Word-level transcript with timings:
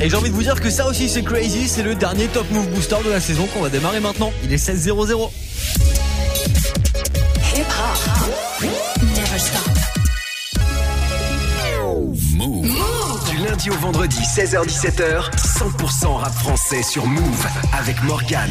Et 0.00 0.10
j'ai 0.10 0.16
envie 0.16 0.30
de 0.30 0.34
vous 0.34 0.42
dire 0.42 0.60
que 0.60 0.70
ça 0.70 0.86
aussi 0.86 1.08
c'est 1.08 1.22
crazy, 1.22 1.68
c'est 1.68 1.82
le 1.82 1.94
dernier 1.94 2.26
Top 2.26 2.50
Move 2.50 2.68
Booster 2.68 2.96
de 3.04 3.10
la 3.10 3.20
saison 3.20 3.46
qu'on 3.46 3.62
va 3.62 3.68
démarrer 3.68 4.00
maintenant. 4.00 4.32
Il 4.44 4.52
est 4.52 4.58
16 4.58 4.80
0 4.80 5.30
lundi 13.66 13.70
au 13.70 13.80
vendredi, 13.80 14.18
16h-17h, 14.18 15.30
100% 15.36 16.16
rap 16.16 16.34
français 16.34 16.82
sur 16.82 17.06
Move 17.06 17.46
avec 17.72 18.02
Morgan. 18.04 18.50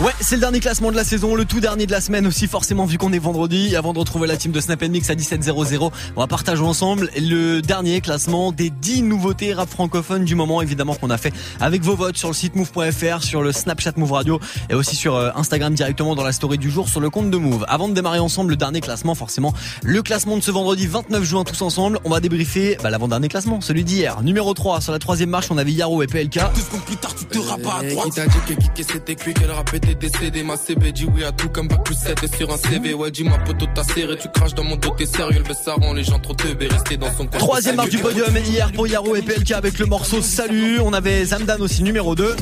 Ouais, 0.00 0.12
c'est 0.20 0.36
le 0.36 0.40
dernier 0.40 0.60
classement 0.60 0.90
de 0.90 0.96
la 0.96 1.04
saison, 1.04 1.34
le 1.34 1.44
tout 1.44 1.60
dernier 1.60 1.86
de 1.86 1.92
la 1.92 2.00
semaine 2.00 2.26
aussi 2.26 2.46
forcément 2.46 2.84
vu 2.84 2.98
qu'on 2.98 3.12
est 3.12 3.18
vendredi. 3.18 3.70
Et 3.72 3.76
avant 3.76 3.92
de 3.92 3.98
retrouver 3.98 4.28
la 4.28 4.36
team 4.36 4.52
de 4.52 4.60
Snap 4.60 4.82
Mix 4.82 5.10
à 5.10 5.14
17.00, 5.14 5.90
on 6.16 6.20
va 6.20 6.26
partager 6.26 6.62
ensemble 6.62 7.10
le 7.16 7.60
dernier 7.60 8.00
classement 8.00 8.52
des 8.52 8.70
10 8.70 9.02
nouveautés 9.02 9.54
rap 9.54 9.68
francophones 9.68 10.24
du 10.24 10.34
moment 10.34 10.62
évidemment 10.62 10.94
qu'on 10.94 11.10
a 11.10 11.18
fait 11.18 11.32
avec 11.60 11.82
vos 11.82 11.96
votes 11.96 12.16
sur 12.16 12.28
le 12.28 12.34
site 12.34 12.56
move.fr, 12.56 13.22
sur 13.22 13.42
le 13.42 13.52
Snapchat 13.52 13.92
Move 13.96 14.12
Radio 14.12 14.40
et 14.70 14.74
aussi 14.74 14.96
sur 14.96 15.16
euh, 15.16 15.30
Instagram 15.34 15.74
directement 15.74 16.14
dans 16.14 16.24
la 16.24 16.32
story 16.32 16.58
du 16.58 16.70
jour 16.70 16.88
sur 16.88 17.00
le 17.00 17.10
compte 17.10 17.30
de 17.30 17.36
Move. 17.36 17.64
Avant 17.68 17.88
de 17.88 17.94
démarrer 17.94 18.20
ensemble 18.20 18.50
le 18.50 18.56
dernier 18.56 18.80
classement, 18.80 19.14
forcément 19.14 19.52
le 19.82 20.02
classement 20.02 20.36
de 20.36 20.42
ce 20.42 20.50
vendredi 20.50 20.86
29 20.86 21.24
juin 21.24 21.44
tous 21.44 21.62
ensemble, 21.62 21.98
on 22.04 22.10
va 22.10 22.20
débriefer 22.20 22.78
bah, 22.82 22.90
l'avant-dernier 22.90 23.28
classement, 23.28 23.60
celui 23.66 23.84
d'hier. 23.84 24.22
Numéro 24.22 24.54
3, 24.54 24.80
sur 24.80 24.92
la 24.92 24.98
troisième 24.98 25.30
marche, 25.30 25.50
on 25.50 25.58
avait 25.58 25.72
Yaro 25.72 26.02
et 26.02 26.06
PLK. 26.06 26.38
plus 26.86 26.96
tard, 26.96 27.14
tu 27.14 27.24
te 27.26 27.38
rappes 27.38 27.60
à 27.60 27.82
droite. 27.84 28.06
Qui 28.06 28.10
t'a 28.12 28.26
dit 28.26 28.38
que 28.46 28.54
Kiki 28.54 28.84
c'était 28.84 29.14
cuit, 29.16 29.34
qu'elle 29.34 29.50
était. 29.90 30.42
Ma 30.42 30.56
CB 30.56 30.92
dit 30.92 31.06
oui 31.12 31.24
à 31.24 31.32
tout 31.32 31.48
comme 31.48 31.66
bac 31.66 31.82
plus 31.84 31.96
7 31.96 32.36
sur 32.36 32.52
un 32.52 32.56
CV. 32.56 32.94
Ouais, 32.94 33.10
dis 33.10 33.24
ma 33.24 33.38
poteau 33.38 33.66
t'as 33.74 33.82
serré, 33.82 34.16
tu 34.16 34.28
craches 34.28 34.54
dans 34.54 34.62
mon 34.62 34.76
dos, 34.76 34.94
t'es 34.96 35.06
sérieux. 35.06 35.42
Le 35.46 35.54
ça 35.54 35.74
rend 35.74 35.92
les 35.92 36.04
gens 36.04 36.18
trop 36.20 36.34
teubés, 36.34 36.68
rester 36.68 36.96
dans 36.96 37.10
son 37.10 37.26
coin. 37.26 37.38
Troisième 37.38 37.76
marche 37.76 37.90
du 37.90 37.98
podium 37.98 38.36
hier 38.36 38.70
pour 38.72 38.86
Yaro 38.86 39.16
et 39.16 39.22
PLK 39.22 39.52
avec 39.52 39.78
le 39.78 39.86
morceau 39.86 40.22
Salut. 40.22 40.78
On 40.80 40.92
avait 40.92 41.24
Zamdan 41.24 41.60
aussi 41.60 41.82
numéro 41.82 42.14
2. 42.14 42.36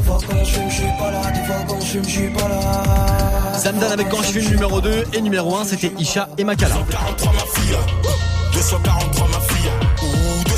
Zamdan 3.58 3.90
avec 3.90 4.08
Quand 4.10 4.22
je 4.22 4.38
fume 4.40 4.50
numéro 4.50 4.80
2 4.80 5.04
et 5.14 5.20
numéro 5.22 5.56
1 5.56 5.64
c'était 5.64 5.92
Isha 5.98 6.28
et 6.36 6.44
Makala. 6.44 6.74
243 6.74 7.32
ma 7.32 7.38
fille. 7.38 7.76
Ouh, 8.04 9.43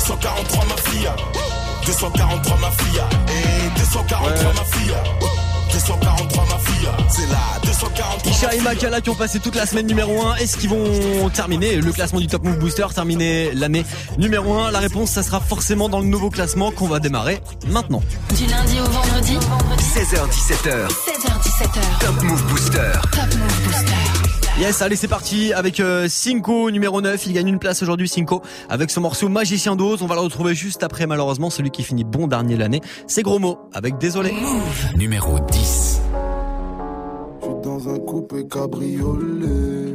243 0.07 0.65
ma 0.65 0.77
fille. 0.77 1.09
243 1.85 2.57
ma 2.59 2.71
fille. 2.71 3.01
Et 3.27 3.79
243 3.79 4.53
ma 4.53 4.63
fille. 4.63 4.93
243 5.73 6.45
ma 6.45 6.57
fille, 6.59 6.87
c'est 7.09 7.29
là, 7.29 7.37
243. 7.65 8.31
Isha 8.31 8.55
et 8.55 8.61
Makala 8.61 9.01
qui 9.01 9.09
ont 9.09 9.15
passé 9.15 9.39
toute 9.39 9.55
la 9.55 9.65
semaine 9.65 9.85
numéro 9.85 10.25
1. 10.25 10.35
Est-ce 10.37 10.55
qu'ils 10.57 10.69
vont 10.69 11.29
terminer 11.29 11.75
le 11.75 11.91
classement 11.91 12.21
du 12.21 12.27
Top 12.27 12.43
Move 12.43 12.57
Booster, 12.57 12.85
terminer 12.95 13.51
l'année 13.53 13.85
numéro 14.17 14.53
1 14.57 14.71
La 14.71 14.79
réponse, 14.79 15.11
ça 15.11 15.23
sera 15.23 15.41
forcément 15.41 15.89
dans 15.89 15.99
le 15.99 16.05
nouveau 16.05 16.29
classement 16.29 16.71
qu'on 16.71 16.87
va 16.87 16.99
démarrer 16.99 17.41
maintenant. 17.67 18.01
Du 18.35 18.45
lundi 18.45 18.79
au 18.79 18.85
vendredi, 18.89 19.37
16h17h, 19.93 20.87
16h17h, 20.87 21.99
Top 21.99 22.23
Move 22.23 22.43
Booster. 22.45 22.91
Top 23.11 23.35
Move 23.35 23.63
Booster. 23.65 24.26
Yes, 24.59 24.81
allez, 24.81 24.95
c'est 24.95 25.07
parti 25.07 25.53
avec 25.53 25.79
euh, 25.79 26.07
Cinco 26.09 26.71
numéro 26.71 26.99
9. 26.99 27.27
Il 27.27 27.33
gagne 27.33 27.47
une 27.47 27.59
place 27.59 27.83
aujourd'hui, 27.83 28.07
Cinco, 28.07 28.41
avec 28.69 28.89
son 28.89 29.01
morceau 29.01 29.29
Magicien 29.29 29.75
d'Oz. 29.75 30.01
On 30.01 30.07
va 30.07 30.15
le 30.15 30.21
retrouver 30.21 30.55
juste 30.55 30.81
après, 30.81 31.05
malheureusement, 31.05 31.51
celui 31.51 31.69
qui 31.69 31.83
finit 31.83 32.03
bon 32.03 32.25
dernier 32.25 32.55
de 32.55 32.59
l'année. 32.61 32.81
C'est 33.05 33.21
Gros 33.21 33.37
Mot 33.37 33.59
avec 33.71 33.99
Désolé. 33.99 34.33
Numéro 34.95 35.37
10. 35.39 36.01
Je 37.39 37.45
suis 37.45 37.55
dans 37.63 37.87
un 37.87 37.99
coupé 37.99 38.47
cabriolet. 38.47 39.93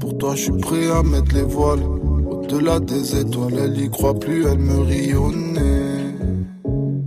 Pour 0.00 0.16
toi, 0.18 0.36
je 0.36 0.42
suis 0.42 0.52
prêt 0.52 0.90
à 0.92 1.02
mettre 1.02 1.34
les 1.34 1.42
voiles. 1.42 1.82
Au-delà 2.30 2.78
des 2.78 3.16
étoiles, 3.20 3.58
elle 3.58 3.80
y 3.80 3.90
croit 3.90 4.14
plus, 4.14 4.46
elle 4.46 4.58
me 4.58 4.82
rionnait. 4.82 6.14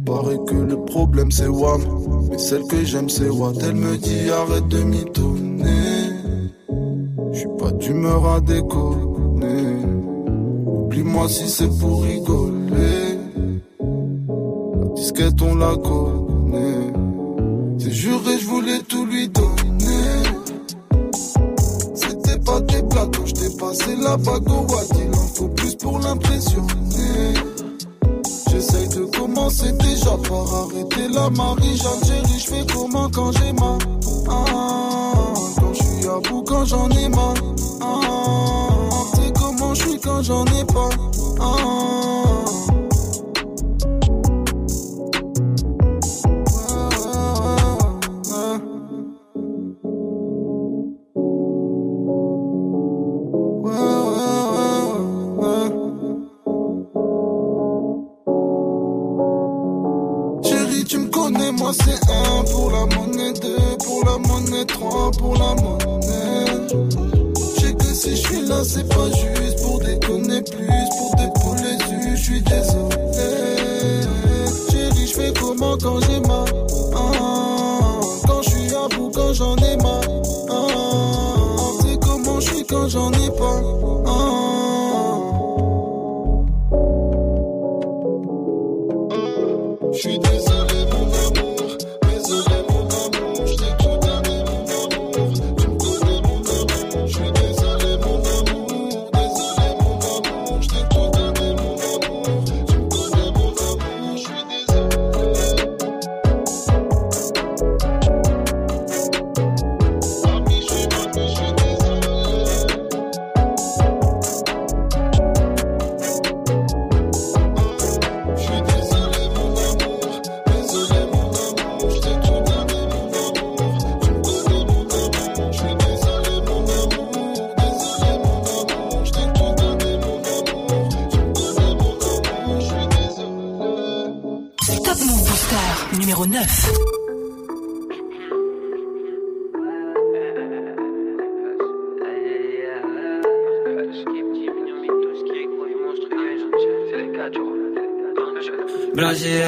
Paraît 0.06 0.40
que 0.46 0.56
le 0.56 0.84
problème 0.84 1.32
c'est 1.32 1.48
Wam. 1.48 1.82
Mais 2.30 2.38
celle 2.38 2.64
que 2.64 2.84
j'aime 2.84 3.08
c'est 3.10 3.30
Watt. 3.30 3.56
Elle 3.64 3.76
me 3.76 3.96
dit 3.98 4.30
arrête 4.30 4.68
de 4.68 4.84
mitonner. 4.84 6.01
Je 6.01 6.01
d'humeur 7.92 8.26
à 8.36 8.40
déconner. 8.40 9.86
Oublie-moi 10.66 11.28
si 11.28 11.50
c'est 11.50 11.68
pour 11.80 12.04
rigoler. 12.04 13.20
La 13.80 14.88
disquette 14.96 15.42
on 15.42 15.56
la 15.56 15.76
connaît. 15.76 16.94
C'est 17.80 17.92
juré, 17.92 18.38
je 18.40 18.46
voulais 18.48 18.80
tout 18.88 19.06
lui 19.06 19.28
donner. 19.28 20.24
C'était 21.94 22.40
pas 22.40 22.62
des 22.62 22.82
plateaux, 22.84 23.26
je 23.26 23.34
t'ai 23.34 23.58
passé 23.58 23.96
la 24.02 24.16
bague 24.16 24.50
au. 24.50 24.66
Il 24.96 25.10
en 25.14 25.28
faut 25.36 25.50
plus 25.50 25.76
pour 25.76 26.00
l'impressionner. 26.00 27.34
J'essaye 28.50 28.88
de 28.90 29.04
commencer 29.18 29.72
déjà 29.74 30.12
par 30.30 30.54
arrêter 30.64 31.08
la 31.14 31.30
Marie-Jeanne 31.30 32.04
chérie. 32.06 32.40
Je 32.40 32.48
fais 32.48 32.66
comment 32.74 33.10
quand 33.10 33.32
j'ai 33.34 33.52
mal? 33.54 33.80
Ah, 34.30 35.34
Quand 35.60 35.74
je 35.74 35.84
suis 35.84 36.08
à 36.08 36.20
bout, 36.30 36.44
quand 36.44 36.66
j'en 36.66 36.90
ai 36.90 37.10
mal? 37.10 37.36
Ah, 37.82 39.04
C'est 39.14 39.34
comment 39.34 39.74
je 39.74 39.82
suis 39.90 40.00
quand 40.00 40.22
j'en 40.22 40.46
ai 40.46 40.66
pas. 40.66 40.90
Ah, 41.40 42.31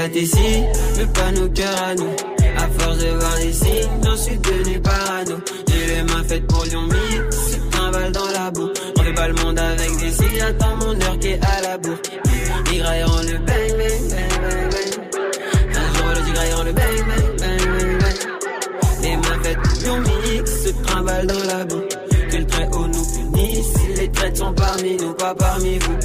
Mais 0.06 1.06
pas 1.14 1.32
nos 1.32 1.48
cœurs 1.48 1.82
à 1.82 1.96
nous. 1.96 2.16
À 2.58 2.68
force 2.78 2.98
de 2.98 3.08
voir 3.08 3.36
les 3.38 3.54
signes, 3.54 3.90
j'en 4.04 4.18
suis 4.18 4.38
devenu 4.38 4.80
parano. 4.82 5.38
J'ai 5.70 5.96
les 5.96 6.04
mains 6.04 6.24
faites 6.28 6.46
pour 6.46 6.66
Lyon 6.66 6.82
Mix, 6.82 7.58
un 7.80 7.92
bal 7.92 8.12
dans 8.12 8.30
la 8.32 8.52
boue. 8.52 8.70
On 8.98 9.02
fait 9.02 9.14
pas 9.14 9.28
le 9.30 9.34
monde 9.36 9.58
avec 9.58 9.98
des 9.98 10.12
signes, 10.12 10.38
j'attends 10.38 10.76
mon 10.76 11.02
heure 11.02 11.20
qui 11.20 11.28
est 11.30 11.40
à 11.42 11.62
la 11.62 11.78
bourre. 11.78 11.98
Ils 12.74 12.80
grailleront 12.80 13.22
le 13.22 13.38
bang 13.38 13.78
bang 13.78 14.10
bang 14.10 14.42
bang 14.42 14.70
bang. 14.72 15.74
Un 15.74 15.98
jour 15.98 16.08
le 16.10 16.16
tigre 16.16 16.34
grailleront 16.34 16.64
le 16.64 16.74
bang 16.74 16.98
bang 17.08 17.38
bang 17.40 17.58
bang 17.66 18.00
bang. 18.02 19.04
Les 19.04 19.16
mains 19.16 19.44
faites 19.44 19.58
pour 19.62 19.80
Lyon 19.80 20.46
se 20.46 20.70
trimballe 20.84 21.28
dans 21.28 21.44
la 21.48 21.64
boue. 21.64 21.84
Que 22.30 22.38
le 22.38 22.46
très 22.46 22.68
haut 22.68 22.88
nous 22.88 23.06
punisse, 23.06 23.74
les 23.96 24.12
traites 24.12 24.36
sont 24.36 24.54
parmi 24.54 24.98
nous. 24.98 25.14
pas 25.14 25.34
parmi 25.34 25.80
vous. 25.80 25.98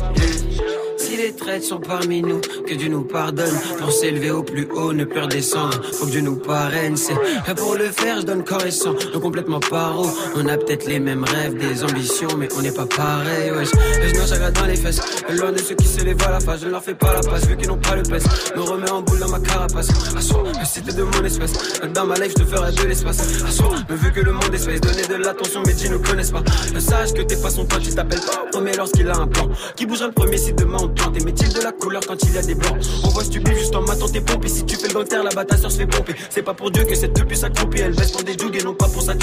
Si 1.18 1.24
les 1.24 1.32
traites 1.32 1.64
sont 1.64 1.80
parmi 1.80 2.22
nous, 2.22 2.40
que 2.40 2.74
Dieu 2.74 2.88
nous 2.88 3.02
pardonne. 3.02 3.58
Pour 3.80 3.90
s'élever 3.90 4.30
au 4.30 4.44
plus 4.44 4.68
haut, 4.70 4.92
ne 4.92 5.04
plus 5.04 5.20
redescendre. 5.20 5.82
Faut 5.92 6.06
que 6.06 6.12
Dieu 6.12 6.20
nous 6.20 6.36
parraine, 6.36 6.96
c'est 6.96 7.14
pour 7.56 7.74
le 7.74 7.86
faire, 7.86 8.20
je 8.20 8.26
donne 8.26 8.44
corps 8.44 8.64
et 8.64 8.70
sang. 8.70 8.94
Complètement 9.20 9.58
paro. 9.58 10.06
On 10.36 10.46
a 10.46 10.56
peut-être 10.56 10.86
les 10.86 11.00
mêmes 11.00 11.24
rêves, 11.24 11.56
des 11.58 11.82
ambitions, 11.82 12.28
mais 12.38 12.48
on 12.56 12.62
n'est 12.62 12.70
pas 12.70 12.86
pareil, 12.86 13.50
wesh. 13.50 13.70
Et 14.00 14.08
je 14.14 14.26
chaque 14.28 14.52
dans 14.52 14.66
les 14.66 14.76
fesses. 14.76 15.00
Loin 15.30 15.50
de 15.50 15.58
ceux 15.58 15.74
qui 15.74 15.88
se 15.88 16.04
lèvent 16.04 16.22
à 16.24 16.30
la 16.30 16.40
face, 16.40 16.60
je 16.60 16.66
ne 16.66 16.70
leur 16.70 16.84
fais 16.84 16.94
pas 16.94 17.12
la 17.12 17.20
passe, 17.20 17.48
vu 17.48 17.56
qu'ils 17.56 17.68
n'ont 17.68 17.78
pas 17.78 17.96
le 17.96 18.04
pèse. 18.04 18.24
Me 18.54 18.62
remets 18.62 18.90
en 18.90 19.02
boule 19.02 19.18
dans 19.18 19.30
ma 19.30 19.40
carapace. 19.40 19.88
Assois, 20.16 20.44
le 20.44 20.64
c'était 20.64 20.92
de 20.92 21.02
mon 21.02 21.24
espèce. 21.24 21.52
Dans 21.94 22.06
ma 22.06 22.14
life, 22.14 22.34
je 22.38 22.44
te 22.44 22.48
ferai 22.48 22.70
de 22.70 22.82
l'espace. 22.86 23.42
Assois, 23.42 23.74
me 23.90 23.96
vu 23.96 24.12
que 24.12 24.20
le 24.20 24.30
monde 24.30 24.54
espèce, 24.54 24.80
donner 24.80 25.06
de 25.08 25.16
l'attention, 25.16 25.64
mais 25.66 25.74
tu 25.74 25.88
ne 25.90 25.96
connaissent 25.96 26.30
pas. 26.30 26.44
Sache 26.78 27.12
que 27.12 27.22
t'es 27.22 27.36
pas 27.36 27.50
son 27.50 27.64
pote, 27.64 27.82
tu 27.82 27.92
t'appelles 27.92 28.20
pas 28.20 28.38
premier 28.58 28.76
lorsqu'il 28.76 29.08
a 29.08 29.16
un 29.16 29.26
plan. 29.26 29.48
Qui 29.76 29.86
bougera 29.86 30.06
le 30.08 30.12
premier 30.12 30.36
si 30.36 30.52
demain 30.52 30.78
on 30.80 30.88
plante. 31.10 31.24
Des 31.24 31.48
de 31.48 31.62
la 31.62 31.72
couleur 31.72 32.02
quand 32.06 32.16
il 32.22 32.34
y 32.34 32.38
a 32.38 32.42
des 32.42 32.54
blancs. 32.54 32.76
On 33.04 33.08
voit 33.08 33.24
stupide 33.24 33.54
juste 33.54 33.74
en 33.74 33.82
matant 33.82 34.08
tes 34.08 34.20
pompes. 34.20 34.46
Si 34.46 34.64
tu 34.64 34.76
fais 34.76 34.88
le 34.88 34.94
gangster, 34.94 35.22
la 35.22 35.30
bas 35.30 35.44
se 35.56 35.68
fait 35.76 35.86
pomper. 35.86 36.14
C'est 36.30 36.42
pas 36.42 36.54
pour 36.54 36.70
Dieu 36.70 36.84
que 36.84 36.94
cette 36.94 37.26
puce 37.26 37.44
accroupie. 37.44 37.80
Elle 37.80 37.94
baisse 37.94 38.12
pour 38.12 38.22
des 38.22 38.32
jugs 38.32 38.56
et 38.56 38.64
non 38.64 38.74
pas 38.74 38.88
pour 38.88 39.02
sa 39.02 39.14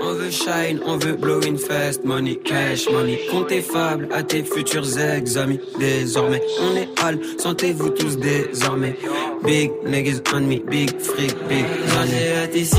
On 0.00 0.14
veut 0.14 0.30
shine, 0.30 0.80
on 0.86 0.96
veut 0.96 1.14
blowing 1.14 1.58
fast, 1.58 2.04
money, 2.04 2.36
cash, 2.36 2.88
money. 2.90 3.20
Comptez 3.30 3.60
fable 3.60 4.08
à 4.12 4.22
tes 4.22 4.42
futurs 4.42 4.98
ex 4.98 5.36
amis. 5.36 5.60
Désormais, 5.78 6.42
on 6.60 6.76
est 6.76 6.88
hal, 7.02 7.18
sentez-vous 7.38 7.90
tous 7.90 8.16
désormais. 8.16 8.96
Big 9.44 9.70
niggas 9.86 10.20
on 10.34 10.40
me, 10.40 10.58
big 10.58 10.90
freak, 11.00 11.36
big 11.48 11.64
money. 11.94 12.32
hâte 12.42 12.54
ici, 12.54 12.76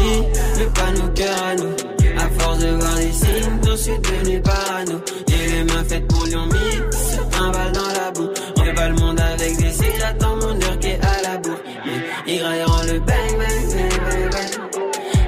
mais 0.57 0.65
pas 0.65 0.91
nos 0.91 1.09
cœurs 1.13 1.43
à 1.43 1.55
nous. 1.55 1.93
À 2.17 2.29
force 2.39 2.59
de 2.59 2.67
voir 2.67 2.95
les 2.97 3.11
signes, 3.11 3.59
j'en 3.65 3.77
suis 3.77 3.99
devenu 3.99 4.41
parano. 4.41 4.99
Les 5.63 5.73
mains 5.73 5.83
faites 5.85 6.07
pour 6.07 6.25
Lyon 6.25 6.45
Mix, 6.47 7.17
un 7.39 7.51
balle 7.51 7.71
dans 7.71 7.87
la 7.87 8.11
boue. 8.11 8.29
On 8.57 8.63
fait 8.63 8.73
pas 8.73 8.89
le 8.89 8.95
monde 8.95 9.17
avec 9.17 9.55
des 9.55 9.71
cils, 9.71 9.85
j'attends 9.97 10.35
mon 10.35 10.61
heure 10.61 10.79
qui 10.79 10.87
est 10.87 10.99
à 10.99 11.21
la 11.23 11.37
bourre. 11.37 11.57
Ils 12.27 12.39
grailleront 12.39 12.81
le 12.85 12.99
bang 12.99 13.37
bang 13.39 13.67
bang 13.71 13.99
bang 14.03 14.29
bang. 14.29 14.51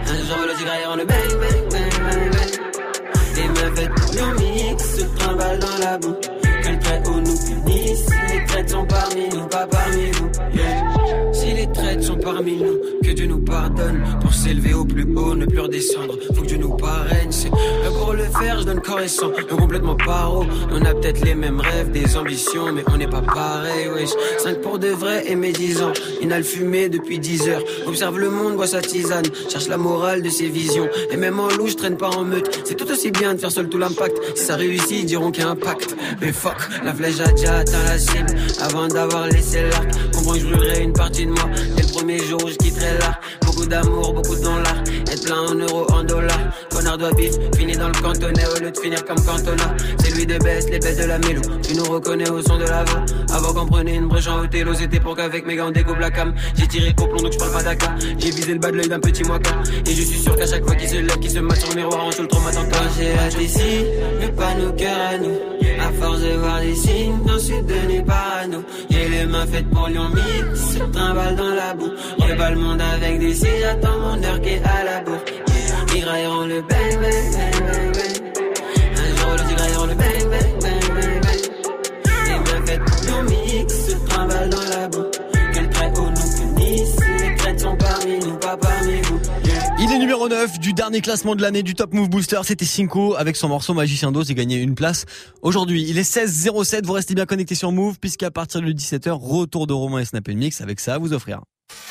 Un 0.07 0.25
jour 0.27 0.45
le 0.45 0.53
tigre 0.57 0.65
grailleront 0.65 0.95
le 0.97 1.05
bang 1.05 1.29
bang 1.39 1.69
bang 1.71 1.89
bang 2.03 2.31
bang. 2.33 2.51
Les 3.37 3.47
mains 3.47 3.75
faites 3.75 3.93
pour 3.95 4.11
Lyon 4.11 4.33
Mix, 4.39 5.05
un 5.25 5.35
balle 5.35 5.59
dans 5.59 5.77
la 5.79 5.97
boue. 5.99 6.15
Que 6.63 6.69
le 6.69 6.79
trait 6.79 7.01
haut 7.05 7.21
nous 7.21 7.37
punisse, 7.37 8.05
les 8.33 8.45
traites 8.45 8.69
sont 8.69 8.85
parmi 8.85 9.29
nous, 9.29 9.47
pas 9.47 9.67
parmi 9.67 10.11
vous. 10.11 10.29
Si 11.31 11.53
les 11.53 11.71
traites 11.71 12.03
sont 12.03 12.17
parmi 12.17 12.57
nous, 12.57 12.77
que 13.05 13.11
Dieu 13.11 13.27
nous 13.27 13.39
pardonne. 13.39 14.03
Pour 14.21 14.33
s'élever 14.33 14.73
au 14.73 14.83
plus 14.83 15.05
haut, 15.15 15.35
ne 15.35 15.45
plus 15.45 15.59
redescendre. 15.59 16.15
Faut 16.33 16.41
que 16.41 16.47
Dieu 16.47 16.57
nous 16.57 16.75
parraine. 16.75 17.31
C'est 17.31 17.49
pour 17.99 18.13
le 18.13 18.23
faire, 18.23 18.59
je 18.59 18.65
donne 18.65 18.81
corps 18.81 19.01
et 19.01 19.07
sang. 19.07 19.31
complètement 19.49 19.95
paro. 19.95 20.45
On 20.71 20.83
a 20.83 20.93
peut-être 20.93 21.23
les 21.23 21.35
mêmes 21.35 21.59
rêves, 21.59 21.91
des 21.91 22.17
ambitions, 22.17 22.71
mais 22.73 22.83
on 22.87 22.97
n'est 22.97 23.07
pas 23.07 23.21
pareil, 23.21 23.87
wesh. 23.93 24.09
5 24.39 24.61
pour 24.61 24.79
de 24.79 24.87
vrai 24.87 25.23
et 25.27 25.35
mes 25.35 25.51
10 25.51 25.83
ans. 25.83 25.93
Inhale 26.21 26.43
fumé 26.43 26.89
depuis 26.89 27.19
10 27.19 27.49
heures. 27.49 27.63
Observe 27.85 28.17
le 28.17 28.29
monde, 28.29 28.55
boit 28.55 28.67
sa 28.67 28.81
tisane. 28.81 29.25
Cherche 29.49 29.67
la 29.67 29.77
morale 29.77 30.23
de 30.23 30.29
ses 30.29 30.47
visions. 30.47 30.89
Et 31.11 31.17
même 31.17 31.39
en 31.39 31.49
loup, 31.49 31.67
je 31.67 31.75
traîne 31.75 31.97
pas 31.97 32.09
en 32.09 32.23
meute. 32.23 32.61
C'est 32.63 32.75
tout 32.75 32.89
aussi 32.91 33.11
bien 33.11 33.35
de 33.35 33.39
faire 33.39 33.51
seul 33.51 33.69
tout 33.69 33.77
l'impact. 33.77 34.17
Si 34.35 34.45
ça 34.45 34.55
réussit, 34.55 34.99
ils 35.01 35.05
diront 35.05 35.29
qu'il 35.31 35.43
y 35.43 35.47
a 35.47 35.49
un 35.49 35.55
pacte. 35.55 35.95
Mais 36.21 36.31
fuck, 36.31 36.57
la 36.83 36.93
flèche 36.93 37.19
a 37.19 37.31
déjà 37.31 37.57
atteint 37.57 37.83
la 37.83 37.99
cible. 37.99 38.35
Avant 38.61 38.87
d'avoir 38.87 39.27
laissé 39.27 39.61
l'arc, 39.69 39.89
comprends 40.11 40.33
que 40.33 40.39
je 40.39 40.45
brûlerai 40.47 40.83
une 40.83 40.93
partie 40.93 41.25
de 41.27 41.31
moi. 41.31 41.49
Le 42.05 42.17
premier 42.17 42.27
jour 42.27 42.43
où 42.43 42.49
je 42.49 42.55
quitterai 42.55 42.97
là. 42.99 43.19
Beaucoup 43.55 43.69
d'amour, 43.69 44.13
beaucoup 44.13 44.35
de 44.35 44.41
dollars. 44.41 44.83
Être 45.07 45.23
plein 45.23 45.39
en 45.39 45.55
euros, 45.55 45.87
en 45.93 46.03
dollars. 46.03 46.51
Connard 46.69 46.97
doit 46.97 47.11
vivre, 47.17 47.39
finir 47.55 47.77
dans 47.79 47.87
le 47.87 47.93
cantonnet 47.93 48.43
au 48.53 48.59
lieu 48.59 48.69
de 48.69 48.77
finir 48.77 49.05
comme 49.05 49.15
cantona. 49.15 49.75
C'est 49.99 50.13
lui 50.13 50.25
de 50.25 50.37
baisse, 50.39 50.69
les 50.69 50.79
baisses 50.79 50.97
de 50.97 51.05
la 51.05 51.17
mélo. 51.19 51.41
Tu 51.63 51.73
nous 51.75 51.85
reconnais 51.85 52.29
au 52.29 52.41
son 52.41 52.57
de 52.57 52.65
la 52.65 52.83
voix. 52.83 53.05
Avant 53.33 53.53
qu'on 53.53 53.65
prenait 53.65 53.95
une 53.95 54.07
brèche 54.07 54.27
en 54.27 54.41
hôtel, 54.41 54.67
c'était 54.75 54.99
pour 54.99 55.15
qu'avec 55.15 55.45
mes 55.45 55.55
gars 55.55 55.67
on 55.67 55.71
découpe 55.71 55.99
la 55.99 56.11
cam. 56.11 56.33
J'ai 56.57 56.67
tiré 56.67 56.93
au 56.99 57.05
plomb 57.05 57.21
donc 57.21 57.31
je 57.31 57.37
parle 57.37 57.53
pas 57.53 57.63
d'aka. 57.63 57.95
J'ai 58.17 58.31
visé 58.31 58.53
le 58.53 58.59
bas 58.59 58.71
de 58.71 58.77
l'œil 58.77 58.89
d'un 58.89 58.99
petit 58.99 59.23
moika. 59.23 59.51
Et 59.85 59.91
je 59.91 60.01
suis 60.01 60.19
sûr 60.19 60.35
qu'à 60.35 60.47
chaque 60.47 60.65
fois 60.65 60.75
qu'il 60.75 60.89
se 60.89 60.95
lève, 60.95 61.19
qu'il 61.19 61.31
se 61.31 61.39
mate 61.39 61.57
sur 61.57 61.69
le 61.69 61.75
miroir, 61.75 62.03
en 62.03 62.09
le 62.09 62.27
trauma 62.27 62.51
quand 62.51 62.89
j'ai 62.97 63.13
hâte 63.13 63.41
ici. 63.41 63.85
Pas 64.35 64.53
nos 64.55 64.73
cœurs 64.73 65.11
à 65.11 65.17
nous. 65.17 65.39
À 65.79 65.91
force 65.93 66.19
de 66.19 66.35
voir 66.35 66.59
des 66.59 66.75
signes, 66.75 67.19
j'en 67.25 67.39
suis 67.39 67.61
devenu 67.61 68.03
parano. 68.03 68.63
J'ai 68.89 69.07
les 69.07 69.25
mains 69.25 69.45
faites 69.45 69.69
pour 69.69 69.87
Lyon 69.87 70.09
Mix, 70.13 70.77
trimballe 70.91 71.35
dans 71.37 71.55
la 71.55 71.73
boue. 71.73 71.91
Pas 72.37 72.49
le 72.49 72.57
monde 72.57 72.81
avec 72.81 73.19
des 73.19 73.33
j'attends 73.61 73.99
mon 73.99 74.23
heure 74.23 74.41
qui 74.41 74.49
est 74.49 74.63
à 74.63 74.83
la 74.83 75.01
bourre. 75.01 75.23
Ils 75.95 76.03
railleront 76.03 76.45
le 76.45 76.61
bang 76.61 76.99
bang 77.01 77.47
bang 77.65 77.91
bang. 77.93 78.15
Un 78.97 79.15
jour 79.17 79.35
ils 79.49 79.55
railleront 79.61 79.85
le 79.85 79.95
bang 79.95 80.29
bang 80.29 80.59
bang 80.61 80.95
bang 80.95 81.21
bang. 81.21 81.41
Les 82.27 82.37
mains 82.37 82.65
faites 82.65 83.05
Lyon 83.05 83.23
Mix, 83.23 83.95
trimballe 84.09 84.49
dans 84.49 84.69
la 84.69 84.87
boue. 84.89 85.05
Quel 85.53 85.69
très 85.69 85.87
haut 85.99 86.09
nous 86.09 86.55
punisse, 86.55 86.95
les 87.21 87.35
crêtes 87.35 87.59
sont 87.61 87.77
parmi 87.77 88.19
nous, 88.19 88.37
pas 88.37 88.57
parmi 88.57 89.01
vous. 89.03 89.19
Il 89.79 89.91
est 89.91 89.99
numéro 89.99 90.27
9 90.27 90.59
du 90.59 90.73
dernier 90.73 91.01
classement 91.01 91.35
de 91.35 91.41
l'année 91.41 91.61
du 91.61 91.75
Top 91.75 91.93
Move 91.93 92.09
Booster. 92.09 92.39
C'était 92.43 92.65
Cinco 92.65 93.15
avec 93.15 93.35
son 93.35 93.49
morceau 93.49 93.73
Magicien 93.73 94.11
d'Oz 94.11 94.31
et 94.31 94.35
gagné 94.35 94.57
une 94.57 94.73
place. 94.73 95.05
Aujourd'hui, 95.41 95.85
il 95.87 95.97
est 95.97 96.09
16-07. 96.09 96.85
Vous 96.85 96.93
restez 96.93 97.13
bien 97.13 97.25
connectés 97.25 97.55
sur 97.55 97.71
Move 97.71 97.99
puisqu'à 97.99 98.31
partir 98.31 98.61
de 98.61 98.71
17h, 98.71 99.11
retour 99.11 99.67
de 99.67 99.73
Romain 99.73 99.99
et 99.99 100.05
Snap 100.05 100.27
Mix 100.29 100.61
avec 100.61 100.79
ça 100.79 100.95
à 100.95 100.97
vous 100.97 101.13
offrir. 101.13 101.41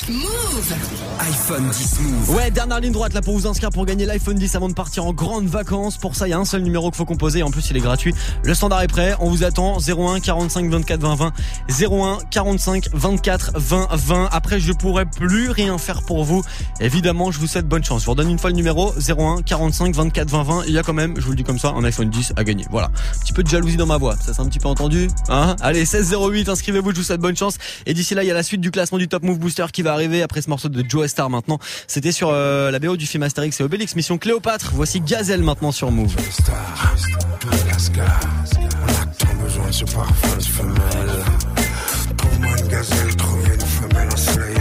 Move 0.09 0.75
iPhone 1.19 1.71
10 1.71 2.01
Move. 2.01 2.37
Ouais, 2.37 2.51
dernière 2.51 2.79
ligne 2.79 2.93
droite 2.93 3.15
là 3.15 3.23
pour 3.23 3.33
vous 3.33 3.47
inscrire 3.47 3.71
pour 3.71 3.87
gagner 3.87 4.05
l'iPhone 4.05 4.37
10 4.37 4.55
avant 4.55 4.69
de 4.69 4.75
partir 4.75 5.07
en 5.07 5.15
grande 5.15 5.47
vacances. 5.47 5.97
Pour 5.97 6.15
ça, 6.15 6.29
il 6.29 6.31
y 6.31 6.35
a 6.35 6.39
un 6.39 6.45
seul 6.45 6.61
numéro 6.61 6.91
qu'il 6.91 6.99
faut 6.99 7.07
composer. 7.07 7.43
En 7.43 7.51
plus, 7.51 7.71
il 7.71 7.77
est 7.79 7.81
gratuit. 7.81 8.15
Le 8.43 8.55
standard 8.55 8.83
est 8.83 8.89
prêt. 8.89 9.15
On 9.21 9.31
vous 9.31 9.45
attend. 9.45 9.79
01 9.79 10.21
45 10.21 10.69
24 10.69 11.01
20 11.01 11.15
20. 11.15 11.33
01 11.81 12.19
45 12.31 12.89
24 12.93 13.53
20 13.55 13.89
20. 13.93 14.29
Après, 14.31 14.61
je 14.61 14.73
pourrai 14.75 15.07
plus 15.07 15.49
rien 15.49 15.79
faire 15.79 16.03
pour 16.03 16.23
vous. 16.25 16.43
Évidemment, 16.81 17.31
je 17.31 17.39
vous 17.39 17.47
souhaite 17.47 17.67
bonne 17.67 17.83
chance. 17.85 18.03
Je 18.03 18.05
vous 18.07 18.13
redonne 18.13 18.31
une 18.31 18.39
fois 18.39 18.51
le 18.51 18.57
numéro. 18.57 18.93
01 18.99 19.41
45 19.41 19.95
24 19.95 20.29
20 20.29 20.43
20. 20.43 20.65
Il 20.67 20.73
y 20.75 20.79
a 20.79 20.83
quand 20.83 20.93
même, 20.93 21.15
je 21.17 21.23
vous 21.23 21.31
le 21.31 21.37
dis 21.37 21.45
comme 21.45 21.59
ça, 21.59 21.69
un 21.71 21.83
iPhone 21.83 22.11
10 22.11 22.35
à 22.37 22.45
gagner. 22.45 22.67
Voilà. 22.71 22.89
Un 22.89 23.19
petit 23.21 23.33
peu 23.33 23.43
de 23.43 23.49
jalousie 23.49 23.79
dans 23.79 23.87
ma 23.87 23.97
voix. 23.97 24.17
Ça 24.17 24.35
s'est 24.35 24.43
un 24.43 24.47
petit 24.47 24.59
peu 24.59 24.69
entendu. 24.69 25.09
Hein? 25.31 25.57
Allez, 25.63 25.87
16 25.87 26.15
08. 26.15 26.51
Inscrivez-vous. 26.51 26.91
Je 26.91 26.97
vous 26.97 27.05
souhaite 27.05 27.21
bonne 27.23 27.37
chance. 27.37 27.57
Et 27.87 27.95
d'ici 27.95 28.15
là, 28.15 28.23
il 28.23 28.27
y 28.27 28.31
a 28.31 28.35
la 28.35 28.43
suite 28.43 28.61
du 28.61 28.71
classement 28.71 28.99
du 28.99 29.09
Top 29.09 29.23
Move 29.23 29.39
Booster 29.39 29.64
qui 29.73 29.83
va 29.83 29.93
arriver 29.93 30.23
après 30.23 30.43
ce 30.43 30.51
morceau 30.51 30.69
de 30.69 30.85
Joe 30.89 31.09
Star 31.09 31.31
maintenant. 31.31 31.59
C'était 31.87 32.13
sur 32.13 32.31
euh, 32.31 32.71
la 32.71 32.79
BO 32.79 32.97
du 32.97 33.07
film 33.07 33.23
Astérix 33.23 33.61
et 33.61 33.65
Obélix, 33.65 33.97
mission 33.97 34.19
Cléopâtre. 34.19 34.73
Voici 34.75 35.01
Gazelle 35.01 35.43
maintenant 35.43 35.73
sur 35.73 35.91
Move. 35.91 36.15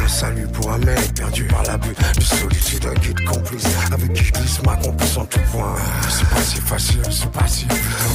Un 0.04 0.08
salut 0.08 0.48
pour 0.48 0.72
un 0.72 0.78
mec 0.80 1.14
perdu 1.16 1.44
par 1.46 1.64
l'abus 1.64 1.96
de 2.16 2.22
solitude, 2.22 2.86
un 2.86 3.00
guide 3.00 3.24
complice 3.26 3.66
avec 3.92 4.14
qui 4.14 4.24
je 4.24 4.32
glisse 4.34 4.62
ma 4.64 4.76
complice 4.76 5.18
en 5.18 5.26
tout 5.26 5.40
point. 5.52 5.76
C'est 6.10 6.30
pas 6.30 6.42
si 6.42 6.56
facile, 6.58 7.02
c'est 7.10 7.32
pas 7.32 7.48
si 7.48 7.68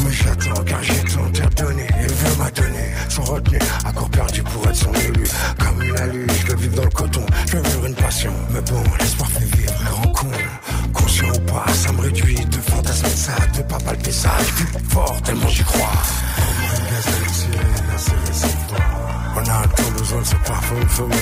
mais 0.04 0.12
j'attends 0.12 0.62
car 0.64 0.83
j'ai 0.83 1.02
tant 1.04 1.25
à 1.25 1.49
donner. 1.62 1.87
Il 2.00 2.12
veut 2.14 2.37
m'a 2.37 2.50
donner, 2.50 2.90
sans 3.09 3.25
retenue, 3.25 3.59
accord 3.85 4.11
perdu 4.11 4.42
pour 4.42 4.68
être 4.68 4.76
son 4.76 4.92
élu. 4.95 5.25
Comme 5.59 5.83
une 5.83 5.97
alu, 5.99 6.26
je 6.40 6.47
veux 6.47 6.57
vivre 6.57 6.76
dans 6.76 6.85
le 6.85 6.90
coton, 6.90 7.26
je 7.47 7.57
veux 7.57 7.88
une 7.88 7.95
passion. 7.95 8.33
Mais 8.50 8.61
bon, 8.61 8.83
l'espoir 9.00 9.30
fait 9.30 9.57
vivre 9.57 9.73
et 9.83 10.07
rencontre. 10.07 10.38
Conscient 10.92 11.28
ou 11.28 11.40
pas, 11.50 11.66
ça 11.73 11.92
me 11.92 12.00
réduit 12.02 12.45
de 12.45 12.57
fantasmer 12.57 13.09
ça, 13.09 13.33
de 13.57 13.62
pas 13.62 13.78
palper 13.78 14.12
ça. 14.12 14.30
Je 14.40 14.64
vis 14.64 14.88
fort 14.90 15.21
tellement 15.23 15.49
j'y 15.49 15.62
crois. 15.64 15.92
On 19.38 19.40
a 19.40 19.68
tant 19.68 19.90
besoin 19.97 20.21
de 20.21 20.26
ce 20.26 20.35
parfum 20.35 20.88
femelle. 20.88 21.18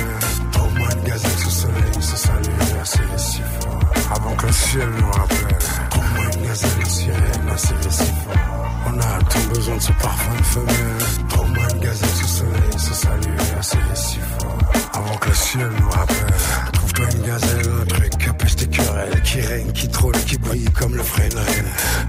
Au 0.59 0.79
moins 0.79 0.89
une 0.89 1.03
gazelle 1.03 1.39
sous 1.39 1.51
soleil, 1.51 1.93
ce 2.01 2.17
salut, 2.17 2.81
assez 2.81 2.99
si 3.19 3.43
fort. 3.61 3.81
Avant 4.11 4.35
que 4.37 4.47
le 4.47 4.53
ciel 4.53 4.89
nous 4.99 5.11
rappelle. 5.11 5.59
Au 5.93 6.01
moins 6.15 6.31
une 6.35 6.47
gazelle 6.47 6.87
sirène, 6.87 7.49
un 7.53 7.57
soleil 7.59 7.91
si 7.91 8.05
fort. 8.05 8.71
On 8.87 8.99
a 8.99 9.23
tant 9.25 9.55
besoin 9.55 9.77
de 9.77 9.83
ce 9.83 9.93
parfum 9.93 10.43
femelle. 10.45 11.39
Au 11.39 11.45
moins 11.45 11.69
une 11.75 11.81
gazelle 11.81 12.09
sous 12.09 12.27
soleil, 12.27 12.79
ce 12.79 12.95
salut, 12.95 13.37
assez 13.59 13.77
si 13.93 14.19
fort. 14.39 14.59
Avant 14.95 15.17
que 15.19 15.29
le 15.29 15.35
ciel 15.35 15.71
nous 15.79 15.91
rappelle. 15.91 16.35
Trouve-toi 16.73 17.07
une 17.17 17.23
gazelle, 17.23 17.71
un 17.83 17.85
truc, 17.85 18.39
peste 18.39 18.59
tes 18.61 18.67
querelles. 18.69 19.23
Qui 19.25 19.41
règne, 19.43 19.73
qui 19.73 19.89
trône, 19.89 20.17
qui 20.27 20.39
brille 20.39 20.71
comme 20.71 20.95
le 20.95 21.03
frêne 21.03 21.33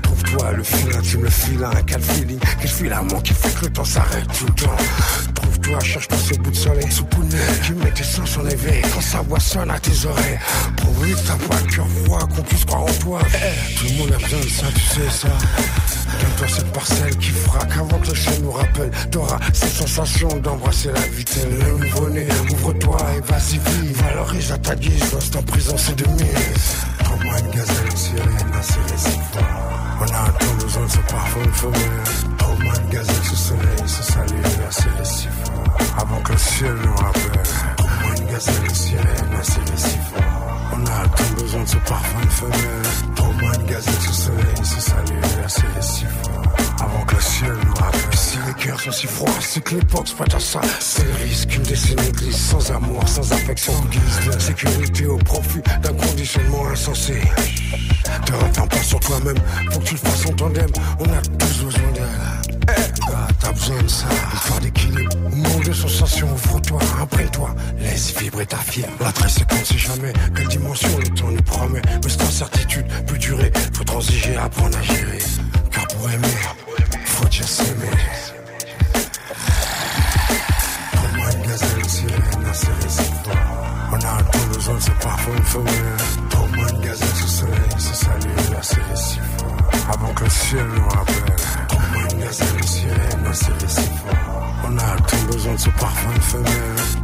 Trouve-toi 0.04 0.52
le 0.54 0.64
filin, 0.64 1.02
tu 1.02 1.18
me 1.18 1.24
le 1.24 1.30
filin, 1.30 1.72
quel 1.86 2.02
feeling, 2.02 2.40
quel 2.62 2.70
filament 2.70 3.20
qui 3.22 3.34
fait 3.34 3.54
que 3.60 3.66
le 3.66 3.74
temps 3.74 3.84
s'arrête 3.84 4.28
tout 4.38 4.46
le 4.46 4.54
temps. 4.54 5.37
Trouve-toi, 5.67 5.83
cherche 5.83 6.07
pas 6.07 6.17
ce 6.17 6.33
bout 6.36 6.51
de 6.51 6.55
soleil 6.55 6.91
sous 6.91 7.03
poulet 7.05 7.38
Qui 7.63 7.74
met 7.74 7.91
tes 7.91 8.03
sens 8.03 8.38
en 8.38 8.45
éveil 8.47 8.81
quand 8.93 9.01
sa 9.01 9.21
voix 9.21 9.39
sonne 9.39 9.69
à 9.69 9.79
tes 9.79 10.05
oreilles. 10.05 10.39
Prouve 10.77 11.09
que 11.09 11.27
ta 11.27 11.33
voix, 11.36 11.57
cœur 11.75 11.86
voix, 12.05 12.19
qu'on 12.19 12.41
puisse 12.43 12.65
croire 12.65 12.83
en 12.83 12.93
toi. 12.93 13.19
Tout 13.77 13.86
le 13.86 13.97
monde 13.97 14.12
a 14.13 14.17
besoin 14.17 14.39
de 14.39 14.50
ça, 14.50 14.65
tu 14.74 14.81
sais 14.81 15.09
ça. 15.09 15.27
Donne-toi 15.27 16.47
cette 16.47 16.71
parcelle 16.71 17.17
qui 17.17 17.31
frappe 17.31 17.71
avant 17.77 18.00
que 18.00 18.09
le 18.09 18.15
ciel 18.15 18.41
nous 18.41 18.51
rappelle. 18.51 18.91
T'auras 19.12 19.39
cette 19.53 19.74
sensation 19.74 20.29
d'embrasser 20.39 20.91
la 20.93 21.01
vitesse. 21.01 21.45
Le 21.45 21.86
nouveau-né, 21.86 22.27
ouvre-toi 22.51 22.97
et 23.17 23.31
vas-y, 23.31 23.57
vis. 23.57 23.93
Valorise 23.93 24.51
à 24.51 24.57
ta 24.57 24.75
guise, 24.75 25.03
cette 25.19 25.45
prison, 25.45 25.75
c'est 25.77 25.95
de 25.95 26.07
mise. 26.12 26.77
Prends-moi 27.00 27.39
une 27.39 27.51
gazelle 27.51 27.97
sirène. 27.97 29.76
On 30.00 30.04
a 30.04 30.32
tant 30.32 30.54
besoin 30.63 30.86
de 30.86 30.92
ce 30.92 30.98
parfum 31.12 31.51
femelle. 31.54 32.04
Oh 32.44 32.63
man, 32.63 32.89
gazelle 32.89 33.24
sous 33.24 33.36
soleil, 33.36 33.88
se 33.88 34.04
salue, 34.04 34.44
assez 34.68 34.89
les 34.98 35.06
si. 35.06 35.27
Avant 35.98 36.22
que 36.22 36.34
le 36.34 36.38
ciel 36.38 36.75
nous 36.84 36.96
rappelle. 36.96 37.44
Oh 37.80 37.84
man, 38.04 38.27
gazelle, 38.30 38.75
sirène, 38.75 39.34
assez 39.39 39.60
les 39.72 39.77
si. 39.77 39.98
On 40.74 40.86
a 40.86 41.07
tant 41.07 41.41
besoin 41.41 41.63
de 41.63 41.67
ce 41.67 41.77
parfum 41.77 42.27
femelle. 42.29 42.59
Oh 43.19 43.33
man, 43.41 43.65
gazelle 43.65 43.93
sous 44.01 44.13
soleil, 44.13 44.55
se 44.63 44.81
salue, 44.81 45.43
assez 45.45 45.62
les 45.75 45.81
si 45.81 46.05
fort. 46.05 46.43
Avant 46.79 47.05
que 47.05 47.15
le 47.15 47.21
ciel 47.21 47.53
nous 47.65 47.74
rappelle. 47.74 48.17
Si 48.17 48.38
les 48.45 48.53
cœurs 48.53 48.79
sont 48.79 48.91
si 48.91 49.07
froids, 49.07 49.29
c'est 49.39 49.63
que 49.63 49.75
l'époque 49.75 50.13
pas 50.15 50.36
à 50.36 50.39
ça. 50.39 50.62
C'est 50.79 51.12
risque 51.24 51.50
qu'une 51.50 51.63
décennie 51.63 52.12
glisse 52.12 52.50
sans 52.50 52.71
amour, 52.71 53.07
sans 53.07 53.31
affection. 53.31 53.74
Guise 53.89 54.33
de 54.33 54.39
sécurité 54.39 55.05
au 55.07 55.17
profit 55.17 55.62
d'un 55.81 55.93
conditionnement 55.93 56.67
insensé. 56.67 57.21
Te 58.25 58.33
retends 58.33 58.67
pas 58.67 58.83
sur 58.83 59.00
toi-même, 59.00 59.38
faut 59.71 59.79
que 59.79 59.86
tu 59.86 59.93
le 59.93 60.00
fasses 60.00 60.25
en 60.25 60.33
tandem. 60.33 60.69
On 61.00 61.05
a 61.05 61.21
tous 61.21 61.63
besoin 61.63 61.91
d'elle. 61.93 62.37
Besoin 63.58 63.82
de 63.82 63.88
ça. 63.88 64.06
Histoire 64.36 64.60
d'équilibre, 64.60 65.18
de 65.66 65.74
sensations, 65.74 66.32
ouvre-toi, 66.32 66.80
imprègne-toi. 67.02 67.56
Laisse 67.80 68.16
vibrer 68.16 68.46
ta 68.46 68.58
fière. 68.58 68.90
La 69.02 69.12
très 69.12 69.30
seconde, 69.30 69.60
c'est 69.64 69.80
jamais 69.80 70.14
quelle 70.36 70.48
dimension 70.48 70.90
le 71.00 71.10
temps 71.10 71.32
nous 71.32 71.42
promet. 71.42 71.82
Mais 72.04 72.10
cette 72.10 72.22
incertitude 72.22 72.86
peut 73.08 73.18
durer, 73.18 73.52
faut 73.74 73.84
transiger, 73.84 74.38
apprendre 74.38 74.78
à 74.78 74.82
gérer. 74.84 75.18
Car 75.72 75.88
pour 75.88 76.10
aimer, 76.10 76.28
faut 77.06 77.26
dire 77.26 77.48
s'aimer. 77.48 77.90
Pour 80.92 81.18
moi, 81.18 81.28
une 81.34 81.50
gazelle, 81.50 81.80
une 81.80 81.90
sirène, 81.90 82.78
un. 83.26 83.92
On 83.92 83.96
a 83.96 84.24
tout 84.24 84.48
besoin 84.54 84.76
de 84.76 84.82
ce 84.82 84.92
parfum 85.02 85.44
femelle. 85.44 85.74
Pour 86.30 86.48
moi, 86.50 86.68
une 86.70 86.82
gazelle 86.82 87.16
sous 87.16 87.28
soleil, 87.28 87.56
salue, 87.80 88.54
la 88.54 88.62
série 88.62 88.84
si 88.96 89.18
fort. 89.18 89.94
Avant 89.94 90.14
que 90.14 90.24
le 90.26 90.30
ciel 90.30 90.68
nous 90.76 90.90
rappelle. 90.90 91.66
Fort. 93.93 94.13
On 94.65 94.77
a 94.77 94.95
tout 95.07 95.27
besoin 95.31 95.53
de 95.53 95.59
ce 95.59 95.69
parfum 95.69 96.19
femelle. 96.21 96.51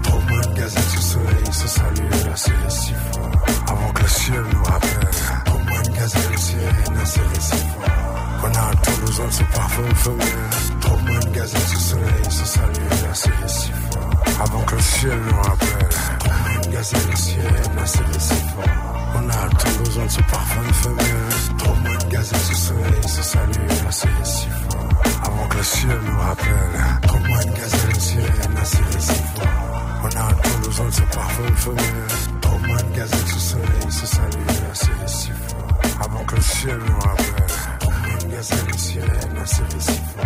Pour 0.04 0.22
moi, 0.22 0.42
une 0.44 0.54
gazelle 0.54 0.84
sous 0.84 1.02
soleil, 1.02 1.46
se 1.52 1.68
salue, 1.68 2.10
la 2.26 2.36
fort. 2.36 3.32
Avant 3.68 3.94
que 3.94 4.02
le 4.02 4.08
ciel 4.08 4.44
nous 4.52 4.64
rappelle. 4.64 5.10
Moi, 5.68 5.78
une 5.86 5.94
gazelle, 5.94 6.38
sirène, 6.38 6.98
un 7.02 7.06
si 7.06 7.20
fort. 7.20 7.90
On 8.44 8.48
a 8.48 8.76
tout 8.84 9.02
besoin 9.06 9.28
de 9.28 9.32
ce 9.32 9.44
parfum 9.44 9.96
femelle. 9.96 10.28
Pour 10.82 11.00
moi, 11.00 11.16
une 11.24 11.32
gazelle 11.32 11.62
sous 11.62 11.80
soleil, 11.80 12.26
se 12.30 12.46
salue, 12.46 12.90
la. 13.04 14.44
Avant 14.44 14.62
que 14.64 14.76
le 14.76 14.82
ciel 14.82 15.20
nous 15.28 15.42
rappelle. 15.42 15.90
Moi, 16.26 16.64
une 16.66 16.72
gazelle, 16.72 17.18
sirène, 17.18 17.86
fort. 17.86 18.66
On 19.16 19.30
a 19.30 19.50
tout 19.50 19.84
besoin 19.84 20.06
de 20.06 20.12
ce 20.12 20.22
parfum 20.22 20.74
femelle. 20.74 21.58
Pour 21.60 21.76
moi, 21.78 21.92
une 22.02 22.10
gazelle 22.10 22.40
sous 22.40 22.56
soleil, 22.56 23.08
se 23.08 23.22
salue, 23.22 23.68
la. 23.70 24.73
Le 25.56 25.64
ciel 25.64 26.00
nous 26.04 26.20
rappelle. 26.20 27.08
Pour 27.08 27.20
moi, 27.20 27.38
une 27.44 27.54
gazelle, 27.54 27.90
une 27.94 28.00
sirène, 28.00 28.58
un 28.60 28.66
si 28.66 28.78
fort. 29.36 29.48
On 30.04 30.08
a 30.08 30.34
tout 30.34 30.68
besoin 30.68 30.86
de 30.88 30.92
ce 30.92 31.02
parfum 31.02 31.56
femelle. 31.56 31.84
Pour 32.42 32.60
moi, 32.60 32.78
une 32.82 32.96
gazelle 32.96 33.28
sous 33.28 33.40
soleil, 33.40 33.92
se 33.92 34.06
salue, 34.06 34.48
la 34.68 34.76
série 34.76 34.94
si 35.08 35.30
fort. 35.30 35.82
Avant 36.02 36.24
que 36.26 36.36
le 36.36 36.42
ciel 36.42 36.78
nous 36.78 37.00
rappelle. 37.00 37.46
Pour 37.80 37.92
moi, 37.92 38.10
une 38.24 38.32
gazelle, 38.32 38.66
une 38.72 38.78
sirène, 38.78 39.38
un 39.42 39.46
si 39.46 39.62
fort. 40.16 40.26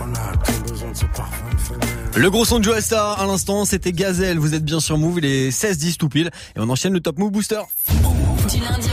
On 0.00 0.14
a 0.14 0.36
tout 0.36 0.72
besoin 0.72 0.90
de 0.90 0.96
ce 0.96 1.04
parfum 1.06 1.58
femelle. 1.58 1.88
Le 2.14 2.30
gros 2.30 2.44
son 2.44 2.58
de 2.58 2.64
Joe 2.64 2.80
Star 2.80 3.20
à 3.20 3.26
l'instant, 3.26 3.64
c'était 3.64 3.92
Gazelle. 3.92 4.38
Vous 4.38 4.54
êtes 4.54 4.64
bien 4.64 4.80
sur 4.80 4.96
Move, 4.96 5.18
il 5.18 5.24
est 5.26 5.50
16-10 5.50 5.96
tout 5.96 6.08
pile. 6.08 6.30
Et 6.56 6.60
on 6.60 6.68
enchaîne 6.68 6.92
le 6.92 7.00
Top 7.00 7.18
Move 7.18 7.30
Booster. 7.30 7.60
Du 8.48 8.60
lundi 8.60 8.88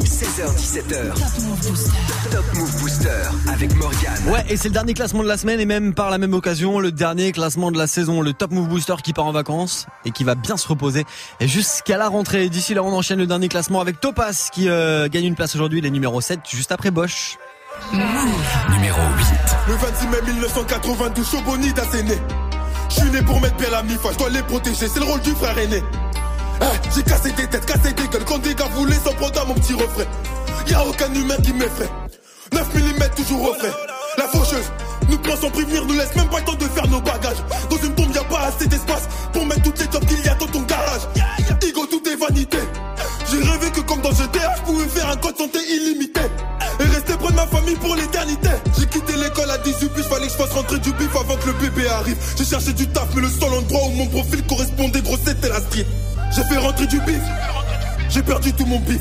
16h17h, 0.00 1.14
Top 1.14 1.44
Move 1.44 1.70
Booster. 1.70 1.90
Top 2.32 2.44
Move 2.54 2.80
Booster 2.80 3.22
avec 3.48 3.76
Morgane. 3.76 4.28
Ouais, 4.28 4.44
et 4.48 4.56
c'est 4.56 4.68
le 4.68 4.74
dernier 4.74 4.92
classement 4.92 5.22
de 5.22 5.28
la 5.28 5.36
semaine 5.36 5.60
et 5.60 5.66
même 5.66 5.94
par 5.94 6.10
la 6.10 6.18
même 6.18 6.34
occasion, 6.34 6.80
le 6.80 6.90
dernier 6.90 7.30
classement 7.30 7.70
de 7.70 7.78
la 7.78 7.86
saison, 7.86 8.20
le 8.20 8.32
Top 8.32 8.50
Move 8.50 8.68
Booster 8.68 8.94
qui 9.04 9.12
part 9.12 9.26
en 9.26 9.32
vacances 9.32 9.86
et 10.04 10.10
qui 10.10 10.24
va 10.24 10.34
bien 10.34 10.56
se 10.56 10.66
reposer 10.66 11.04
jusqu'à 11.40 11.96
la 11.96 12.08
rentrée. 12.08 12.48
D'ici 12.48 12.74
là, 12.74 12.82
on 12.82 12.92
enchaîne 12.92 13.18
le 13.18 13.26
dernier 13.28 13.48
classement 13.48 13.80
avec 13.80 14.00
Topaz 14.00 14.50
qui 14.52 14.68
euh, 14.68 15.08
gagne 15.08 15.26
une 15.26 15.36
place 15.36 15.54
aujourd'hui, 15.54 15.80
les 15.80 15.90
numéro 15.90 16.20
7, 16.20 16.40
juste 16.48 16.72
après 16.72 16.90
Bosch. 16.90 17.38
Numéro 17.92 18.98
8. 18.98 19.26
Le 19.68 19.74
26 19.74 20.06
mai 20.08 20.32
1992, 20.32 21.30
Choboni 21.30 21.72
d'Asséné. 21.72 22.18
Je 22.88 22.94
suis 22.94 23.10
né 23.10 23.22
pour 23.22 23.40
mettre 23.40 23.56
bien 23.56 23.70
la 23.70 23.82
mifa, 23.84 24.08
je 24.12 24.18
dois 24.18 24.30
les 24.30 24.42
protéger, 24.42 24.88
c'est 24.88 24.98
le 24.98 25.06
rôle 25.06 25.20
du 25.20 25.30
frère 25.30 25.56
aîné. 25.56 25.82
Eh, 26.60 26.90
J'ai 26.94 27.02
cassé 27.02 27.32
des 27.32 27.46
têtes, 27.46 27.66
cassé 27.66 27.92
des 27.92 28.08
gueules, 28.08 28.24
quand 28.24 28.38
des 28.38 28.54
gars 28.54 28.68
voulaient 28.74 28.94
s'en 29.04 29.12
prendre 29.14 29.40
à 29.40 29.44
mon 29.44 29.54
petit 29.54 29.74
refrain. 29.74 30.04
Y'a 30.68 30.84
aucun 30.86 31.12
humain 31.12 31.36
qui 31.42 31.52
m'effraie. 31.52 31.90
9 32.52 32.74
mm 32.74 33.08
toujours 33.16 33.56
frais. 33.56 33.72
La 34.16 34.28
faucheuse 34.28 34.70
nous 35.10 35.18
prend 35.18 35.36
sans 35.36 35.50
prévenir, 35.50 35.84
nous 35.86 35.94
laisse 35.94 36.14
même 36.14 36.28
pas 36.28 36.38
le 36.38 36.44
temps 36.44 36.54
de 36.54 36.64
faire 36.64 36.86
nos 36.88 37.00
bagages. 37.00 37.42
Dans 37.68 37.76
une 37.76 37.94
tombe, 37.94 38.14
y'a 38.14 38.24
pas 38.24 38.46
assez 38.46 38.66
d'espace 38.66 39.08
pour 39.32 39.44
mettre 39.46 39.62
toutes 39.62 39.78
les 39.80 39.90
jobs 39.90 40.04
qu'il 40.06 40.24
y 40.24 40.28
a 40.28 40.34
dans 40.34 40.46
ton 40.46 40.62
garage. 40.62 41.02
Igo, 41.62 41.86
tout 41.86 42.02
est 42.08 42.16
vanité. 42.16 42.58
J'ai 43.30 43.38
rêvé 43.38 43.70
que 43.70 43.80
comme 43.80 44.00
dans 44.00 44.12
GTA, 44.12 44.54
je 44.58 44.62
pouvais 44.62 44.88
faire 44.88 45.10
un 45.10 45.16
code 45.16 45.36
santé 45.36 45.58
illimité. 45.68 46.20
Et 46.80 46.84
rester 46.84 47.14
près 47.14 47.28
de 47.30 47.36
ma 47.36 47.46
famille 47.46 47.76
pour 47.76 47.94
l'éternité. 47.96 48.48
J'ai 48.78 48.86
quitté 48.86 49.12
l'école 49.16 49.50
à 49.50 49.58
18 49.58 49.88
puis 49.94 50.02
fallait 50.04 50.26
que 50.26 50.32
je 50.32 50.36
fasse 50.36 50.52
rentrer 50.52 50.78
du 50.78 50.92
bif 50.92 51.14
avant 51.14 51.36
que 51.36 51.46
le 51.46 51.52
bébé 51.54 51.88
arrive. 51.88 52.16
J'ai 52.36 52.44
cherché 52.44 52.72
du 52.72 52.86
taf, 52.88 53.08
mais 53.14 53.22
le 53.22 53.28
seul 53.28 53.52
endroit 53.52 53.82
où 53.88 53.90
mon 53.92 54.06
profil 54.06 54.42
correspondait, 54.44 55.00
gros, 55.02 55.16
c'était 55.24 55.48
la 55.48 55.60
street. 55.60 55.86
J'ai 56.34 56.42
fait 56.42 56.58
rentrer 56.58 56.86
du 56.86 57.00
bif. 57.00 57.22
J'ai 58.08 58.22
perdu 58.22 58.52
tout 58.52 58.66
mon 58.66 58.80
bif. 58.80 59.00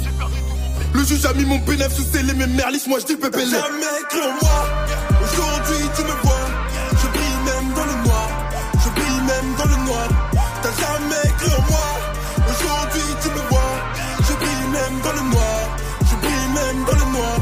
Le 0.94 1.04
juge 1.04 1.26
a 1.26 1.34
mis 1.34 1.46
mon 1.46 1.58
bénéfice 1.60 1.98
sous 1.98 2.04
scellé, 2.04 2.34
mais 2.36 2.46
merlis, 2.46 2.84
moi 2.88 3.00
je 3.00 3.06
dis 3.06 3.16
pépé 3.16 3.40
Jamais 3.40 4.02
cru 4.10 4.20
en 4.22 4.34
moi. 4.42 4.60
Aujourd'hui, 5.24 5.90
tu 5.96 6.04
me 6.04 6.16
vois. 6.22 6.46
Je 6.92 7.08
brille 7.08 7.40
même 7.46 7.74
dans 7.74 7.86
le 7.86 8.04
noir. 8.06 8.28
Je 8.84 8.90
brille 8.90 9.22
même 9.26 9.56
dans 9.58 9.66
le 9.66 9.86
noir. 9.86 10.08
T'as 10.62 10.76
jamais 10.78 11.34
cru 11.40 11.52
en 11.58 11.62
moi. 11.72 11.88
Aujourd'hui, 12.38 13.08
tu 13.24 13.30
me 13.30 13.42
vois. 13.50 13.74
Je 14.28 14.34
brille 14.34 14.68
même 14.72 15.02
dans 15.02 15.14
le 15.14 15.30
noir. 15.34 15.58
Je 16.06 16.16
brille 16.22 16.50
même 16.54 16.86
dans 16.86 16.98
le 17.06 17.12
noir. 17.18 17.36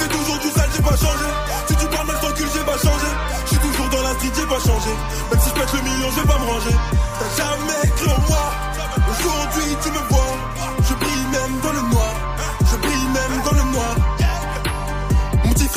Je 0.00 0.06
toujours 0.08 0.38
du 0.38 0.48
sale, 0.50 0.70
j'ai 0.74 0.82
pas 0.82 0.96
changé. 0.96 1.28
Si 1.68 1.76
tu 1.76 1.86
parles 1.86 2.06
mal 2.08 2.16
sans 2.20 2.32
cul, 2.32 2.44
j'ai 2.52 2.64
pas 2.66 2.78
changé. 2.78 3.10
Je 3.44 3.48
suis 3.50 3.58
toujours 3.58 3.88
dans 3.88 4.02
la 4.02 4.12
street, 4.18 4.34
j'ai 4.34 4.46
pas 4.46 4.60
changé. 4.66 4.92
Même 5.30 5.40
si 5.40 5.48
je 5.50 5.54
pète 5.54 5.72
le 5.74 5.80
million, 5.82 6.08
je 6.10 6.20
vais 6.20 6.26
pas 6.26 6.38
me 6.38 6.46
ranger. 6.50 6.76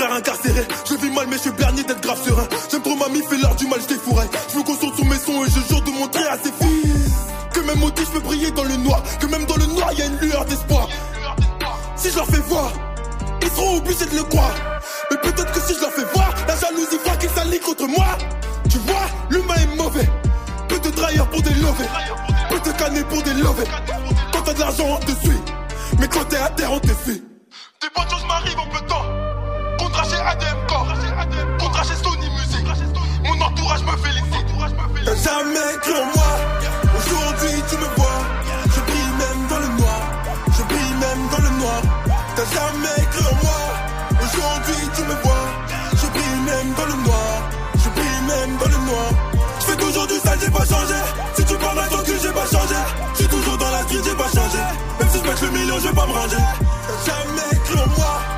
Je 0.01 0.95
vis 0.95 1.11
mal 1.11 1.27
mais 1.29 1.37
je 1.37 1.41
suis 1.41 1.51
bernier 1.51 1.83
d'être 1.83 2.01
grave 2.01 2.19
serein. 2.25 2.47
J'aime 2.71 2.81
trop 2.81 2.95
mamie, 2.95 3.21
fait 3.29 3.37
l'art 3.37 3.55
du 3.55 3.67
mal, 3.67 3.79
je 3.81 3.87
défouraille. 3.87 4.29
Je 4.51 4.57
me 4.57 4.63
concentre 4.63 4.95
sur 4.95 5.05
mes 5.05 5.17
sons 5.17 5.45
et 5.45 5.49
je 5.49 5.73
jure 5.73 5.81
de 5.83 5.91
montrer 5.91 6.27
à 6.27 6.37
ses 6.37 6.51
filles 6.51 7.11
que 7.53 7.59
même 7.59 7.83
au 7.83 7.89
je 7.89 8.11
peux 8.11 8.19
briller 8.19 8.49
dans 8.51 8.63
le 8.63 8.77
noir. 8.77 9.03
Que 9.19 9.27
même 9.27 9.45
dans 9.45 9.57
le 9.57 9.65
noir, 9.67 9.93
y 9.93 10.01
a 10.01 10.05
une 10.07 10.17
lueur 10.17 10.45
d'espoir. 10.45 10.87
Si 11.95 12.09
je 12.09 12.15
leur 12.15 12.25
fais 12.25 12.41
voir, 12.41 12.71
ils 13.43 13.49
seront 13.49 13.77
obligés 13.77 14.05
de 14.05 14.15
le 14.15 14.23
croire. 14.23 14.55
Mais 15.11 15.17
peut-être 15.17 15.51
que 15.51 15.59
si 15.59 15.75
je 15.75 15.81
leur 15.81 15.91
fais 15.91 16.05
voir, 16.15 16.33
la 16.47 16.55
jalousie 16.55 16.97
fera 17.03 17.15
qu'ils 17.17 17.29
s'allient 17.29 17.59
contre 17.59 17.87
moi. 17.87 18.17
Tu 18.69 18.79
vois, 18.79 19.05
l'humain 19.29 19.55
est 19.55 19.75
mauvais. 19.75 20.09
Peu 20.67 20.79
de 20.79 20.89
trahir 20.89 21.27
pour 21.29 21.43
des 21.43 21.53
lovés. 21.53 21.89
Peu 22.49 22.59
de 22.59 22.77
canner 22.77 23.03
pour 23.03 23.21
des 23.21 23.33
lovés. 23.33 23.67
Quand 24.33 24.41
t'as 24.41 24.53
de 24.53 24.59
l'argent, 24.59 24.85
on 24.89 25.05
te 25.05 25.11
suit. 25.11 25.41
Mais 25.99 26.07
quand 26.07 26.23
t'es 26.25 26.37
à 26.37 26.49
terre, 26.49 26.71
on 26.73 26.79
te 26.79 26.87
fuit. 26.87 27.21
Des 27.81 27.87
bonnes 27.95 28.09
choses 28.09 28.25
m'arrivent 28.27 28.59
en 28.59 28.67
peu 28.67 28.81
de 28.81 28.87
temps. 28.87 29.10
Contrat 30.21 30.37
chez 30.37 30.45
ADM 30.45 30.67
Corps. 30.67 30.87
Contrat 31.59 31.83
chez 31.83 31.95
Sony 31.95 32.29
Music. 32.29 32.65
Mon 33.23 33.41
entourage 33.43 33.83
me 33.83 33.97
félicite. 33.97 34.47
T'as 35.03 35.15
jamais 35.15 35.77
cru 35.81 35.93
en 35.93 36.05
moi. 36.13 36.31
Aujourd'hui, 36.97 37.63
tu 37.69 37.75
me 37.77 37.87
vois. 37.95 38.21
Je 38.65 38.79
brille 38.81 39.13
même 39.17 39.47
dans 39.49 39.59
le 39.59 39.67
noir. 39.79 40.01
Je 40.57 40.63
brille 40.63 40.95
même 41.01 41.27
dans 41.31 41.41
le 41.41 41.49
noir. 41.57 41.81
T'as 42.35 42.45
jamais 42.45 43.05
cru 43.11 43.25
en 43.25 43.35
moi. 43.43 43.59
Aujourd'hui, 44.21 44.89
tu 44.95 45.01
me 45.03 45.15
vois. 45.23 45.45
Je 45.93 46.07
brille 46.07 46.41
même 46.45 46.73
dans 46.77 46.85
le 46.85 47.03
noir. 47.03 47.33
Je 47.75 47.89
brille 47.89 48.21
même 48.27 48.57
dans 48.57 48.69
le 48.69 48.85
noir. 48.85 49.09
Je 49.59 49.65
fais 49.65 49.77
toujours 49.77 50.07
du 50.07 50.15
sale, 50.19 50.39
j'ai 50.39 50.51
pas 50.51 50.65
changé. 50.65 50.99
Si 51.35 51.45
tu 51.45 51.55
parles 51.55 51.79
à 51.79 51.87
ton 51.87 52.03
cul, 52.03 52.19
j'ai 52.21 52.31
pas 52.31 52.45
changé. 52.45 52.79
Je 53.13 53.17
suis 53.17 53.27
toujours 53.27 53.57
dans 53.57 53.71
la 53.71 53.81
street, 53.83 54.01
j'ai 54.05 54.15
pas 54.15 54.29
changé. 54.29 54.61
Même 54.99 55.09
si 55.09 55.17
je 55.17 55.45
le 55.45 55.51
million, 55.51 55.79
je 55.79 55.87
vais 55.87 55.95
pas 55.95 56.05
me 56.05 56.13
ranger. 56.13 56.45
T'as 56.87 57.11
jamais 57.11 57.59
cru 57.65 57.79
en 57.79 57.87
moi. 57.97 58.30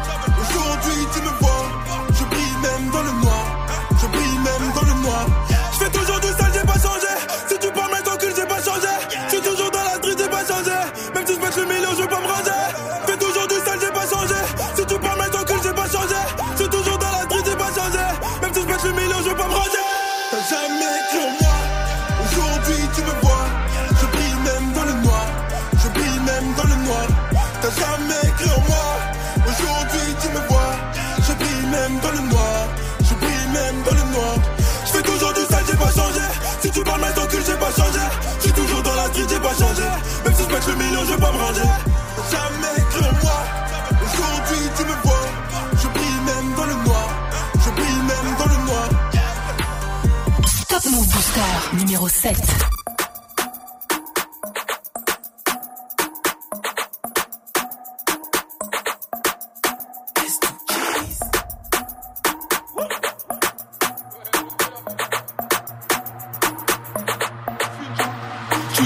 Tu 52.23 52.29
me 52.29 52.37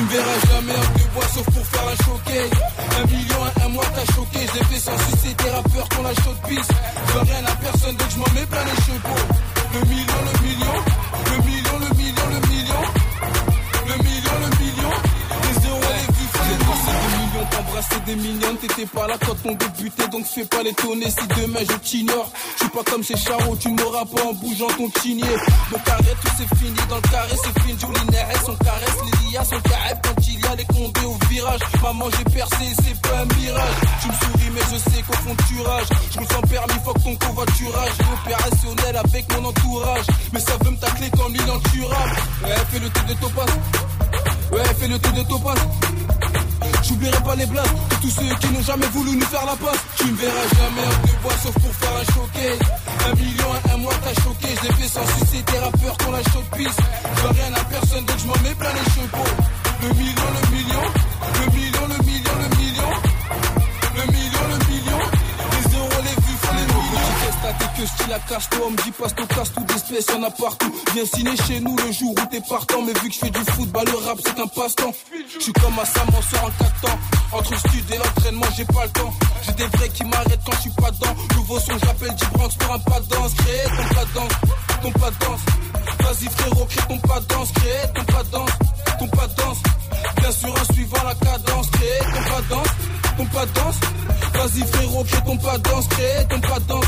verras 0.10 0.40
jamais 0.50 0.74
en 0.74 1.14
bois 1.14 1.24
sauf 1.32 1.46
pour 1.46 1.66
faire 1.68 1.88
un 1.88 1.96
showcase. 2.04 2.50
Un 3.00 3.06
million 3.06 3.44
à 3.44 3.66
un 3.66 3.70
mois 3.70 3.86
t'as 3.94 4.14
choqué, 4.16 4.40
j'ai 4.40 4.64
fait 4.64 4.80
sans 4.80 4.98
sucer 4.98 5.36
tes 5.36 5.50
rappeurs 5.52 5.90
qu'on 5.90 6.02
la 6.02 6.16
chaude 6.16 6.42
piste. 6.48 6.72
Je 7.08 7.20
rien 7.20 7.46
à 7.46 7.56
personne 7.58 7.96
donc 7.98 8.10
je 8.10 8.18
m'en 8.18 8.34
mets 8.34 8.48
plein 8.48 8.66
les 8.66 8.82
chevaux. 8.82 9.37
Numéro 18.16 18.48
7. 18.62 18.88
si 21.10 21.28
demain 21.42 21.60
je 21.70 21.78
t'ignore. 21.78 22.32
Je 22.56 22.64
suis 22.64 22.70
pas 22.70 22.84
comme 22.84 23.04
ces 23.04 23.18
charros, 23.18 23.56
tu 23.58 23.70
m'auras 23.70 24.06
pas 24.06 24.24
en 24.24 24.34
bougeant 24.34 24.68
ton 24.78 24.90
tigné. 25.02 25.24
Mon 25.72 25.80
carré, 25.80 26.16
tout 26.22 26.32
c'est 26.38 26.58
fini, 26.58 26.78
dans 26.90 26.96
le 26.96 27.02
carré 27.02 27.36
c'est 27.44 27.62
fini. 27.62 27.78
Jolie 27.80 28.12
Neres, 28.12 28.46
son 28.46 28.56
caresse, 28.56 28.98
les 29.06 29.32
lias, 29.32 29.46
son 29.46 29.60
carré 29.62 29.94
quand 30.04 30.28
il 30.28 30.40
y 30.40 30.46
a 30.46 30.56
les 30.56 30.66
condés 30.66 31.06
au 31.06 31.18
virage. 31.30 31.60
Maman, 31.82 32.06
j'ai 32.18 32.24
percé, 32.26 32.66
c'est 32.84 33.02
pas 33.02 33.20
un 33.20 33.26
mirage. 33.40 33.76
Tu 34.02 34.08
me 34.08 34.14
souris, 34.14 34.52
mais 34.54 34.62
je 34.72 34.78
sais 34.78 35.02
qu'au 35.04 35.14
fond 35.14 35.36
tu 35.48 35.62
rages. 35.62 35.88
Je 36.12 36.20
me 36.20 36.26
sens 36.26 36.42
permis, 36.50 36.74
que 36.74 37.04
ton 37.04 37.16
covoiturage. 37.16 37.92
Opérationnel 38.24 38.98
avec 38.98 39.34
mon 39.34 39.50
entourage. 39.50 40.06
Mais 40.34 40.40
ça 40.40 40.54
veut 40.64 40.72
me 40.72 40.78
tacler 40.78 41.10
comme 41.12 41.34
l'inenturable. 41.34 42.16
Ouais, 42.44 42.56
fais 42.72 42.80
le 42.80 42.90
tour 42.90 43.04
de 43.04 43.14
topaz. 43.14 43.50
Ouais, 44.52 44.64
fais 44.80 44.88
le 44.88 45.00
tour 45.00 45.14
de 45.14 45.24
topaz. 45.24 45.87
J'oublierai 46.84 47.24
pas 47.24 47.36
les 47.36 47.46
blagues 47.46 47.76
de 47.90 47.96
tous 48.02 48.10
ceux 48.10 48.36
qui 48.40 48.48
n'ont 48.54 48.64
jamais 48.64 48.88
voulu 48.88 49.16
nous 49.16 49.26
faire 49.26 49.46
la 49.46 49.56
passe. 49.56 49.82
Tu 49.98 50.06
me 50.06 50.18
verras 50.18 50.48
jamais 50.58 50.86
en 50.88 51.08
deux 51.08 51.18
bois 51.22 51.34
sauf 51.44 51.54
pour 51.54 51.74
faire 51.76 51.96
un 51.96 52.06
choqué. 52.14 52.50
Un 53.10 53.16
million 53.16 53.52
un 53.74 53.78
mois 53.78 53.94
t'as 54.04 54.22
choqué. 54.22 54.48
Je 54.64 54.74
fait 54.74 54.88
sans 54.88 55.08
sucer 55.18 55.44
tes 55.44 55.60
rappeurs 55.60 55.98
qu'on 55.98 56.12
la 56.12 56.20
piste. 56.58 56.82
Je 57.18 57.28
rien 57.28 57.54
à 57.56 57.64
personne 57.66 58.06
donc 58.06 58.18
je 58.20 58.28
m'en 58.28 58.40
mets 58.44 58.56
plein 58.56 58.74
les 58.74 58.92
chevaux. 58.92 59.32
Le 59.82 59.90
million, 59.94 60.28
le 60.42 60.58
million, 60.58 60.82
que 67.78 67.86
style 67.86 68.14
à 68.14 68.20
casse-toi, 68.20 68.66
on 68.66 68.72
me 68.72 68.78
dit 68.78 68.92
passe 68.92 69.14
ton 69.14 69.26
casse 69.28 69.54
tout 69.54 69.64
d'espèces, 69.64 70.08
y'en 70.08 70.24
a 70.24 70.32
partout. 70.32 70.74
Viens 70.94 71.06
signer 71.06 71.38
chez 71.48 71.60
nous 71.60 71.76
le 71.76 71.92
jour 71.92 72.12
où 72.12 72.26
t'es 72.32 72.42
partant, 72.42 72.82
mais 72.82 72.94
vu 73.00 73.10
que 73.10 73.14
je 73.14 73.20
fais 73.20 73.30
du 73.30 73.40
foot, 73.52 73.70
bah 73.70 73.84
le 73.86 73.98
rap 74.06 74.18
c'est 74.24 74.40
un 74.40 74.48
passe-temps. 74.48 74.94
Je 75.34 75.44
suis 75.44 75.54
comme 75.54 75.78
un 75.80 75.86
Sam, 75.86 76.08
on 76.10 76.22
sort 76.22 76.46
en 76.46 76.64
4 76.64 76.94
ans. 76.94 77.00
Entre 77.34 77.52
le 77.52 77.58
studio 77.58 77.96
et 77.96 77.98
l'entraînement, 77.98 78.48
j'ai 78.56 78.66
pas 78.66 78.86
le 78.86 78.92
temps. 78.92 79.14
J'ai 79.46 79.52
des 79.54 79.68
vrais 79.68 79.90
qui 79.90 80.04
m'arrêtent 80.06 80.42
quand 80.46 80.54
je 80.54 80.62
suis 80.62 80.70
pas 80.72 80.92
dedans. 80.92 81.16
Nouveau 81.36 81.60
son, 81.60 81.78
j'appelle 81.78 82.16
du 82.16 82.26
Bronx 82.34 82.50
pour 82.58 82.74
un 82.74 82.80
pas 82.80 83.00
de 83.00 83.06
danse. 83.06 83.34
Créer 83.36 83.64
ton 83.64 83.96
pas 83.96 84.06
de 84.06 84.14
danse, 84.14 84.32
ton 84.82 84.92
pas 84.92 85.12
de 85.12 85.20
danse. 85.20 85.42
Vas-y 86.00 86.30
frérot, 86.30 86.66
crée 86.66 86.88
ton 86.88 86.98
pas 87.00 87.20
de 87.20 87.26
danse. 87.26 87.52
Créer 87.52 87.94
ton 87.94 88.04
pas 88.06 88.24
de 88.24 88.30
danse, 88.32 88.50
ton 89.00 89.08
pas 89.08 89.28
de 89.28 89.34
danse. 89.36 89.58
Bien 90.18 90.32
sûr, 90.32 90.50
en 90.50 90.74
suivant 90.74 91.04
la 91.06 91.16
cadence. 91.16 91.70
Créer 91.72 92.00
ton 92.00 92.32
pas 92.32 92.42
de 92.42 92.50
danse, 92.50 92.68
ton 93.18 93.26
pas 93.26 93.46
de 93.46 93.52
danse. 93.54 93.76
Vas-y 94.34 94.68
frérot, 94.68 95.04
crée 95.04 95.22
ton 95.26 95.38
pas 95.38 95.58
de 95.58 95.64
danse. 95.64 95.88
Créer 95.88 96.26
ton 96.30 96.40
pas 96.40 96.60
de 96.60 96.66
danse, 96.66 96.86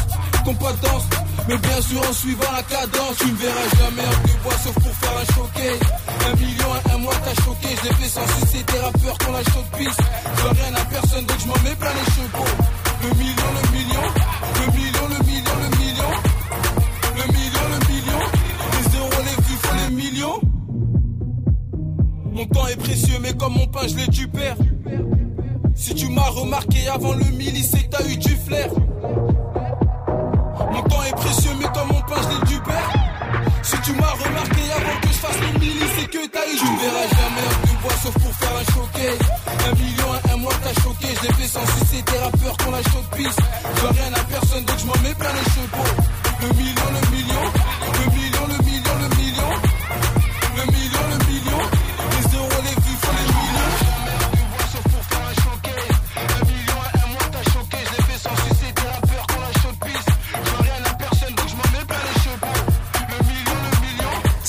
Mais 1.48 1.58
bien 1.58 1.82
sûr, 1.82 2.02
en 2.08 2.14
suivant 2.14 2.52
la 2.56 2.64
cadence. 2.64 3.18
Tu 3.18 3.26
me 3.26 3.38
verras 3.38 3.70
jamais 3.80 4.04
en 4.04 4.44
bois 4.44 4.54
sauf 4.64 4.74
pour 4.74 4.96
faire 4.96 5.18
un 5.18 5.26
choqué. 5.34 5.80
Un 6.28 6.36
million 6.36 6.72
un 6.94 6.98
mois, 6.98 7.14
t'as 7.24 7.44
choqué. 7.44 7.76
Je 7.82 7.90
l'ai 7.90 7.96
fait 7.96 8.10
sans 8.10 8.39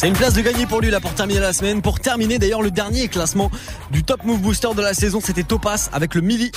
C'est 0.00 0.08
une 0.08 0.14
place 0.14 0.32
de 0.32 0.40
gagner 0.40 0.64
pour 0.64 0.80
lui 0.80 0.88
là 0.88 0.98
pour 0.98 1.12
terminer 1.12 1.40
la 1.40 1.52
semaine. 1.52 1.82
Pour 1.82 2.00
terminer 2.00 2.38
d'ailleurs 2.38 2.62
le 2.62 2.70
dernier 2.70 3.08
classement 3.08 3.50
du 3.90 4.02
Top 4.02 4.24
Move 4.24 4.40
Booster 4.40 4.68
de 4.74 4.80
la 4.80 4.94
saison, 4.94 5.20
c'était 5.22 5.42
Topaz 5.42 5.90
avec 5.92 6.14
le 6.14 6.22
Mili. 6.22 6.50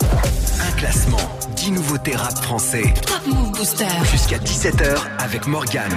Un 0.00 0.76
classement, 0.76 1.18
10 1.56 1.72
nouveautés 1.72 2.14
rap 2.14 2.38
français. 2.40 2.94
Top 3.04 3.26
Move 3.26 3.50
Booster. 3.50 3.84
Jusqu'à 4.12 4.38
17h 4.38 4.96
avec 5.18 5.48
Morgane. 5.48 5.90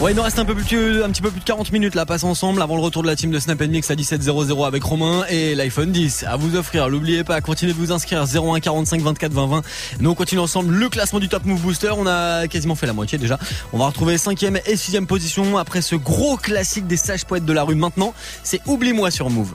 Ouais, 0.00 0.12
il 0.12 0.16
nous 0.16 0.22
reste 0.22 0.38
un 0.38 0.46
peu 0.46 0.54
plus 0.54 1.02
un 1.02 1.10
petit 1.10 1.20
peu 1.20 1.30
plus 1.30 1.40
de 1.40 1.44
40 1.44 1.72
minutes 1.72 1.94
là, 1.94 2.06
passe 2.06 2.24
ensemble 2.24 2.62
avant 2.62 2.74
le 2.74 2.80
retour 2.80 3.02
de 3.02 3.06
la 3.06 3.16
team 3.16 3.30
de 3.30 3.38
Snap 3.38 3.60
Mix 3.60 3.90
à 3.90 3.94
17.00 3.94 4.66
avec 4.66 4.82
Romain 4.82 5.26
et 5.28 5.54
l'iPhone 5.54 5.92
10 5.92 6.24
à 6.26 6.36
vous 6.36 6.56
offrir. 6.56 6.88
N'oubliez 6.88 7.22
pas, 7.22 7.42
continuez 7.42 7.74
de 7.74 7.78
vous 7.78 7.92
inscrire 7.92 8.24
01 8.24 8.60
45 8.60 9.02
24 9.02 9.30
20 9.30 9.46
20. 9.46 9.62
Nous 10.00 10.08
on 10.08 10.14
continue 10.14 10.40
ensemble 10.40 10.72
le 10.72 10.88
classement 10.88 11.18
du 11.18 11.28
Top 11.28 11.44
Move 11.44 11.60
Booster. 11.60 11.90
On 11.94 12.06
a 12.06 12.48
quasiment 12.48 12.76
fait 12.76 12.86
la 12.86 12.94
moitié 12.94 13.18
déjà. 13.18 13.38
On 13.74 13.78
va 13.78 13.88
retrouver 13.88 14.16
5ème 14.16 14.62
et 14.64 14.74
6ème 14.74 15.04
position 15.04 15.58
après 15.58 15.82
ce 15.82 15.96
gros 15.96 16.38
classique 16.38 16.86
des 16.86 16.96
sages 16.96 17.26
poètes 17.26 17.44
de 17.44 17.52
la 17.52 17.62
rue. 17.62 17.74
Maintenant, 17.74 18.14
c'est 18.42 18.62
Oublie-moi 18.66 19.10
sur 19.10 19.28
Move. 19.28 19.54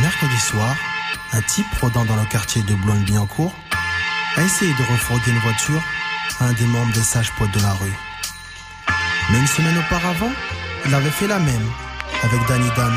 Mercredi 0.00 0.40
soir, 0.40 0.74
un 1.32 1.42
type 1.42 1.66
rôdant 1.80 2.04
dans 2.06 2.16
le 2.16 2.28
quartier 2.28 2.62
de 2.62 2.74
Boulogne-Billancourt 2.74 3.52
a 4.34 4.42
essayé 4.42 4.72
de 4.72 4.92
refroidir 4.92 5.32
une 5.32 5.40
voiture 5.42 5.80
à 6.40 6.46
un 6.46 6.52
des 6.54 6.66
membres 6.66 6.92
des 6.92 7.02
sages 7.02 7.30
poètes 7.38 7.54
de 7.54 7.60
la 7.60 7.74
rue. 7.74 8.09
Mais 9.30 9.38
une 9.38 9.46
semaine 9.46 9.78
auparavant, 9.78 10.32
il 10.86 10.94
avait 10.94 11.10
fait 11.10 11.28
la 11.28 11.38
même 11.38 11.68
avec 12.22 12.40
Danny 12.48 12.68
Dan. 12.76 12.92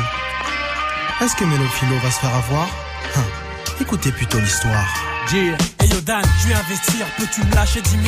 Est-ce 1.20 1.36
que 1.36 1.44
Mélophilo 1.44 1.96
va 2.02 2.10
se 2.10 2.18
faire 2.20 2.34
avoir? 2.34 2.68
Hein, 3.16 3.43
Écoutez 3.80 4.12
plutôt 4.12 4.38
l'histoire. 4.38 4.84
Yeah. 5.32 5.56
Hey 5.80 5.88
yo 5.88 6.00
Dan, 6.02 6.22
je 6.42 6.48
vais 6.48 6.54
investir, 6.54 7.06
peux-tu 7.16 7.42
me 7.44 7.54
lâcher 7.54 7.80
10 7.80 7.90
000 7.90 8.02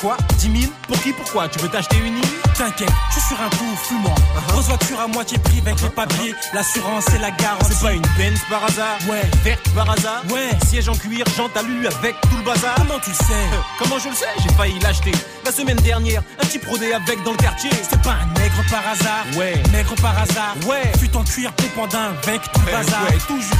Quoi? 0.00 0.16
10 0.38 0.60
000 0.62 0.72
Pour 0.88 1.00
qui? 1.02 1.12
Pourquoi? 1.12 1.46
Tu 1.48 1.58
veux 1.60 1.68
t'acheter 1.68 1.98
une 1.98 2.16
île? 2.16 2.24
T'inquiète, 2.56 2.88
je 3.10 3.20
suis 3.20 3.28
sur 3.28 3.40
un 3.40 3.48
coup, 3.50 3.76
fuis-moi. 3.84 4.14
Grosse 4.48 4.66
voiture 4.66 4.98
à 5.00 5.06
moitié 5.06 5.38
prix 5.38 5.60
avec 5.64 5.80
les 5.80 5.88
papiers, 5.90 6.34
l'assurance 6.54 7.08
et 7.14 7.18
la 7.18 7.30
garantie. 7.30 7.72
C'est 7.72 7.80
pas 7.86 7.92
une 7.92 8.02
Benz 8.18 8.40
par 8.50 8.64
hasard? 8.64 8.96
Ouais. 9.08 9.22
Verte 9.44 9.68
par 9.74 9.90
hasard? 9.90 10.22
Ouais. 10.30 10.50
Siège 10.68 10.88
en 10.88 10.94
cuir, 10.94 11.24
jante 11.36 11.56
alu 11.56 11.86
avec 11.86 12.20
tout 12.22 12.36
le 12.38 12.42
bazar? 12.42 12.74
Comment 12.76 12.98
tu 13.04 13.10
le 13.10 13.16
sais? 13.16 13.32
Euh, 13.32 13.56
Comment 13.78 13.98
je 13.98 14.08
le 14.08 14.14
sais? 14.14 14.26
J'ai 14.42 14.52
failli 14.54 14.78
l'acheter 14.80 15.12
la 15.44 15.52
semaine 15.52 15.76
dernière. 15.78 16.22
Un 16.42 16.46
petit 16.46 16.58
prodé 16.58 16.92
avec 16.94 17.22
dans 17.22 17.32
le 17.32 17.36
quartier. 17.36 17.70
C'est 17.88 18.00
pas 18.02 18.16
un 18.22 18.40
nègre 18.40 18.62
par 18.70 18.82
hasard 18.88 19.24
Ouais. 19.36 19.62
Nègre 19.72 19.94
par 19.96 20.18
hasard 20.18 20.56
Ouais. 20.66 20.90
Fut 20.98 21.14
en 21.16 21.22
cuir 21.22 21.52
pépandin 21.52 22.12
avec 22.26 22.42
tout 22.50 22.60
le 22.66 22.68
Euh, 22.72 22.76
bazar 22.78 23.02
ouais, 23.04 23.18
tout 23.28 23.40
juste. 23.40 23.52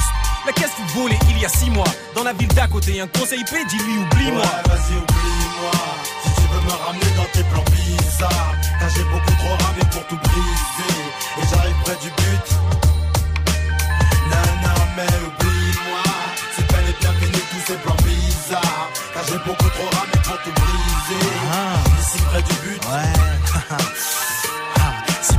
La 0.44 0.52
caisse 0.52 0.72
fut 0.72 0.98
volée 0.98 1.18
il 1.31 1.38
y 1.38 1.44
a 1.44 1.48
six 1.48 1.70
mois. 1.70 1.87
Dans 2.16 2.24
la 2.24 2.33
ville 2.33 2.48
d'à 2.48 2.66
côté, 2.66 3.00
un 3.00 3.07
conseil 3.07 3.40
IP, 3.40 3.55
dis-lui 3.68 3.98
oublie-moi. 3.98 4.42
vas-y, 4.66 4.96
oublie-moi. 4.98 5.70
Si 6.24 6.31
tu 6.35 6.42
veux 6.52 6.61
me 6.66 6.85
ramener 6.85 7.11
dans 7.16 7.31
tes 7.33 7.44
plans 7.44 7.64
bizarres, 7.70 8.55
car 8.81 8.90
j'ai 8.90 9.05
beaucoup 9.05 9.37
trop 9.38 9.64
ramé 9.64 9.83
pour 9.92 10.05
tout 10.09 10.16
briser. 10.16 10.98
Et 11.38 11.46
j'arrive 11.48 11.76
près 11.85 11.96
du 12.02 12.11
but. 12.11 12.46
Nana, 14.31 14.74
mais 14.96 15.14
oublie-moi. 15.26 16.02
C'est 16.57 16.72
bel 16.72 16.88
et 16.90 16.96
bien 17.00 17.12
fini 17.20 17.40
tous 17.50 17.72
ces 17.72 17.78
plans 17.78 17.96
bizarres, 18.02 18.90
car 19.14 19.22
j'ai 19.28 19.38
beaucoup 19.38 19.70
trop 19.70 19.90
ramé 19.96 20.18
pour 20.24 20.38
tout 20.42 20.52
briser. 20.61 21.26
Ici 22.00 22.18
près 22.31 22.42
du 22.42 22.55
but. 22.64 22.81
Ouais. 22.87 24.22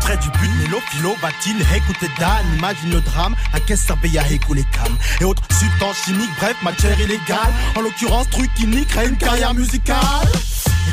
près 0.04 0.18
du 0.18 0.30
but, 0.30 0.52
Mélo 0.60 0.80
Philo 0.92 1.16
va-t-il 1.22 1.60
écouter 1.76 2.10
Dan 2.20 2.46
Imagine 2.58 2.92
le 2.92 3.02
drame, 3.02 3.36
qu'est-ce 3.66 3.88
ça 3.88 3.96
paye 3.96 4.18
à 4.18 4.28
écouler 4.30 4.63
cam 4.72 4.96
Et 5.22 5.26
autres 5.26 5.44
substances 5.52 5.98
chimiques, 6.06 6.32
bref, 6.39 6.56
matière 6.63 7.00
illégale 7.00 7.54
En 7.76 7.82
l'occurrence, 7.82 8.30
truc 8.30 8.50
qui 8.56 8.68
niquerait 8.68 9.08
une 9.08 9.18
carrière 9.18 9.54
musicale 9.54 10.28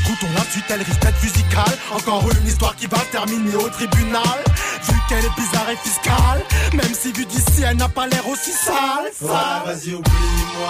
Écoutons 0.02 0.32
la 0.34 0.44
suite, 0.50 0.64
elle 0.70 0.82
risque 0.82 1.00
d'être 1.00 1.22
musicale 1.22 1.78
Encore 1.94 2.24
une 2.30 2.46
histoire 2.46 2.74
qui 2.76 2.86
va 2.86 2.98
terminer 3.10 3.54
au 3.56 3.68
tribunal 3.68 4.44
qu'elle 5.10 5.24
est 5.24 5.36
bizarre 5.36 5.68
et 5.70 5.76
fiscale. 5.76 6.42
Même 6.72 6.94
si 6.94 7.12
vu 7.12 7.26
d'ici, 7.26 7.62
elle 7.68 7.76
n'a 7.76 7.88
pas 7.88 8.06
l'air 8.06 8.26
aussi 8.28 8.52
sale. 8.52 9.10
Ouais, 9.20 9.28
vas-y, 9.66 9.94
oublie-moi. 9.94 10.68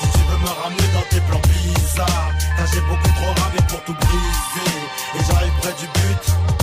Si 0.00 0.08
tu 0.12 0.18
veux 0.30 0.38
me 0.38 0.62
ramener 0.62 0.88
dans 0.94 1.06
tes 1.10 1.20
plans 1.28 1.42
bizarres. 1.48 2.32
Car 2.56 2.66
j'ai 2.72 2.80
beaucoup 2.82 3.12
trop 3.16 3.42
râvé 3.42 3.58
pour 3.68 3.82
tout 3.84 3.94
briser. 3.94 4.78
Et 5.16 5.24
j'arrive 5.26 5.52
près 5.60 5.72
du 5.72 5.86
but. 5.86 6.59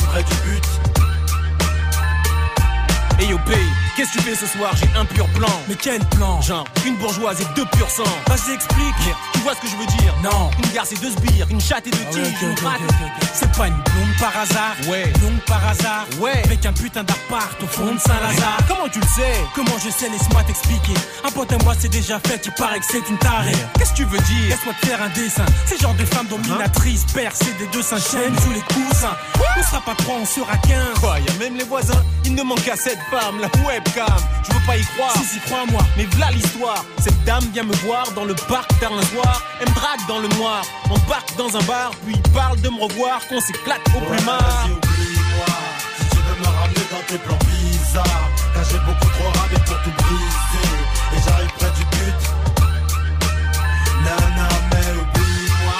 Près 0.00 0.22
du 0.22 0.34
but. 0.44 0.64
Et 3.20 3.26
yo, 3.26 3.38
paye. 3.46 3.83
Qu'est-ce 3.96 4.12
que 4.12 4.18
tu 4.18 4.24
fais 4.24 4.34
ce 4.34 4.46
soir? 4.46 4.74
J'ai 4.76 4.88
un 4.98 5.04
pur 5.04 5.26
plan. 5.28 5.46
Mais 5.68 5.76
quel 5.76 6.00
plan? 6.06 6.40
Genre, 6.40 6.64
une 6.84 6.96
bourgeoise 6.96 7.40
et 7.40 7.46
deux 7.54 7.64
purs 7.66 7.88
sang. 7.88 8.02
Vas-y, 8.26 8.54
explique. 8.54 9.14
Tu 9.34 9.38
vois 9.40 9.54
ce 9.54 9.60
que 9.60 9.68
je 9.68 9.76
veux 9.76 9.86
dire? 9.86 10.12
Non. 10.22 10.50
Une 10.64 10.72
garce 10.72 10.90
et 10.92 10.96
deux 10.96 11.10
sbires, 11.10 11.46
une 11.50 11.60
chatte 11.60 11.86
et 11.86 11.90
deux 11.90 12.24
Ah 12.66 12.74
ok. 12.80 13.24
C'est 13.32 13.52
pas 13.56 13.68
une 13.68 13.74
blonde 13.74 14.16
par 14.18 14.36
hasard? 14.36 14.74
Ouais. 14.88 15.12
Blonde 15.20 15.40
par 15.46 15.64
hasard? 15.68 16.06
Ouais. 16.18 16.42
Avec 16.44 16.66
un 16.66 16.72
putain 16.72 17.04
d'appart 17.04 17.62
au 17.62 17.66
fond 17.66 17.94
de 17.94 17.98
Saint-Lazare 17.98 18.58
Comment 18.68 18.88
tu 18.88 18.98
le 19.00 19.06
sais? 19.06 19.34
Comment 19.54 19.78
je 19.84 19.90
sais, 19.90 20.08
laisse-moi 20.08 20.42
t'expliquer. 20.44 20.94
Un 21.24 21.30
pote 21.30 21.52
à 21.52 21.58
moi 21.58 21.74
c'est 21.78 21.88
déjà 21.88 22.18
fait, 22.18 22.40
il 22.44 22.52
paraît 22.52 22.80
que 22.80 22.86
c'est 22.90 23.08
une 23.08 23.18
tarée. 23.18 23.52
Qu'est-ce 23.78 23.92
que 23.92 23.96
tu 23.98 24.04
veux 24.04 24.18
dire? 24.18 24.48
Laisse-moi 24.48 24.74
te 24.80 24.86
faire 24.86 25.02
un 25.02 25.08
dessin. 25.10 25.44
C'est 25.66 25.80
genre 25.80 25.94
de 25.94 26.04
femme 26.04 26.26
dominatrice, 26.26 27.04
percée 27.12 27.52
des 27.58 27.66
deux 27.68 27.82
chaînes 27.82 28.38
sous 28.40 28.52
les 28.52 28.60
coussins. 28.74 29.16
On 29.56 29.62
sera 29.62 29.80
pas 29.80 29.94
trois, 29.94 30.16
on 30.20 30.26
sera 30.26 30.56
quinze. 30.58 30.98
Quoi, 31.00 31.18
y 31.20 31.28
a 31.30 31.38
même 31.38 31.56
les 31.56 31.64
voisins 31.64 32.02
Il 32.24 32.34
ne 32.34 32.42
manque 32.42 32.62
qu'à 32.62 32.76
cette 32.76 32.98
femme, 33.10 33.40
la 33.40 33.48
webcam. 33.84 34.06
Je 34.46 34.52
veux 34.52 34.66
pas 34.66 34.76
y 34.76 34.84
croire. 34.84 35.12
Si, 35.16 35.24
si, 35.24 35.40
crois-moi. 35.40 35.82
Mais 35.96 36.06
voilà 36.12 36.30
l'histoire. 36.32 36.84
Cette 36.98 37.22
dame 37.24 37.44
vient 37.52 37.64
me 37.64 37.74
voir 37.86 38.10
dans 38.12 38.24
le 38.24 38.34
parc 38.34 38.68
tard 38.80 38.92
un 38.92 39.02
soir. 39.06 39.42
Elle 39.60 39.68
me 39.68 39.74
drague 39.74 40.06
dans 40.08 40.18
le 40.18 40.28
noir. 40.36 40.62
Embarque 40.90 41.36
dans 41.36 41.56
un 41.56 41.62
bar, 41.62 41.90
puis 42.06 42.16
parle 42.32 42.60
de 42.60 42.68
me 42.68 42.82
revoir, 42.82 43.20
qu'on 43.28 43.40
s'éclate 43.40 43.80
au 43.94 43.98
Ouais, 44.00 44.16
plumard. 44.16 44.66
oublie-moi. 44.66 45.46
Si 45.98 46.08
tu 46.10 46.16
veux 46.16 46.40
me 46.40 46.46
ramener 46.46 46.86
dans 46.90 47.04
tes 47.08 47.18
plans 47.18 47.38
bizarres. 47.50 48.28
Car 48.54 48.64
j'ai 48.70 48.78
beaucoup 48.78 49.10
trop 49.18 49.30
râvé 49.40 49.56
pour 49.66 49.76
tout 49.82 49.90
briser. 50.02 50.74
Et 51.16 51.20
j'arrive 51.24 51.50
près 51.58 51.70
du 51.78 51.84
but. 51.96 52.22
Nana, 54.04 54.48
mais 54.70 54.90
oublie-moi. 55.00 55.78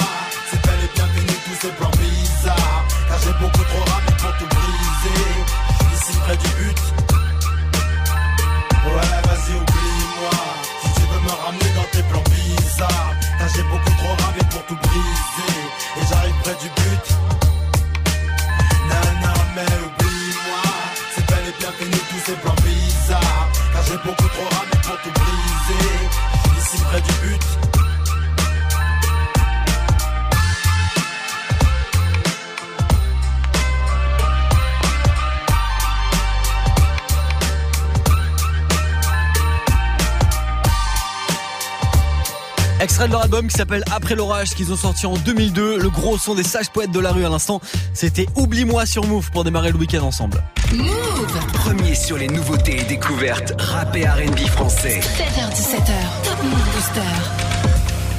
C'est 0.51 0.63
bel 0.67 0.79
et 0.85 0.91
bien 0.97 1.07
fini 1.15 1.35
tous 1.45 1.59
ces 1.67 1.73
plans 1.73 1.91
bizarres. 2.01 2.85
Car 3.09 3.19
j'ai 3.25 3.33
beaucoup 3.41 3.65
trop 3.65 3.85
râvé 3.93 4.04
tout 14.69 14.77
briser. 14.77 15.59
Et 15.97 16.07
j'arrive 16.09 16.35
près 16.43 16.55
du 16.55 16.69
but. 16.69 17.07
Nana, 18.89 19.35
mais 19.55 19.63
oublie-moi. 19.63 20.63
C'est 21.15 21.27
bel 21.27 21.45
et 21.49 21.59
bien 21.59 21.73
fini 21.79 21.99
tous 22.11 22.23
ces 22.27 22.37
plans 22.37 22.55
bizarres. 22.65 23.49
Car 23.73 23.83
j'ai 23.85 23.99
beaucoup 23.99 24.29
trop 24.29 24.49
râvé 24.57 24.77
pour 24.83 24.97
tout 25.03 25.13
briser. 25.21 25.89
Ici 26.59 26.83
près 26.91 27.01
du 27.01 27.13
but. 27.23 27.54
Extrait 42.95 43.09
de 43.09 43.13
leur 43.13 43.23
album 43.23 43.49
qui 43.49 43.57
s'appelle 43.57 43.83
Après 43.91 44.15
l'orage, 44.15 44.51
qu'ils 44.51 44.73
ont 44.73 44.77
sorti 44.77 45.05
en 45.05 45.15
2002. 45.15 45.81
Le 45.81 45.91
gros 45.91 46.17
son 46.17 46.37
des 46.37 46.45
sages 46.45 46.71
poètes 46.71 46.93
de 46.93 47.01
la 47.01 47.11
rue 47.11 47.25
à 47.25 47.29
l'instant, 47.29 47.61
c'était 47.93 48.29
Oublie-moi 48.37 48.87
sur 48.87 49.05
Move 49.05 49.33
pour 49.33 49.43
démarrer 49.43 49.73
le 49.73 49.79
week-end 49.79 50.05
ensemble. 50.05 50.45
Move 50.73 51.47
Premier 51.55 51.97
sur 51.97 52.17
les 52.17 52.29
nouveautés 52.29 52.83
et 52.83 52.85
découvertes 52.85 53.53
rap 53.59 53.97
et 53.97 54.07
R&B 54.07 54.39
français. 54.47 55.01
7h17h, 55.01 56.23
Top 56.23 56.41
Move 56.45 56.73
Booster. 56.73 57.44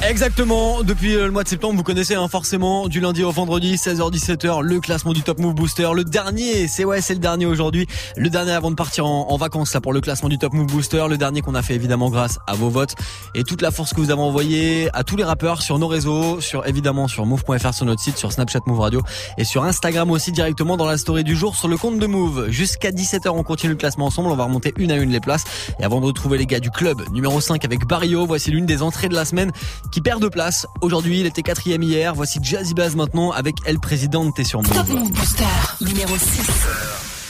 Exactement, 0.02 0.82
depuis 0.84 1.14
le 1.14 1.30
mois 1.30 1.42
de 1.42 1.48
septembre, 1.48 1.74
vous 1.74 1.82
connaissez 1.82 2.14
hein, 2.14 2.28
forcément 2.28 2.86
du 2.86 3.00
lundi 3.00 3.24
au 3.24 3.32
vendredi, 3.32 3.74
16h-17h, 3.74 4.62
le 4.62 4.78
classement 4.78 5.12
du 5.12 5.22
Top 5.22 5.40
Move 5.40 5.54
Booster. 5.54 5.88
Le 5.94 6.04
dernier, 6.04 6.68
c'est 6.68 6.84
ouais, 6.84 7.00
c'est 7.00 7.14
le 7.14 7.18
dernier 7.18 7.46
aujourd'hui. 7.46 7.88
Le 8.16 8.28
dernier 8.28 8.52
avant 8.52 8.70
de 8.70 8.76
partir 8.76 9.06
en, 9.06 9.28
en 9.30 9.36
vacances 9.36 9.72
là 9.74 9.80
pour 9.80 9.92
le 9.92 10.00
classement 10.00 10.28
du 10.28 10.38
Top 10.38 10.52
Move 10.52 10.66
Booster. 10.66 11.04
Le 11.08 11.16
dernier 11.16 11.40
qu'on 11.40 11.54
a 11.54 11.62
fait 11.62 11.74
évidemment 11.74 12.10
grâce 12.10 12.38
à 12.46 12.54
vos 12.54 12.68
votes 12.68 12.94
et 13.34 13.42
toute 13.42 13.62
la 13.62 13.70
force 13.70 13.94
que 13.94 14.00
vous 14.00 14.10
avez 14.10 14.20
envoyée 14.20 14.90
à 14.92 15.02
tous 15.02 15.16
les 15.16 15.24
rappeurs 15.24 15.62
sur 15.62 15.78
nos 15.78 15.88
réseaux, 15.88 16.40
sur 16.40 16.66
évidemment 16.66 17.08
sur 17.08 17.26
move.fr 17.26 17.74
sur 17.74 17.86
notre 17.86 18.00
site, 18.00 18.16
sur 18.16 18.30
Snapchat 18.32 18.60
Move 18.66 18.80
Radio 18.80 19.02
et 19.38 19.44
sur 19.44 19.64
Instagram 19.64 20.10
aussi 20.10 20.30
directement 20.30 20.76
dans 20.76 20.86
la 20.86 20.98
story 20.98 21.24
du 21.24 21.34
jour 21.34 21.56
sur 21.56 21.68
le 21.68 21.78
compte 21.78 21.98
de 21.98 22.06
Move. 22.06 22.50
Jusqu'à 22.50 22.90
17h, 22.90 23.30
on 23.30 23.42
continue 23.42 23.72
le 23.72 23.78
classement 23.78 24.06
ensemble. 24.06 24.28
On 24.28 24.36
va 24.36 24.44
remonter 24.44 24.72
une 24.76 24.92
à 24.92 24.96
une 24.96 25.10
les 25.10 25.20
places. 25.20 25.44
Et 25.80 25.84
avant 25.84 26.00
de 26.00 26.06
retrouver 26.06 26.38
les 26.38 26.46
gars 26.46 26.60
du 26.60 26.70
club 26.70 27.02
numéro 27.12 27.40
5 27.40 27.64
avec 27.64 27.86
Barrio, 27.86 28.24
voici 28.26 28.50
l'une 28.50 28.66
des 28.66 28.82
entrées 28.82 29.08
de 29.08 29.14
la 29.14 29.24
semaine 29.24 29.50
qui 29.90 29.95
perd 30.00 30.20
de 30.22 30.28
place. 30.28 30.66
Aujourd'hui, 30.80 31.20
il 31.20 31.26
était 31.26 31.42
quatrième 31.42 31.82
hier. 31.82 32.14
Voici 32.14 32.38
Jazzy 32.42 32.74
Bass 32.74 32.94
maintenant 32.94 33.30
avec 33.32 33.56
El 33.66 33.78
Presidente 33.78 34.34
t'es 34.36 34.44
sur 34.44 34.62
Top 34.62 34.74
Move. 34.88 34.98
Move 35.00 35.12
Booster, 35.12 35.44
numéro 35.80 36.16
6. 36.16 36.46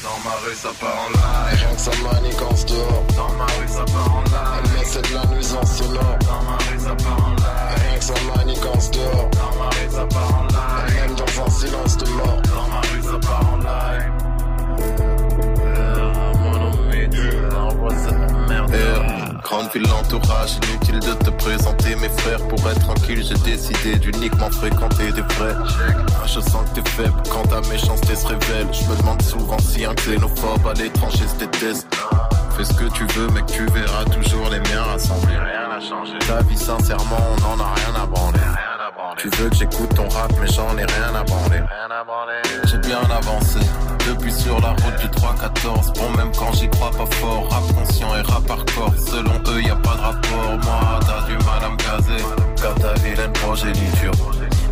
Dans 0.02 0.29
ma 0.29 0.37
rue 0.37 0.55
ça 0.55 0.68
part 0.81 0.96
en 1.07 1.11
live 1.11 1.59
Rien 1.59 1.74
que 1.74 1.81
ça 1.81 1.90
manigance 2.12 2.66
dehors 2.66 3.05
Dans 3.16 3.33
ma 3.37 3.44
rue 3.44 3.68
ça 3.68 3.85
part 3.85 4.16
en 4.16 4.22
live 4.22 4.72
Mais 4.79 4.85
c'est 4.85 5.09
de 5.11 5.14
la 5.14 5.26
nuisance 5.35 5.76
sonore 5.79 6.18
Dans 6.20 6.42
ma 6.44 6.57
rue 6.59 6.79
ça 6.79 6.94
part 6.94 7.26
en 7.26 7.31
live 7.35 7.83
Rien 7.83 7.98
que 7.98 8.05
ça 8.05 8.14
manigance 8.37 8.90
dehors 8.92 9.31
Dans 9.33 9.59
ma 9.59 9.68
rue 9.70 9.90
ça 9.90 10.07
part 10.07 10.35
en 10.38 10.44
live 10.44 10.94
Même 10.96 11.14
dans 11.16 11.44
un 11.44 11.50
silence 11.50 11.96
de 11.96 12.09
mort. 12.11 12.42
Dans 12.42 12.68
ma 12.68 12.81
rue 12.81 13.02
ça 13.02 13.18
part 13.29 13.52
en 13.52 13.57
live 13.59 14.12
Euh, 15.61 16.33
Mon 16.38 16.55
ami, 16.90 17.11
tu 17.11 17.57
envoies 17.57 17.98
cette 17.98 18.48
merde 18.48 18.72
Grande 19.46 19.70
ville, 19.72 19.87
l'entourage, 19.88 20.56
inutile 20.68 20.98
de 20.98 21.14
te 21.24 21.30
présenter 21.30 21.94
mes 21.94 22.09
frères. 22.09 22.44
Pour 22.48 22.59
être 22.68 22.80
tranquille, 22.80 23.22
j'ai 23.22 23.38
décidé 23.48 23.94
d'uniquement 23.94 24.50
fréquenter 24.50 25.12
des 25.12 25.20
vrais. 25.20 25.54
Ah, 25.54 26.26
Je 26.26 26.40
sens 26.40 26.68
que 26.68 26.80
t'es 26.80 26.90
faible 26.90 27.14
quand 27.30 27.44
ta 27.44 27.61
méchanceté 27.68 28.16
se 28.16 28.26
révèle. 28.26 28.66
Je 28.72 28.90
me 28.90 28.96
demande 28.96 29.22
souvent 29.22 29.59
si 29.61 29.85
un 29.85 29.94
xénophobe 29.94 30.66
à 30.66 30.72
l'étranger 30.74 31.28
se 31.28 31.37
déteste 31.44 31.87
Fais 32.56 32.64
ce 32.64 32.72
que 32.74 32.92
tu 32.92 33.06
veux 33.14 33.28
mec, 33.28 33.46
tu 33.46 33.64
verras 33.66 34.04
toujours 34.06 34.50
les 34.50 34.59
miens 34.59 34.82
rassemblés 34.82 35.37
Rien 35.38 35.68
n'a 35.68 35.80
changé. 35.80 36.18
Ta 36.26 36.42
vie 36.42 36.59
sincèrement, 36.59 37.16
on 37.38 37.44
en 37.44 37.61
a 37.61 37.72
rien 37.74 38.02
à 38.02 38.06
branler 38.06 38.40
Tu 39.18 39.28
veux 39.28 39.50
que 39.50 39.56
j'écoute 39.56 39.94
ton 39.94 40.09
rap 40.09 40.32
mais 40.40 40.46
j'en 40.48 40.76
ai 40.78 40.85
rien 40.85 41.14
à 41.14 41.22
branler. 41.24 41.61
J'ai 42.64 42.78
bien 42.78 43.00
avancé 43.11 43.59
depuis 44.09 44.32
sur 44.32 44.61
la 44.61 44.70
route 44.70 44.98
du 45.00 45.06
3-14 45.09 45.98
Bon 45.98 46.11
même 46.16 46.32
quand 46.38 46.52
j'y 46.52 46.68
crois 46.70 46.90
pas 46.90 47.06
fort 47.16 47.48
Rap 47.50 47.62
conscient 47.74 48.16
et 48.16 48.22
rap 48.22 48.50
hardcore. 48.50 48.94
Selon 48.98 49.38
eux 49.52 49.62
y 49.62 49.70
a 49.70 49.76
pas 49.76 49.94
de 49.96 50.00
rapport. 50.00 50.59
Moi 50.64 51.00
t'as 51.00 51.26
du 51.26 51.37
mal 51.44 51.64
à 51.64 51.70
me 51.70 51.76
gazer 51.76 52.24
Car 52.61 52.74
ta 52.76 52.94
vilaine 52.94 53.32
progéniture 53.32 54.12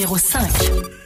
numéro 0.00 0.16
5. 0.16 0.99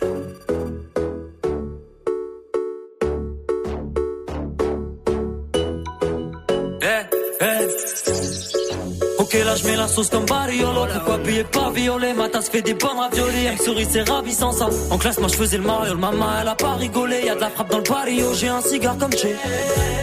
Sauce 9.94 10.08
comme 10.10 10.26
Bariolo 10.26 10.86
Pourquoi 10.92 11.18
payer 11.18 11.44
pas 11.44 11.70
violet 11.70 12.14
Ma 12.14 12.28
tasse 12.28 12.48
fait 12.48 12.62
des 12.62 12.74
bonnes 12.74 12.98
raviolis. 12.98 13.44
Elle 13.46 13.52
me 13.52 13.58
sourit 13.58 13.86
c'est 13.88 14.08
ravissant 14.08 14.52
ça. 14.52 14.68
En 14.90 14.98
classe 14.98 15.18
moi 15.18 15.28
je 15.28 15.36
faisais 15.36 15.56
le 15.56 15.62
Mario. 15.62 15.96
Maman 15.96 16.26
elle 16.40 16.48
a 16.48 16.54
pas 16.54 16.74
rigolé. 16.74 17.22
Y'a 17.24 17.34
de 17.36 17.40
la 17.40 17.50
frappe 17.50 17.70
dans 17.70 17.78
le 17.78 17.84
barrio. 17.84 18.34
J'ai 18.34 18.48
un 18.48 18.60
cigare 18.60 18.98
comme 18.98 19.12
Che. 19.12 19.28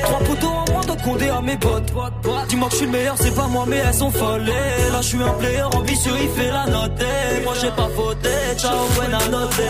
Trois 0.04 0.20
poteaux 0.20 0.48
en 0.48 0.72
moins 0.72 0.82
de 0.82 1.04
condé 1.04 1.30
à 1.30 1.42
mes 1.42 1.58
potes. 1.58 1.92
Dis-moi 2.48 2.68
que 2.68 2.74
je 2.74 2.78
suis 2.78 2.86
le 2.86 2.92
meilleur 2.92 3.16
c'est 3.18 3.36
pas 3.36 3.48
moi 3.48 3.66
mais 3.68 3.78
elles 3.78 3.94
sont 3.94 4.12
folles. 4.12 4.46
Là 4.46 5.02
je 5.02 5.08
suis 5.08 5.24
un 5.24 5.34
player 5.34 5.64
ambitieux 5.64 6.14
il 6.22 6.30
fait 6.30 6.52
la 6.52 6.66
note. 6.68 7.04
Moi 7.44 7.54
j'ai 7.62 7.72
pas 7.72 7.90
fauté 7.96 8.30
Ciao 8.58 8.88
buena 8.96 9.20
note 9.30 9.62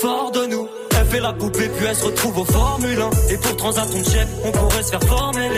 Fort 0.00 0.30
de 0.30 0.46
nous. 0.46 0.68
Elle 0.98 1.06
fait 1.06 1.20
la 1.20 1.32
poupée 1.32 1.68
puis 1.68 1.86
elle 1.86 1.96
se 1.96 2.04
retrouve 2.04 2.38
au 2.38 2.44
Formule 2.44 3.00
1 3.00 3.32
Et 3.32 3.38
pour 3.38 3.56
transat 3.56 3.90
ton 3.90 4.04
chef 4.04 4.28
on 4.44 4.52
pourrait 4.52 4.82
se 4.82 4.90
faire 4.90 5.02
former. 5.04 5.48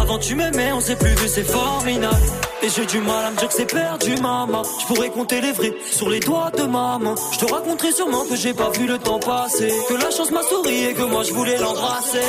Avant 0.00 0.18
tu 0.18 0.34
m'aimais 0.34 0.72
on 0.72 0.80
s'est 0.80 0.96
plus 0.96 1.14
vu 1.14 1.28
c'est 1.28 1.44
formidable 1.44 2.16
Et 2.64 2.70
j'ai 2.70 2.86
du 2.86 2.98
mal 3.00 3.26
à 3.26 3.30
me 3.30 3.36
dire 3.36 3.48
que 3.48 3.54
c'est 3.54 3.70
perdu 3.70 4.16
maman 4.22 4.62
Je 4.80 4.86
pourrais 4.86 5.10
compter 5.10 5.42
les 5.42 5.52
vrais 5.52 5.74
sur 5.90 6.08
les 6.08 6.18
doigts 6.20 6.50
de 6.56 6.62
ma 6.62 6.98
main 6.98 7.14
Je 7.32 7.38
te 7.44 7.52
raconterai 7.52 7.92
sûrement 7.92 8.24
que 8.24 8.36
j'ai 8.36 8.54
pas 8.54 8.70
vu 8.70 8.86
le 8.86 8.96
temps 8.96 9.18
passer. 9.18 9.70
Que 9.86 9.94
la 9.94 10.10
chance 10.10 10.30
m'a 10.30 10.42
souri 10.42 10.84
et 10.84 10.94
que 10.94 11.02
moi 11.02 11.24
je 11.24 11.34
voulais 11.34 11.58
l'embrasser. 11.58 12.20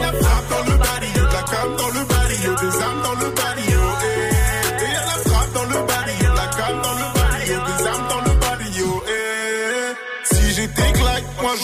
La 0.00 0.12
frappe 0.12 0.48
dans 0.48 0.72
le 0.72 0.78
la 0.78 0.86
dans 1.76 1.88
le 1.88 2.70
des 2.70 2.82
âmes 2.82 3.02
dans 3.04 3.26
le. 3.26 3.77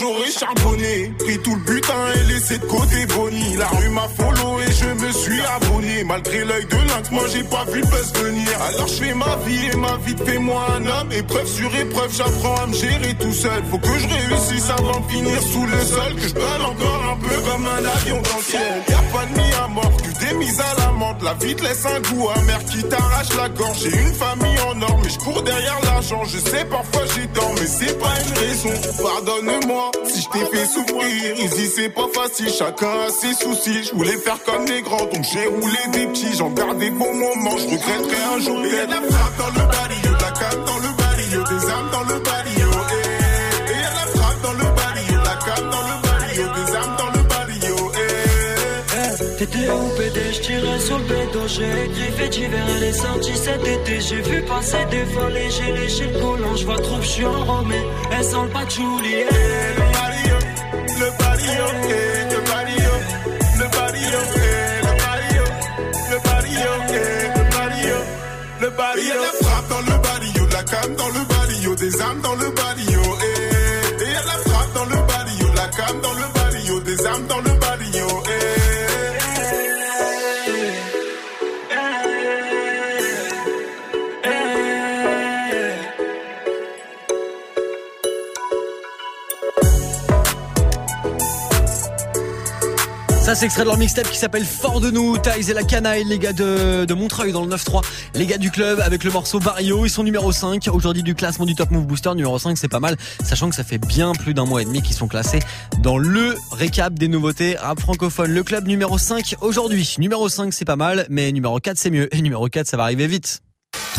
J'aurais 0.00 0.30
charbonné. 0.30 1.12
Pris 1.18 1.38
tout 1.38 1.54
le 1.54 1.60
butin 1.60 1.94
et 2.14 2.32
laissé 2.32 2.58
de 2.58 2.66
côté 2.66 3.06
Bonnie. 3.06 3.56
La 3.56 3.66
rue 3.68 3.88
m'a 3.88 4.08
follow 4.08 4.60
et 4.60 4.72
je 4.72 5.04
me 5.04 5.12
suis 5.12 5.40
abonné. 5.40 6.04
Malgré 6.04 6.44
l'œil 6.44 6.66
de 6.66 6.76
lynx, 6.76 7.10
moi 7.10 7.24
j'ai 7.32 7.44
pas 7.44 7.64
vu 7.64 7.80
le 7.80 7.86
buzz 7.86 8.12
venir. 8.14 8.48
Alors 8.68 8.88
je 8.88 8.94
fais 8.94 9.14
ma 9.14 9.36
vie 9.46 9.66
et 9.72 9.76
ma 9.76 9.96
vie 10.04 10.16
fait 10.24 10.38
moi 10.38 10.66
un 10.76 10.86
homme. 10.86 11.12
Épreuve 11.12 11.46
sur 11.46 11.74
épreuve, 11.74 12.12
j'apprends 12.16 12.56
à 12.56 12.66
me 12.66 12.74
gérer 12.74 13.14
tout 13.18 13.32
seul. 13.32 13.62
Faut 13.70 13.78
que 13.78 13.98
je 13.98 14.08
réussisse 14.08 14.70
avant 14.70 15.00
de 15.00 15.10
finir 15.10 15.42
sous 15.42 15.66
le 15.66 15.80
sol. 15.80 16.14
Que 16.16 16.28
je 16.28 16.34
donne 16.34 16.62
encore 16.62 17.04
un 17.12 17.16
peu 17.16 17.34
comme 17.50 17.66
un 17.66 17.84
avion 17.96 18.20
dans 18.22 18.38
le 18.38 18.42
ciel. 18.42 18.82
Y'a 18.88 19.02
pas 19.12 19.26
de 19.26 19.38
mis 19.38 19.52
à 19.54 19.68
mort, 19.68 19.92
tu 20.02 20.12
t'es 20.14 20.34
mise 20.34 20.60
à 20.60 20.80
l'amende. 20.80 21.22
La 21.22 21.34
vie 21.34 21.54
te 21.54 21.62
laisse 21.62 21.86
un 21.86 22.00
goût 22.00 22.28
amer 22.36 22.64
qui 22.70 22.82
t'arrache 22.84 23.34
la 23.36 23.48
gorge. 23.48 23.78
J'ai 23.82 23.96
une 23.96 24.14
famille 24.14 24.58
en 24.60 24.80
or, 24.82 24.98
mais 25.02 25.10
je 25.10 25.18
cours 25.18 25.42
derrière 25.42 25.78
l'argent. 25.84 26.24
Je 26.24 26.38
sais 26.38 26.64
parfois 26.64 27.02
j'ai 27.14 27.26
tort, 27.28 27.52
mais 27.60 27.66
c'est 27.66 27.98
pas 27.98 28.14
une 28.26 28.38
raison. 28.38 29.02
Pardonne-moi 29.02 29.83
si 30.06 30.22
je 30.22 30.28
t'ai 30.28 30.44
fait 30.46 30.66
souffrir. 30.66 31.36
Ici 31.38 31.66
c'est 31.74 31.88
pas 31.88 32.06
facile, 32.12 32.50
chacun 32.50 33.00
a 33.06 33.10
ses 33.10 33.34
soucis. 33.34 33.84
Je 33.84 33.94
voulais 33.94 34.18
faire 34.18 34.42
comme 34.44 34.64
les 34.66 34.82
grands, 34.82 35.04
donc 35.04 35.24
j'ai 35.32 35.46
roulé 35.46 35.78
des 35.92 36.06
petits. 36.06 36.36
J'en 36.36 36.50
garde 36.50 36.78
des 36.78 36.90
bons 36.90 37.14
moments, 37.14 37.56
je 37.58 37.64
regretterai 37.64 38.22
un 38.34 38.38
jour. 38.40 38.64
Et 38.64 38.70
y'a 38.70 38.86
de 38.86 38.90
la 38.92 39.02
frappe 39.02 39.36
dans 39.38 39.62
le 39.62 39.66
barrio, 39.70 40.10
de 40.16 40.22
la 40.22 40.30
cam 40.30 40.64
dans 40.64 40.78
le 40.78 40.96
barrio, 40.96 41.44
des 41.44 41.70
âmes 41.70 41.90
dans 41.92 42.14
le 42.14 42.20
barrio. 42.20 42.63
Eh. 49.44 49.46
T'étais 49.46 49.70
où 49.70 49.88
PD, 49.96 50.32
je 50.32 50.40
tirais 50.40 50.80
sur 50.80 50.98
le 50.98 51.04
bédo 51.04 51.40
J'ai 51.46 52.10
fait 52.12 52.28
d'hiver, 52.28 52.64
elle 52.76 52.82
est 52.84 52.92
sortie 52.92 53.36
cet 53.36 53.66
été 53.66 54.00
J'ai 54.00 54.20
vu 54.22 54.42
passer 54.42 54.84
des 54.90 54.96
et 54.96 55.50
j'ai 55.50 55.72
léché 55.72 56.06
le 56.06 56.20
collant 56.20 56.56
Je 56.56 56.64
vois 56.64 56.78
trop 56.78 56.96
que 56.96 57.02
je 57.02 57.08
suis 57.08 57.24
enrhumé, 57.26 57.80
elle 58.10 58.24
sent 58.24 58.36
le 58.42 58.48
patchouli 58.48 59.14
eh. 59.14 59.24
Le 59.76 59.92
barrio, 59.92 60.36
le 61.00 61.18
barrio, 61.18 61.64
eh, 61.84 62.34
le 62.34 62.40
barrio, 62.50 62.94
le 63.58 63.66
barrio, 63.76 64.18
eh, 64.36 64.80
le 64.82 64.92
barrio, 65.02 65.44
le 66.10 66.18
barrio, 66.24 66.70
eh, 66.88 67.38
le 67.38 67.50
barrio, 67.50 67.96
le 68.60 68.70
barrio. 68.70 69.04
Y'a 69.04 69.14
la 69.14 69.46
frappe 69.46 69.68
dans 69.68 69.92
le 69.92 70.02
barrio, 70.02 70.46
la 70.52 70.62
cam 70.62 70.94
dans 70.96 71.08
le 71.08 71.24
barrio, 71.28 71.74
des 71.74 72.00
âmes 72.00 72.20
dans 72.22 72.34
le 72.36 72.50
barrio, 72.50 73.00
eh. 73.20 74.04
Et 74.04 74.10
y'a 74.10 74.24
la 74.24 74.38
frappe 74.50 74.72
dans 74.74 74.84
le 74.86 75.06
barrio, 75.06 75.46
la 75.54 75.68
cam 75.68 76.00
dans 76.00 76.14
le 76.14 76.32
barrio, 76.34 76.80
des 76.80 77.06
âmes 77.06 77.26
dans 77.26 77.40
le 77.40 77.53
Ça, 93.24 93.34
c'est 93.34 93.46
extrait 93.46 93.62
de 93.62 93.68
leur 93.68 93.78
mixtape 93.78 94.10
qui 94.10 94.18
s'appelle 94.18 94.44
Fort 94.44 94.82
de 94.82 94.90
nous. 94.90 95.16
Taïs 95.16 95.48
et 95.48 95.54
la 95.54 95.62
canaille, 95.62 96.04
les 96.04 96.18
gars 96.18 96.34
de, 96.34 96.84
de 96.84 96.92
Montreuil 96.92 97.32
dans 97.32 97.42
le 97.46 97.56
9-3. 97.56 97.82
Les 98.12 98.26
gars 98.26 98.36
du 98.36 98.50
club 98.50 98.80
avec 98.80 99.02
le 99.02 99.10
morceau 99.10 99.40
Barrio. 99.40 99.86
Ils 99.86 99.88
sont 99.88 100.02
numéro 100.04 100.30
5 100.30 100.68
aujourd'hui 100.70 101.02
du 101.02 101.14
classement 101.14 101.46
du 101.46 101.54
Top 101.54 101.70
Move 101.70 101.86
Booster. 101.86 102.10
Numéro 102.14 102.38
5, 102.38 102.58
c'est 102.58 102.68
pas 102.68 102.80
mal. 102.80 102.96
Sachant 103.24 103.48
que 103.48 103.54
ça 103.54 103.64
fait 103.64 103.78
bien 103.78 104.12
plus 104.12 104.34
d'un 104.34 104.44
mois 104.44 104.60
et 104.60 104.66
demi 104.66 104.82
qu'ils 104.82 104.94
sont 104.94 105.08
classés 105.08 105.38
dans 105.78 105.96
le 105.96 106.34
récap 106.52 106.92
des 106.92 107.08
nouveautés 107.08 107.56
rap 107.56 107.80
francophone. 107.80 108.30
Le 108.30 108.42
club 108.42 108.66
numéro 108.66 108.98
5 108.98 109.36
aujourd'hui. 109.40 109.96
Numéro 109.98 110.28
5, 110.28 110.52
c'est 110.52 110.66
pas 110.66 110.76
mal. 110.76 111.06
Mais 111.08 111.32
numéro 111.32 111.58
4, 111.58 111.78
c'est 111.78 111.88
mieux. 111.88 112.14
Et 112.14 112.20
numéro 112.20 112.46
4, 112.48 112.66
ça 112.66 112.76
va 112.76 112.82
arriver 112.82 113.06
vite. 113.06 113.43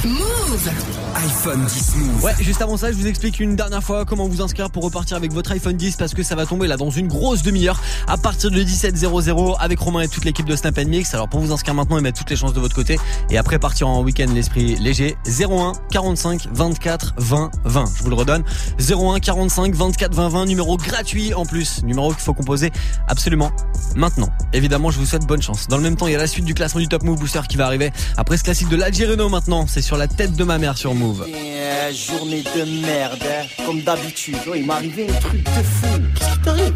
IPhone 0.03 1.65
10 1.65 1.95
Move. 1.95 2.23
Ouais, 2.23 2.33
juste 2.39 2.61
avant 2.61 2.75
ça, 2.75 2.91
je 2.91 2.97
vous 2.97 3.07
explique 3.07 3.39
une 3.39 3.55
dernière 3.55 3.81
fois 3.81 4.03
comment 4.03 4.27
vous 4.27 4.41
inscrire 4.41 4.69
pour 4.69 4.83
repartir 4.83 5.15
avec 5.15 5.31
votre 5.31 5.51
iPhone 5.53 5.77
10 5.77 5.95
parce 5.95 6.13
que 6.13 6.21
ça 6.21 6.35
va 6.35 6.45
tomber 6.45 6.67
là 6.67 6.75
dans 6.75 6.89
une 6.89 7.07
grosse 7.07 7.43
demi-heure 7.43 7.81
à 8.07 8.17
partir 8.17 8.51
de 8.51 8.61
17.00 8.61 9.55
avec 9.57 9.79
Romain 9.79 10.01
et 10.01 10.07
toute 10.09 10.25
l'équipe 10.25 10.45
de 10.45 10.55
Snap 10.55 10.77
Mix. 10.79 11.13
Alors 11.13 11.29
pour 11.29 11.39
vous 11.39 11.53
inscrire 11.53 11.73
maintenant 11.75 11.97
et 11.97 12.01
mettre 12.01 12.19
toutes 12.19 12.29
les 12.29 12.35
chances 12.35 12.53
de 12.53 12.59
votre 12.59 12.75
côté 12.75 12.99
et 13.29 13.37
après 13.37 13.57
partir 13.57 13.87
en 13.87 14.03
week-end 14.03 14.27
l'esprit 14.33 14.75
léger, 14.75 15.15
01 15.27 15.71
45 15.91 16.49
24 16.51 17.13
20 17.17 17.51
20. 17.63 17.85
Je 17.95 18.03
vous 18.03 18.09
le 18.09 18.15
redonne. 18.15 18.43
01 18.79 19.19
45 19.19 19.73
24 19.73 20.13
20 20.13 20.29
20, 20.29 20.45
numéro 20.45 20.75
gratuit 20.75 21.33
en 21.33 21.45
plus, 21.45 21.83
numéro 21.83 22.11
qu'il 22.11 22.21
faut 22.21 22.33
composer 22.33 22.71
absolument 23.07 23.51
maintenant. 23.95 24.29
Évidemment, 24.51 24.91
je 24.91 24.99
vous 24.99 25.05
souhaite 25.05 25.25
bonne 25.25 25.41
chance. 25.41 25.67
Dans 25.67 25.77
le 25.77 25.83
même 25.83 25.95
temps, 25.95 26.07
il 26.07 26.13
y 26.13 26.15
a 26.15 26.19
la 26.19 26.27
suite 26.27 26.45
du 26.45 26.53
classement 26.53 26.81
du 26.81 26.87
Top 26.89 27.03
Move 27.03 27.19
Booster 27.19 27.41
qui 27.47 27.55
va 27.55 27.65
arriver. 27.65 27.91
Après 28.17 28.37
ce 28.37 28.43
classique 28.43 28.69
de 28.69 28.75
l'Algérino 28.75 29.29
maintenant, 29.29 29.65
c'est 29.67 29.84
sur 29.85 29.97
la 29.97 30.07
tête 30.07 30.33
de 30.33 30.43
ma 30.43 30.57
mère 30.57 30.75
sur 30.75 30.95
Move. 30.95 31.27
Yeah, 31.27 31.91
journée 31.91 32.41
de 32.41 32.81
merde, 32.81 33.21
hein. 33.21 33.63
comme 33.67 33.81
d'habitude. 33.81 34.35
Il 34.55 34.65
m'est 34.65 34.73
arrivé 34.73 35.07
un 35.07 35.19
truc 35.19 35.43
de 35.43 35.49
fou. 35.49 35.87
Qu'est-ce 36.15 36.31
qui 36.31 36.41
t'arrive? 36.41 36.73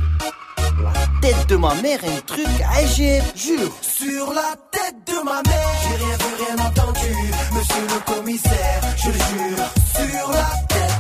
La 0.84 0.94
tête 1.20 1.50
de 1.50 1.56
ma 1.56 1.74
mère, 1.82 2.00
un 2.04 2.22
truc, 2.22 2.46
ah, 2.64 2.86
j'ai, 2.96 3.20
jure. 3.36 3.72
Sur 3.82 4.32
la 4.32 4.54
tête 4.72 4.96
de 5.08 5.26
ma 5.26 5.42
mère, 5.42 5.72
j'ai 5.82 5.96
rien 6.06 6.18
vu, 6.18 6.44
rien 6.46 6.66
entendu. 6.68 7.34
Monsieur 7.52 7.82
le 7.82 8.14
commissaire, 8.14 8.82
je 8.96 9.12
jure. 9.12 9.66
Sur 9.96 10.32
la 10.32 10.52
tête 10.68 10.99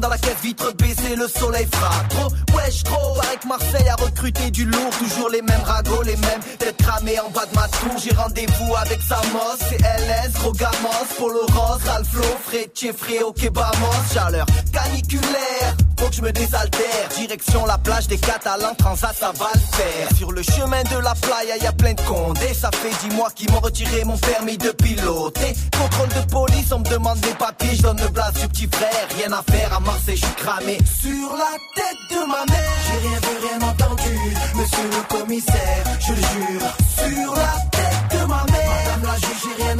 dans 0.00 0.08
la 0.08 0.18
caisse, 0.18 0.40
vitre 0.42 0.72
baissée, 0.74 1.16
le 1.16 1.28
soleil 1.28 1.66
frappe 1.72 2.08
trop. 2.08 2.28
Wesh, 2.56 2.82
trop. 2.84 3.12
Que 3.40 3.48
Marseille 3.48 3.88
a 3.88 3.96
recruté 3.96 4.50
du 4.50 4.66
lourd, 4.66 4.90
toujours 4.98 5.30
les 5.30 5.42
mêmes 5.42 5.62
ragots, 5.64 6.02
les 6.02 6.16
mêmes 6.16 6.40
têtes 6.58 6.76
cramées 6.76 7.18
en 7.18 7.30
bas 7.30 7.46
de 7.46 7.54
ma 7.54 7.66
tour. 7.68 7.98
J'ai 7.98 8.14
rendez-vous 8.14 8.74
avec 8.76 9.00
Samos, 9.00 9.56
CLS, 9.68 10.38
Rogamos, 10.42 11.06
Polo 11.18 11.46
Rose, 11.54 11.82
Ralflo, 11.86 12.22
Frétier, 12.44 12.92
Fréo, 12.92 13.32
Kebamos, 13.32 13.72
chaleur 14.12 14.46
caniculaire. 14.72 15.76
Faut 15.98 16.08
que 16.08 16.16
je 16.16 16.22
me 16.22 16.32
désaltère, 16.32 17.08
direction 17.16 17.64
la 17.64 17.78
plage 17.78 18.08
des 18.08 18.18
Catalans, 18.18 18.74
Transat, 18.76 19.14
ça 19.16 19.32
va 19.38 19.46
le 19.54 19.60
faire. 19.60 20.16
Sur 20.16 20.32
le 20.32 20.42
chemin 20.42 20.82
de 20.82 20.98
la 20.98 21.14
playa, 21.14 21.56
y 21.58 21.66
a 21.66 21.72
plein 21.72 21.94
de 21.94 22.00
condés. 22.02 22.54
Ça 22.54 22.70
fait 22.72 23.08
dix 23.08 23.14
mois 23.14 23.30
qu'ils 23.30 23.50
m'ont 23.52 23.60
retiré 23.60 24.04
mon 24.04 24.18
permis 24.18 24.58
de 24.58 24.70
piloter. 24.70 25.54
Contrôle 25.78 26.08
de 26.08 26.30
police, 26.30 26.72
on 26.72 26.80
me 26.80 26.88
demande 26.88 27.20
des 27.20 27.34
papiers, 27.34 27.76
je 27.76 27.82
donne 27.82 28.00
le 28.00 28.08
blase 28.08 28.34
petit 28.34 28.68
frère. 28.70 29.06
Rien 29.16 29.32
à 29.32 29.42
faire 29.50 29.72
à 29.74 29.80
Je 29.84 30.16
suis 30.16 30.34
cramé. 30.36 30.78
Sur 31.00 31.36
la 31.36 31.56
tête 31.74 32.02
de 32.10 32.26
ma 32.26 32.44
mère, 32.44 32.76
j'ai 32.86 33.08
rien 33.08 33.18
vu, 33.18 33.46
rien 33.46 33.68
entendu. 33.68 34.14
Monsieur 34.54 34.88
le 34.90 35.18
commissaire, 35.18 35.84
je 36.00 36.12
le 36.12 36.16
jure. 36.16 36.68
Sur 36.98 37.34
la 37.34 37.54
tête 37.70 38.20
de 38.20 38.26
ma 38.26 38.44
mère, 38.52 38.70
madame 38.84 39.02
la 39.04 39.16
juge, 39.16 39.42
j'ai 39.42 39.62
rien 39.64 39.71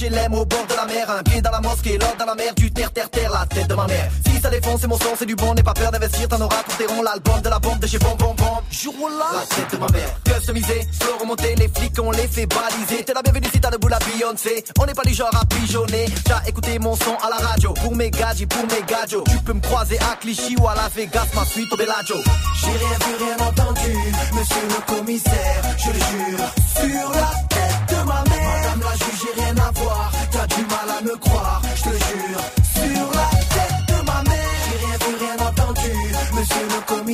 HLM 0.00 0.32
au 0.32 0.46
bord 0.46 0.66
de 0.66 0.74
la 0.74 0.86
mer, 0.86 1.10
un 1.10 1.22
pied 1.22 1.42
dans 1.42 1.50
la 1.50 1.60
mosquée, 1.60 1.98
l'autre 1.98 2.16
dans 2.18 2.24
la 2.24 2.34
mer, 2.34 2.54
du 2.54 2.70
terre, 2.70 2.90
terre, 2.90 3.10
terre, 3.10 3.30
la 3.30 3.44
tête 3.44 3.68
de 3.68 3.74
ma 3.74 3.86
mère. 3.86 4.10
Si 4.50 4.56
ça 4.56 4.60
défonce, 4.60 4.80
c'est 4.80 4.88
mon 4.88 4.98
son, 4.98 5.14
c'est 5.16 5.26
du 5.26 5.36
bon, 5.36 5.54
n'aie 5.54 5.62
pas 5.62 5.74
peur 5.74 5.92
d'investir, 5.92 6.26
t'en 6.26 6.40
auras 6.40 6.62
pour 6.64 6.76
tes 6.76 6.86
ronds, 6.86 7.02
l'album 7.02 7.40
de 7.40 7.48
la 7.48 7.58
bombe 7.60 7.78
de 7.78 7.86
chez 7.86 7.98
Bon 7.98 8.16
Bon 8.18 8.34
Bon. 8.34 8.58
Jour 8.70 8.94
là, 9.08 9.26
la 9.32 9.46
tête 9.46 9.72
de 9.72 9.76
ma 9.76 9.86
mère. 9.88 10.08
Customisé, 10.24 10.88
slow 10.98 11.18
remonté, 11.20 11.54
les 11.54 11.68
flics, 11.68 11.96
on 12.02 12.10
les 12.10 12.26
fait 12.26 12.46
baliser. 12.46 13.04
T'es 13.04 13.12
la 13.14 13.22
bienvenue 13.22 13.46
si 13.52 13.60
t'as 13.60 13.70
le 13.70 13.78
bout 13.78 13.88
la 13.88 13.98
Beyoncé. 13.98 14.64
On 14.80 14.86
n'est 14.86 14.94
pas 14.94 15.04
du 15.04 15.14
genre 15.14 15.30
à 15.32 15.44
pigeonner. 15.44 16.06
T'as 16.24 16.42
écouté 16.48 16.78
mon 16.80 16.96
son 16.96 17.14
à 17.22 17.30
la 17.30 17.46
radio, 17.46 17.72
pour 17.74 17.94
mes 17.94 18.10
gadgets, 18.10 18.48
pour 18.48 18.62
mes 18.62 18.82
gadgets. 18.88 19.22
Tu 19.30 19.36
peux 19.44 19.52
me 19.52 19.60
croiser 19.60 19.98
à 20.00 20.16
Clichy 20.16 20.56
ou 20.60 20.66
à 20.66 20.74
la 20.74 20.88
Vegas, 20.88 21.26
ma 21.34 21.44
suite 21.44 21.72
au 21.72 21.76
Bellagio. 21.76 22.16
J'ai 22.60 22.70
rien 22.70 22.98
vu, 23.06 23.24
rien 23.24 23.46
entendu, 23.46 23.92
monsieur 24.32 24.62
le 24.68 24.96
commissaire, 24.96 25.62
je 25.78 25.90
le 25.90 25.98
jure. 25.98 26.46
Sur 26.74 27.10
la 27.10 27.30
tête 27.48 27.96
de 27.96 28.02
ma 28.04 28.24
mère, 28.28 28.50
madame 28.62 28.80
la 28.80 28.96
juge, 28.96 29.20
j'ai 29.22 29.42
rien 29.42 29.54
à 29.58 29.70
voir. 29.78 30.10
T'as 30.32 30.46
du 30.46 30.62
mal 30.62 30.96
à 30.98 31.02
me 31.02 31.16
croire, 31.18 31.62
je 31.76 31.82
te 31.82 31.88
jure. 31.90 32.59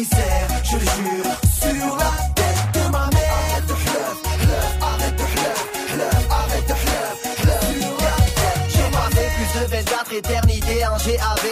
Je 0.02 0.76
le 0.76 0.80
jure. 0.80 1.32
Sur 1.58 1.96
la 1.96 2.12
tête 2.34 2.62
de 2.74 2.80
ma 2.90 3.08
mère, 3.14 3.32
arrête 3.48 3.66
de 3.66 3.74
fleuve, 3.74 4.18
fleuve, 4.40 4.82
arrête 4.82 5.16
de 5.16 5.22
fleuve, 5.22 6.26
arrête 6.30 6.68
de 6.68 6.74
fleuve. 6.74 7.18
Sur 7.40 8.00
la 8.00 8.16
tête, 8.36 8.60
j'ai 8.68 8.90
passé 8.90 9.24
plus 9.36 9.60
de 9.60 9.66
24 9.66 10.12
éternités 10.12 10.86
en 10.86 10.96
GAV, 10.98 11.44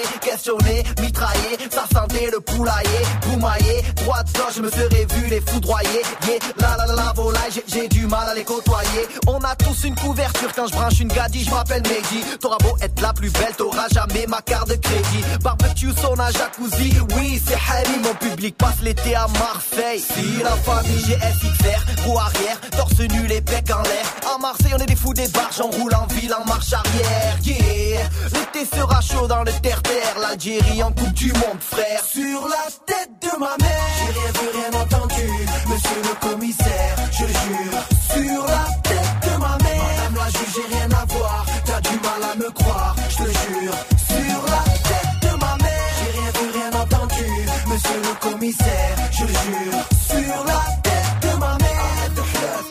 mitraillé, 1.00 1.56
ça 1.70 1.84
sentait 1.92 2.28
le 2.30 2.40
poulailler, 2.40 2.88
boumaillé, 3.26 3.82
droite 4.04 4.26
je 4.54 4.60
me 4.60 4.70
serais 4.70 5.06
vu 5.14 5.26
les 5.28 5.40
foudroyer, 5.40 6.02
yeah, 6.26 6.38
la 6.58 6.76
la 6.76 6.86
la 6.86 6.94
la 6.94 7.12
volaille, 7.14 7.50
j'ai- 7.66 7.88
du 7.88 8.06
mal 8.06 8.28
à 8.28 8.34
les 8.34 8.44
côtoyer. 8.44 9.06
On 9.26 9.38
a 9.38 9.54
tous 9.56 9.84
une 9.84 9.94
couverture 9.94 10.50
quand 10.54 10.66
je 10.66 10.72
branche 10.72 11.00
une 11.00 11.08
gadie, 11.08 11.44
je 11.44 11.50
m'appelle 11.50 11.82
Mehdi. 11.82 12.24
T'auras 12.40 12.56
beau 12.58 12.76
être 12.80 13.00
la 13.00 13.12
plus 13.12 13.30
belle, 13.30 13.54
t'auras 13.56 13.88
jamais 13.92 14.26
ma 14.26 14.40
carte 14.42 14.68
de 14.68 14.74
crédit. 14.74 15.22
Barbecue, 15.42 15.92
sauna, 16.00 16.30
jacuzzi, 16.30 16.94
oui 17.16 17.40
c'est 17.46 17.54
Harry, 17.54 17.98
mon 18.02 18.14
public 18.14 18.56
passe 18.56 18.80
l'été 18.82 19.14
à 19.14 19.26
Marseille. 19.28 20.00
Si 20.00 20.42
la 20.42 20.50
famille 20.56 20.98
GSXR, 21.04 22.04
roue 22.06 22.18
arrière, 22.18 22.58
torse 22.76 22.98
nu, 23.00 23.26
les 23.26 23.40
becs 23.40 23.70
en 23.70 23.82
l'air. 23.82 24.06
À 24.34 24.38
Marseille, 24.38 24.72
on 24.74 24.78
est 24.78 24.86
des 24.86 24.96
fous 24.96 25.14
des 25.14 25.28
barges, 25.28 25.60
on 25.60 25.70
roule 25.70 25.94
en 25.94 26.06
ville 26.06 26.34
en 26.34 26.44
marche 26.46 26.72
arrière, 26.72 27.36
yeah. 27.44 28.08
L'été 28.32 28.66
sera 28.74 29.00
chaud 29.00 29.26
dans 29.26 29.42
le 29.44 29.52
terre-terre, 29.62 30.14
l'Algérie 30.34 30.82
en 30.82 30.90
coupe 30.90 31.12
du 31.12 31.32
monde, 31.32 31.60
frère. 31.60 32.02
Sur 32.04 32.48
la 32.48 32.66
tête 32.86 33.10
de 33.22 33.38
ma 33.38 33.56
mère, 33.56 33.86
j'ai 33.98 34.12
rien 34.18 34.32
vu, 34.32 34.48
rien 34.58 34.80
entendu, 34.80 35.26
monsieur 35.68 36.02
le 36.02 36.28
commissaire, 36.28 36.96
je 37.12 37.22
le 37.22 37.28
jure. 37.28 37.78
Sur 38.10 38.46
la 38.46 38.66
tête 38.82 39.14
de 39.22 39.36
ma 39.38 39.56
mère, 39.62 39.84
madame 39.96 40.14
la 40.16 40.28
juge, 40.30 40.54
j'ai 40.56 40.76
rien 40.76 40.90
à 40.90 41.04
voir, 41.04 41.46
t'as 41.64 41.80
du 41.82 41.96
mal 42.00 42.30
à 42.32 42.34
me 42.34 42.50
croire, 42.50 42.96
je 43.10 43.16
te 43.16 43.22
jure. 43.22 43.76
Sur 44.08 44.42
la 44.50 44.62
tête 44.88 45.14
de 45.22 45.32
ma 45.38 45.56
mère, 45.62 45.90
j'ai 45.98 46.10
rien 46.18 46.30
vu, 46.34 46.46
rien 46.58 46.72
entendu, 46.82 47.26
monsieur 47.68 48.00
le 48.02 48.30
commissaire, 48.30 48.96
je 49.12 49.22
le 49.22 49.28
jure. 49.28 49.80
Sur 50.08 50.44
la 50.46 50.62
tête 50.82 51.14
de 51.22 51.38
ma 51.38 51.56
mère, 51.58 51.84
arrête 51.94 52.14
de 52.14 52.22
fleuve, 52.22 52.66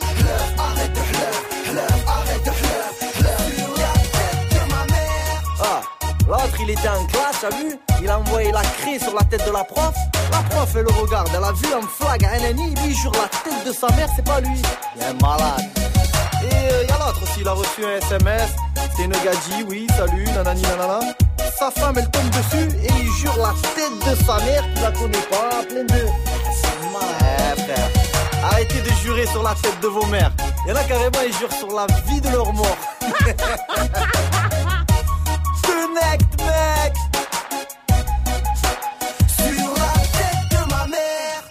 arrête 0.58 0.94
de 0.94 1.00
fleuve, 1.00 2.04
arrête 2.08 2.46
de. 2.46 2.52
Ah, 5.66 5.82
l'autre 6.28 6.58
il 6.62 6.70
était 6.72 6.90
en 6.90 7.06
vu 7.50 7.78
Il 8.02 8.10
a 8.10 8.20
envoyé 8.20 8.52
la 8.52 8.62
craie 8.62 9.00
sur 9.00 9.14
la 9.14 9.24
tête 9.24 9.46
de 9.46 9.52
la 9.52 9.64
prof. 9.64 9.96
La 10.32 10.40
prof, 10.50 10.70
elle 10.76 10.84
le 10.84 10.92
regarde, 10.92 11.30
elle 11.36 11.44
a 11.44 11.52
vu 11.52 11.68
un 11.74 11.86
flag 11.88 12.26
à 12.26 12.40
NNI, 12.40 12.76
lui 12.84 12.96
sur 12.96 13.12
la 13.12 13.28
tête 13.28 13.66
de 13.66 13.72
sa 13.74 13.88
mère, 13.96 14.08
c'est 14.16 14.26
pas 14.26 14.40
lui. 14.42 14.62
Il 14.96 15.02
est 15.02 15.22
malade. 15.22 15.70
Et 16.44 16.54
euh, 16.54 16.84
y 16.88 16.92
a 16.92 16.98
l'autre 16.98 17.22
aussi, 17.24 17.42
il 17.42 17.48
a 17.48 17.52
reçu 17.54 17.86
un 17.86 17.98
SMS. 17.98 18.50
C'est 18.96 19.04
une 19.04 19.12
gadji, 19.12 19.66
oui, 19.70 19.88
salut, 19.98 20.26
nanani 20.36 20.62
nanana. 20.62 21.00
Sa 21.58 21.72
femme, 21.72 21.98
elle 21.98 22.10
tombe 22.10 22.30
dessus 22.30 22.68
et 22.84 22.92
il 23.02 23.12
jure 23.14 23.38
la 23.38 23.54
tête 23.76 24.00
de 24.00 24.16
sa 24.24 24.38
mère 24.40 24.64
qu'il 24.74 24.82
la 24.82 24.92
connaît 24.92 25.28
pas, 25.30 25.64
plein 25.68 25.84
de. 25.84 26.08
C'est 26.62 26.92
malade, 26.92 27.60
frère. 27.60 27.90
Arrêtez 28.44 28.82
de 28.82 28.90
jurer 29.02 29.26
sur 29.28 29.44
la 29.44 29.56
tête 29.56 29.80
de 29.82 29.88
vos 29.88 30.06
mères. 30.08 30.32
Il 30.66 30.70
y 30.70 30.74
en 30.74 30.76
a 30.76 30.84
carrément, 30.84 31.22
ils 31.26 31.34
jurent 31.34 31.54
sur 31.54 31.72
la 31.74 31.88
vie 32.08 32.22
de 32.22 32.30
leur 32.30 32.52
mort. 32.54 32.78
Connect, 35.64 36.42
mec 36.42 36.94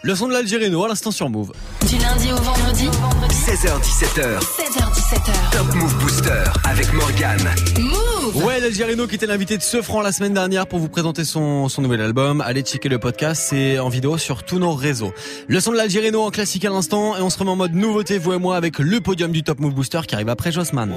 Le 0.05 0.17
son 0.17 0.27
de 0.27 0.33
l'Algérino 0.33 0.85
à 0.85 0.89
l'instant 0.89 1.13
sur 1.13 1.31
Move. 1.31 1.53
Du 1.89 1.97
lundi 1.97 2.33
au 2.33 2.37
vendredi, 2.37 2.89
16h17h, 3.29 4.41
16h17h. 4.41 5.53
Top 5.53 5.75
Move 5.77 5.97
Booster 5.99 6.43
avec 6.65 6.93
Morgane. 6.93 7.49
Move 7.79 8.45
Ouais, 8.45 8.59
l'Algérino 8.59 9.07
qui 9.07 9.15
était 9.15 9.27
l'invité 9.27 9.57
de 9.57 9.63
ce 9.63 9.81
franc 9.81 10.01
la 10.01 10.11
semaine 10.11 10.35
dernière 10.35 10.67
pour 10.67 10.81
vous 10.81 10.89
présenter 10.89 11.25
son, 11.25 11.69
son 11.69 11.83
nouvel 11.83 12.01
album. 12.01 12.41
Allez 12.41 12.63
checker 12.63 12.89
le 12.89 12.99
podcast, 12.99 13.45
c'est 13.49 13.79
en 13.79 13.91
vidéo 13.91 14.19
sur 14.19 14.43
tous 14.43 14.59
nos 14.59 14.75
réseaux. 14.75 15.13
Le 15.47 15.61
son 15.61 15.71
de 15.71 15.77
l'Algérino 15.77 16.21
en 16.23 16.31
classique 16.31 16.65
à 16.65 16.71
l'instant 16.71 17.17
et 17.17 17.21
on 17.21 17.31
se 17.31 17.39
remet 17.39 17.53
en 17.53 17.57
mode 17.57 17.75
nouveauté, 17.75 18.19
vous 18.19 18.33
et 18.33 18.39
moi, 18.39 18.57
avec 18.57 18.81
le 18.81 19.01
podium 19.01 19.31
du 19.31 19.45
Top 19.45 19.61
Move 19.61 19.75
Booster 19.75 20.01
qui 20.09 20.17
arrive 20.17 20.31
après 20.31 20.51
Jossman. 20.51 20.93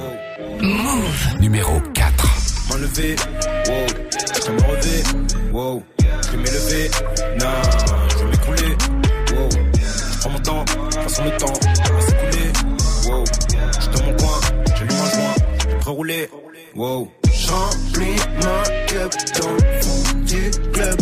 Move. 0.61 1.39
Numéro 1.39 1.79
4. 1.93 2.25
m'enlever, 2.69 3.15
wow, 3.67 3.85
je 4.45 4.51
me 4.51 5.51
wow, 5.51 5.83
je 6.31 6.37
m'élever, 6.37 6.89
non, 7.39 8.04
façon 11.09 11.23
le 11.25 11.37
temps, 11.37 11.53
va 11.93 12.01
s'écouler, 12.01 12.51
wow, 13.05 13.23
dans 13.93 14.03
mon 14.05 14.17
coin, 14.17 14.39
j'allume 14.75 14.91
un 14.91 15.09
joint, 15.09 15.35
vais 15.77 15.91
rouler, 15.91 16.29
wow. 16.75 17.07
J'remplis 17.31 18.15
ma 18.41 18.63
cup 18.87 19.13
dans 19.39 19.51
le 19.51 19.81
fond 19.81 20.19
du 20.25 20.51
club 20.71 20.97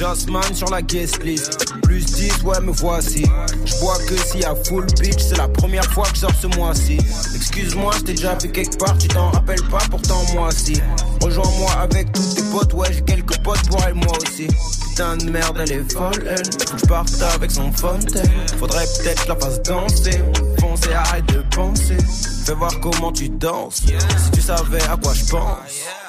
Jossman 0.00 0.54
sur 0.54 0.70
la 0.70 0.80
guest 0.80 1.22
list. 1.22 1.74
Plus 1.82 2.06
10, 2.06 2.42
ouais, 2.44 2.58
me 2.62 2.72
voici. 2.72 3.22
Je 3.66 3.74
vois 3.80 3.98
que 3.98 4.16
s'il 4.16 4.40
y 4.40 4.44
a 4.46 4.54
full 4.64 4.86
bitch, 4.98 5.18
c'est 5.18 5.36
la 5.36 5.46
première 5.46 5.84
fois 5.92 6.04
que 6.04 6.14
je 6.14 6.20
sors 6.20 6.34
ce 6.40 6.46
mois-ci. 6.56 6.96
Excuse-moi, 7.36 7.92
je 7.98 8.04
t'ai 8.04 8.14
déjà 8.14 8.34
vu 8.36 8.50
quelque 8.50 8.78
part, 8.78 8.96
tu 8.96 9.08
t'en 9.08 9.30
rappelles 9.30 9.62
pas, 9.70 9.82
pourtant 9.90 10.22
moi 10.32 10.48
si. 10.52 10.80
Rejoins-moi 11.20 11.70
avec 11.72 12.10
tous 12.12 12.34
tes 12.34 12.42
potes, 12.44 12.72
ouais, 12.72 12.90
j'ai 12.90 13.02
quelques 13.02 13.36
potes 13.42 13.68
pour 13.68 13.84
elle, 13.86 13.92
moi 13.92 14.16
aussi. 14.22 14.46
Putain 14.88 15.18
de 15.18 15.30
merde, 15.30 15.58
elle 15.60 15.72
est 15.72 15.92
folle, 15.92 16.26
elle. 16.26 16.50
Faut 16.78 16.86
que 16.86 17.34
avec 17.34 17.50
son 17.50 17.70
fontaine. 17.70 18.30
Faudrait 18.58 18.86
peut-être 19.02 19.24
que 19.24 19.28
la 19.28 19.36
fasse 19.36 19.62
danser. 19.64 20.22
Foncer, 20.60 20.94
arrête 20.94 21.26
de 21.26 21.44
penser. 21.54 21.98
Fais 22.46 22.54
voir 22.54 22.72
comment 22.80 23.12
tu 23.12 23.28
danses. 23.28 23.82
Si 23.84 24.30
tu 24.32 24.40
savais 24.40 24.82
à 24.84 24.96
quoi 24.96 25.12
je 25.12 25.26
pense. 25.26 25.58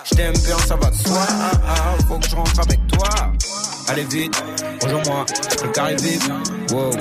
Je 0.06 0.16
t'aime 0.16 0.34
bien, 0.46 0.58
ça 0.60 0.78
va 0.78 0.90
de 0.90 0.96
soi. 0.96 1.28
Ah, 1.30 1.52
ah, 1.68 2.04
faut 2.08 2.18
que 2.20 2.30
je 2.30 2.36
rentre 2.38 2.58
avec 2.62 2.80
toi. 2.88 3.10
Allez 3.88 4.06
vite, 4.06 4.44
rejoins-moi, 4.82 5.26
le 5.64 5.70
carré 5.70 5.96
vite. 5.96 6.24
Wow, 6.72 6.92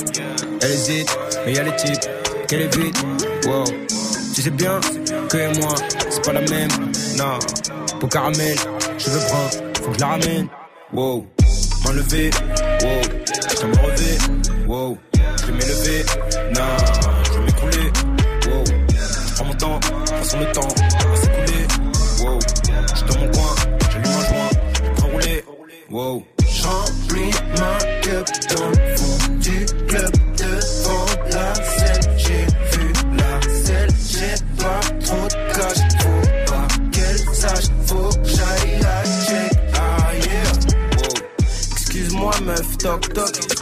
elle 0.63 0.71
hésite, 0.71 1.19
mais 1.47 1.53
y'a 1.53 1.63
les 1.63 1.77
types 1.77 2.01
qu'elle 2.49 2.63
est 2.63 2.77
vite. 2.77 2.97
Wow, 3.47 3.65
tu 4.35 4.43
sais 4.43 4.51
bien 4.51 4.81
que 5.29 5.37
et 5.37 5.59
moi, 5.59 5.75
c'est 6.11 6.25
pas 6.25 6.33
la 6.33 6.41
même. 6.41 6.71
Non, 7.17 7.39
pour 8.01 8.09
caramel, 8.09 8.57
je 8.99 9.11
veux 9.11 9.21
prendre, 9.27 9.51
faut 9.83 9.91
que 9.91 9.95
je 9.95 10.01
la 10.01 10.07
ramène. 10.09 10.49
Wow, 10.93 11.27
m'enlever, 11.85 12.31
wow, 12.83 13.03
je 13.61 13.67
me 13.67 13.77
relever, 13.77 14.19
wow, 14.67 14.99
je 15.47 15.53
m'élever, 15.53 16.05
non, 16.55 16.77
je 17.33 17.39
m'écrouler, 17.39 17.93
wow, 18.49 18.65
je 18.67 19.35
prends 19.35 19.45
mon 19.45 19.55
temps, 19.55 19.81
façon 20.07 20.41
le 20.41 20.53
temps. 20.53 20.69
Va 20.69 21.17
s'écouler, 21.17 21.67
wow, 22.25 22.39
je 22.97 23.05
dans 23.05 23.21
mon 23.21 23.31
coin, 23.31 23.55
j'allume 23.93 24.07
un 24.07 24.25
joint, 24.29 24.51
je 24.97 25.03
rouler, 25.05 25.45
wow. 25.91 26.25
J'remplis 28.51 28.81
ma 28.81 28.81
cup 28.81 28.90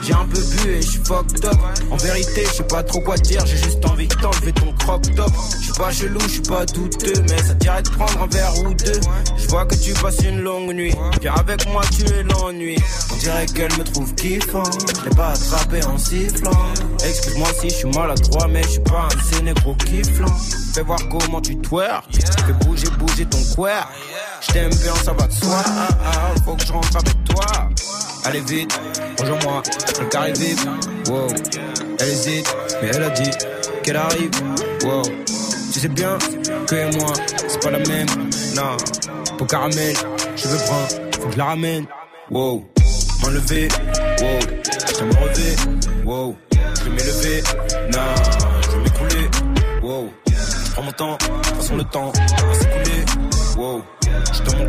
J'ai 0.03 0.15
un 0.15 0.25
peu 0.25 0.41
bu 0.41 0.71
et 0.71 0.81
je 0.81 0.89
suis 0.89 1.01
fucked 1.05 1.45
up. 1.45 1.57
En 1.91 1.97
vérité 1.97 2.45
je 2.47 2.57
sais 2.57 2.63
pas 2.63 2.83
trop 2.83 3.01
quoi 3.01 3.17
dire 3.19 3.45
J'ai 3.45 3.59
juste 3.59 3.85
envie 3.85 4.09
de 4.09 4.15
t'enlever 4.15 4.53
ton 4.53 4.73
crop 4.73 5.03
top. 5.15 5.31
Je 5.59 5.65
suis 5.65 5.73
pas 5.75 5.93
chelou, 5.93 6.21
je 6.21 6.29
suis 6.29 6.41
pas 6.41 6.65
douteux 6.65 7.23
Mais 7.29 7.37
ça 7.37 7.55
dirait 7.55 7.83
de 7.83 7.91
prendre 7.91 8.23
un 8.23 8.27
verre 8.29 8.59
ou 8.61 8.73
deux. 8.73 9.01
Je 9.37 9.47
vois 9.49 9.67
que 9.67 9.75
tu 9.75 9.93
passes 9.95 10.21
une 10.25 10.41
longue 10.41 10.73
nuit. 10.73 10.95
Viens 11.21 11.35
avec 11.35 11.69
moi 11.69 11.83
tu 11.91 12.07
es 12.11 12.23
l'ennui. 12.23 12.77
On 13.13 13.17
dirait 13.17 13.47
qu'elle 13.47 13.73
me 13.79 13.85
trouve 13.85 14.15
kiffant. 14.15 14.63
Je 14.99 15.05
l'ai 15.09 15.17
pas 15.17 15.33
attrapé 15.33 15.85
en 15.85 15.99
sifflant. 15.99 16.67
Excuse-moi 17.05 17.49
si 17.61 17.69
je 17.69 17.75
suis 17.75 17.91
maladroit 17.91 18.49
Mais 18.49 18.63
je 18.63 18.69
suis 18.69 18.81
pas 18.81 19.09
un 19.15 19.35
sénégro 19.35 19.75
kifflant. 19.75 20.35
Fais 20.75 20.83
voir 20.83 21.01
comment 21.11 21.41
tu 21.43 21.57
twerk 21.59 22.05
Fais 22.13 22.53
bouger 22.65 22.89
bouger 22.99 23.27
ton 23.27 23.43
queer. 23.55 23.89
Je 24.41 24.53
t'aime 24.53 24.71
bien 24.71 24.95
ça 25.05 25.13
va 25.13 25.27
de 25.27 25.33
soi. 25.33 25.63
Ah, 25.67 25.89
ah, 26.03 26.41
Faut 26.47 26.55
que 26.55 26.65
je 26.65 26.73
rentre 26.73 26.97
avec 26.97 27.25
toi 27.25 27.69
Allez 28.29 28.41
vite, 28.43 28.79
rejoins-moi, 29.19 29.63
le 30.01 30.05
carré 30.11 30.33
vite, 30.35 30.61
wow. 31.09 31.29
Elle 31.99 32.09
hésite, 32.09 32.57
mais 32.83 32.89
elle 32.93 33.03
a 33.03 33.09
dit 33.09 33.31
qu'elle 33.83 33.97
arrive, 33.97 34.31
wow. 34.85 35.01
Tu 35.73 35.81
sais 35.81 35.89
bien 35.89 36.19
que 36.67 36.97
moi, 36.99 37.11
c'est 37.49 37.63
pas 37.63 37.71
la 37.71 37.79
même, 37.79 38.07
non. 38.55 38.77
Pour 39.39 39.47
caramel, 39.47 39.97
je 40.37 40.47
veux 40.47 40.59
prendre, 40.59 40.89
faut 41.19 41.27
que 41.29 41.33
je 41.33 41.39
la 41.39 41.45
ramène, 41.47 41.87
wow. 42.31 42.63
M'enlever, 43.23 43.69
wow. 44.21 44.41
Je 44.99 45.05
me 45.05 45.15
relever, 45.15 45.57
wow. 46.05 46.37
Je 46.53 46.85
vais 46.85 46.91
m'élever, 46.91 47.43
non. 47.95 48.15
Je 48.63 48.71
vais 48.73 48.83
m'écouler, 48.83 49.31
wow. 49.83 50.13
Je 50.27 50.73
prends 50.73 50.83
mon 50.83 50.93
temps, 50.93 51.19
façon 51.57 51.77
le 51.77 51.85
temps 51.85 52.13
s'écouler, 52.53 53.05
wow. 53.57 53.83
Je 54.35 54.43
dans 54.43 54.59
mon 54.59 54.69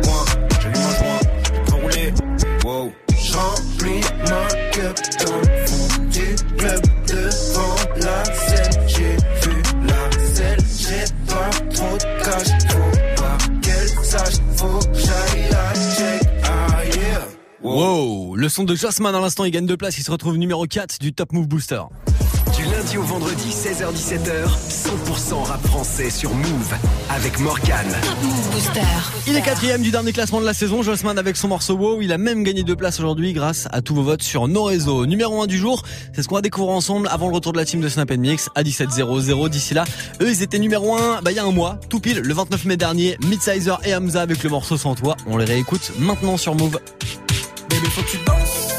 Wow, 17.62 18.36
le 18.36 18.48
son 18.48 18.64
de 18.64 18.74
Jasmine 18.74 19.14
à 19.14 19.20
l'instant, 19.20 19.44
il 19.44 19.50
gagne 19.50 19.66
deux 19.66 19.76
places, 19.76 19.98
il 19.98 20.02
se 20.02 20.10
retrouve 20.10 20.36
numéro 20.38 20.66
4 20.66 20.98
du 20.98 21.12
Top 21.12 21.32
Move 21.32 21.46
Booster. 21.46 21.82
Du 22.60 22.66
lundi 22.70 22.98
au 22.98 23.02
vendredi, 23.02 23.48
16h-17h, 23.48 24.46
100% 24.68 25.44
rap 25.44 25.66
français 25.66 26.10
sur 26.10 26.34
Move 26.34 26.74
avec 27.08 27.38
Morgan. 27.38 27.86
Il 29.26 29.34
est 29.34 29.40
quatrième 29.40 29.80
du 29.80 29.90
dernier 29.90 30.12
classement 30.12 30.42
de 30.42 30.44
la 30.44 30.52
saison, 30.52 30.82
Jossman 30.82 31.18
avec 31.18 31.38
son 31.38 31.48
morceau 31.48 31.74
Wow, 31.74 32.02
il 32.02 32.12
a 32.12 32.18
même 32.18 32.42
gagné 32.42 32.62
deux 32.62 32.76
places 32.76 32.98
aujourd'hui 32.98 33.32
grâce 33.32 33.66
à 33.72 33.80
tous 33.80 33.94
vos 33.94 34.02
votes 34.02 34.22
sur 34.22 34.46
nos 34.46 34.64
réseaux. 34.64 35.06
Numéro 35.06 35.40
1 35.40 35.46
du 35.46 35.56
jour, 35.56 35.82
c'est 36.12 36.22
ce 36.22 36.28
qu'on 36.28 36.34
va 36.34 36.42
découvrir 36.42 36.74
ensemble 36.74 37.08
avant 37.10 37.28
le 37.28 37.34
retour 37.34 37.54
de 37.54 37.58
la 37.58 37.64
team 37.64 37.80
de 37.80 37.88
Snap 37.88 38.10
Mix 38.10 38.50
à 38.54 38.62
17h00. 38.62 39.48
D'ici 39.48 39.72
là, 39.72 39.84
eux 40.20 40.28
ils 40.28 40.42
étaient 40.42 40.58
numéro 40.58 40.94
1 40.94 41.22
bah, 41.22 41.30
il 41.30 41.36
y 41.36 41.40
a 41.40 41.44
un 41.46 41.52
mois, 41.52 41.80
tout 41.88 42.00
pile, 42.00 42.18
le 42.18 42.34
29 42.34 42.66
mai 42.66 42.76
dernier, 42.76 43.16
Midsizer 43.24 43.80
et 43.86 43.94
Hamza 43.94 44.20
avec 44.20 44.42
le 44.42 44.50
morceau 44.50 44.76
Sans 44.76 44.94
Toi. 44.94 45.16
On 45.26 45.38
les 45.38 45.46
réécoute 45.46 45.92
maintenant 45.98 46.36
sur 46.36 46.54
Move. 46.54 46.78
Bébé, 47.70 47.86
faut 47.88 48.02
que 48.02 48.10
tu 48.10 48.18
danses 48.26 48.69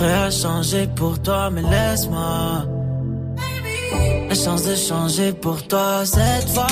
prêt 0.00 0.14
à 0.14 0.30
changer 0.30 0.86
pour 0.96 1.20
toi, 1.20 1.50
mais 1.50 1.62
laisse-moi 1.62 2.64
la 4.28 4.34
chance 4.34 4.62
de 4.62 4.74
changer 4.74 5.32
pour 5.32 5.58
toi 5.68 6.06
cette 6.06 6.48
fois. 6.54 6.66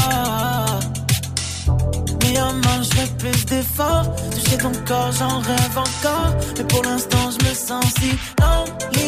Mais 2.23 2.41
en 2.41 2.53
main, 2.65 2.81
je 2.83 2.91
fais 2.97 3.11
plus 3.23 3.45
d'efforts. 3.47 4.07
Toucher 4.35 4.59
ton 4.59 4.73
corps, 4.87 5.13
j'en 5.19 5.37
rêve 5.51 5.77
encore. 5.87 6.31
Mais 6.57 6.65
pour 6.65 6.83
l'instant, 6.85 7.27
je 7.35 7.39
me 7.47 7.55
sens 7.67 7.85
si 7.99 8.11
lonely 8.41 9.08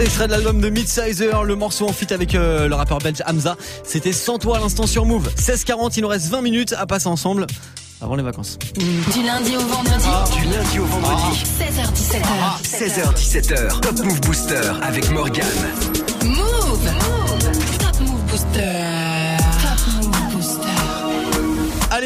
c'est 0.00 0.06
extrait 0.06 0.26
de 0.28 0.32
l'album 0.32 0.60
de 0.62 0.70
Midsizer, 0.70 1.44
le 1.44 1.56
morceau 1.56 1.86
en 1.86 1.92
feat 1.92 2.10
avec 2.12 2.34
euh, 2.34 2.68
le 2.68 2.74
rappeur 2.74 3.00
belge 3.00 3.22
Hamza. 3.26 3.56
C'était 3.84 4.14
sans 4.14 4.38
toi 4.38 4.56
à 4.56 4.60
l'instant 4.60 4.86
sur 4.86 5.04
Move. 5.04 5.28
16h40, 5.36 5.92
il 5.96 6.02
nous 6.02 6.08
reste 6.08 6.28
20 6.28 6.40
minutes 6.40 6.74
à 6.78 6.86
passer 6.86 7.06
ensemble 7.06 7.46
avant 8.00 8.14
les 8.14 8.22
vacances. 8.22 8.58
Du 8.76 9.22
lundi 9.22 9.56
au 9.56 9.60
vendredi. 9.60 10.08
Du 10.38 10.44
lundi 10.48 10.78
au 10.78 10.86
vendredi. 10.86 11.42
16h17h. 11.60 12.62
16h17h. 12.64 13.80
Top 13.80 13.98
Move 14.02 14.20
Booster 14.22 14.72
avec 14.82 15.10
Morgan. 15.10 15.44
Move. 16.24 17.19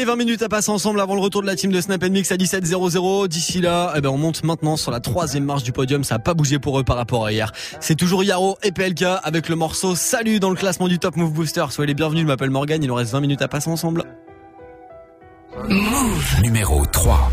Allez, 0.05 0.11
20 0.11 0.15
minutes 0.17 0.41
à 0.43 0.49
passer 0.49 0.69
ensemble 0.69 0.99
avant 0.99 1.15
le 1.15 1.21
retour 1.21 1.41
de 1.41 1.47
la 1.47 1.55
team 1.55 1.71
de 1.71 1.81
Snap 1.81 2.03
Mix 2.03 2.31
à 2.31 2.35
17.00. 2.35 3.27
D'ici 3.27 3.59
là, 3.59 3.91
eh 3.95 4.01
ben, 4.01 4.09
on 4.09 4.19
monte 4.19 4.43
maintenant 4.43 4.77
sur 4.77 4.91
la 4.91 4.99
troisième 4.99 5.45
marche 5.45 5.63
du 5.63 5.71
podium. 5.71 6.03
Ça 6.03 6.15
n'a 6.15 6.19
pas 6.19 6.35
bougé 6.35 6.59
pour 6.59 6.79
eux 6.79 6.83
par 6.83 6.95
rapport 6.95 7.25
à 7.25 7.31
hier. 7.31 7.51
C'est 7.79 7.95
toujours 7.95 8.23
Yaro 8.23 8.57
et 8.61 8.71
PLK 8.71 9.03
avec 9.23 9.49
le 9.49 9.55
morceau 9.55 9.95
Salut 9.95 10.39
dans 10.39 10.51
le 10.51 10.55
classement 10.55 10.87
du 10.87 10.99
Top 10.99 11.15
Move 11.15 11.33
Booster. 11.33 11.65
Soyez 11.71 11.87
les 11.87 11.93
bienvenus, 11.95 12.21
je 12.21 12.27
m'appelle 12.27 12.51
Morgan. 12.51 12.83
Il 12.83 12.87
nous 12.87 12.93
reste 12.93 13.13
20 13.13 13.21
minutes 13.21 13.41
à 13.41 13.47
passer 13.47 13.69
ensemble. 13.69 14.03
Move. 15.67 16.41
Numéro 16.43 16.85
3. 16.85 17.31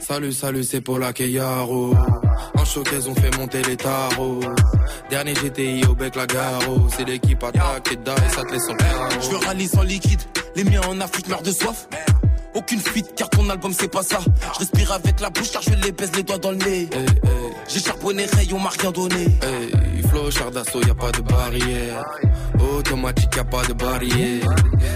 Salut, 0.00 0.32
salut, 0.32 0.64
c'est 0.64 0.80
Paula 0.80 1.12
Keyaro. 1.12 1.94
En 2.56 2.64
showcase, 2.64 3.06
on 3.06 3.14
fait 3.14 3.36
monter 3.38 3.62
les 3.62 3.76
tarots. 3.76 4.40
Dernier 5.08 5.34
GTI 5.34 5.84
au 5.88 5.94
bec 5.94 6.16
la 6.16 6.26
garo. 6.26 6.88
C'est 6.88 7.04
l'équipe 7.04 7.42
attaque 7.44 7.92
et 7.92 7.96
die, 7.96 8.30
ça 8.34 8.42
te 8.42 8.52
laisse 8.52 8.68
en 8.68 8.74
carreau. 8.74 9.08
Je 9.20 9.30
veux 9.30 9.46
rallye 9.46 9.68
sans 9.68 9.82
liquide, 9.82 10.20
les 10.54 10.64
miens 10.64 10.80
en 10.88 11.00
Afrique 11.00 11.28
meurent 11.28 11.42
de 11.42 11.52
soif. 11.52 11.88
Aucune 12.54 12.80
fuite 12.80 13.14
car 13.16 13.30
ton 13.30 13.48
album 13.48 13.72
c'est 13.72 13.90
pas 13.90 14.02
ça. 14.02 14.18
Je 14.54 14.58
respire 14.58 14.92
avec 14.92 15.20
la 15.20 15.30
bouche 15.30 15.50
car 15.52 15.62
je 15.62 15.70
les 15.70 15.92
baise 15.92 16.12
les 16.14 16.22
doigts 16.22 16.38
dans 16.38 16.50
le 16.50 16.58
nez. 16.58 16.88
J'ai 17.68 17.80
charbonné 17.80 18.26
rayon, 18.26 18.58
m'a 18.58 18.70
rien 18.70 18.90
donné. 18.90 19.24
Hey, 19.24 20.02
flow, 20.08 20.30
char 20.30 20.50
d'assaut, 20.50 20.82
y 20.82 20.90
a 20.90 20.94
pas 20.94 21.10
de 21.12 21.20
barrière. 21.22 22.02
Automatique, 22.76 23.34
y 23.36 23.38
a 23.38 23.44
pas 23.44 23.64
de 23.64 23.72
barrière. 23.72 24.46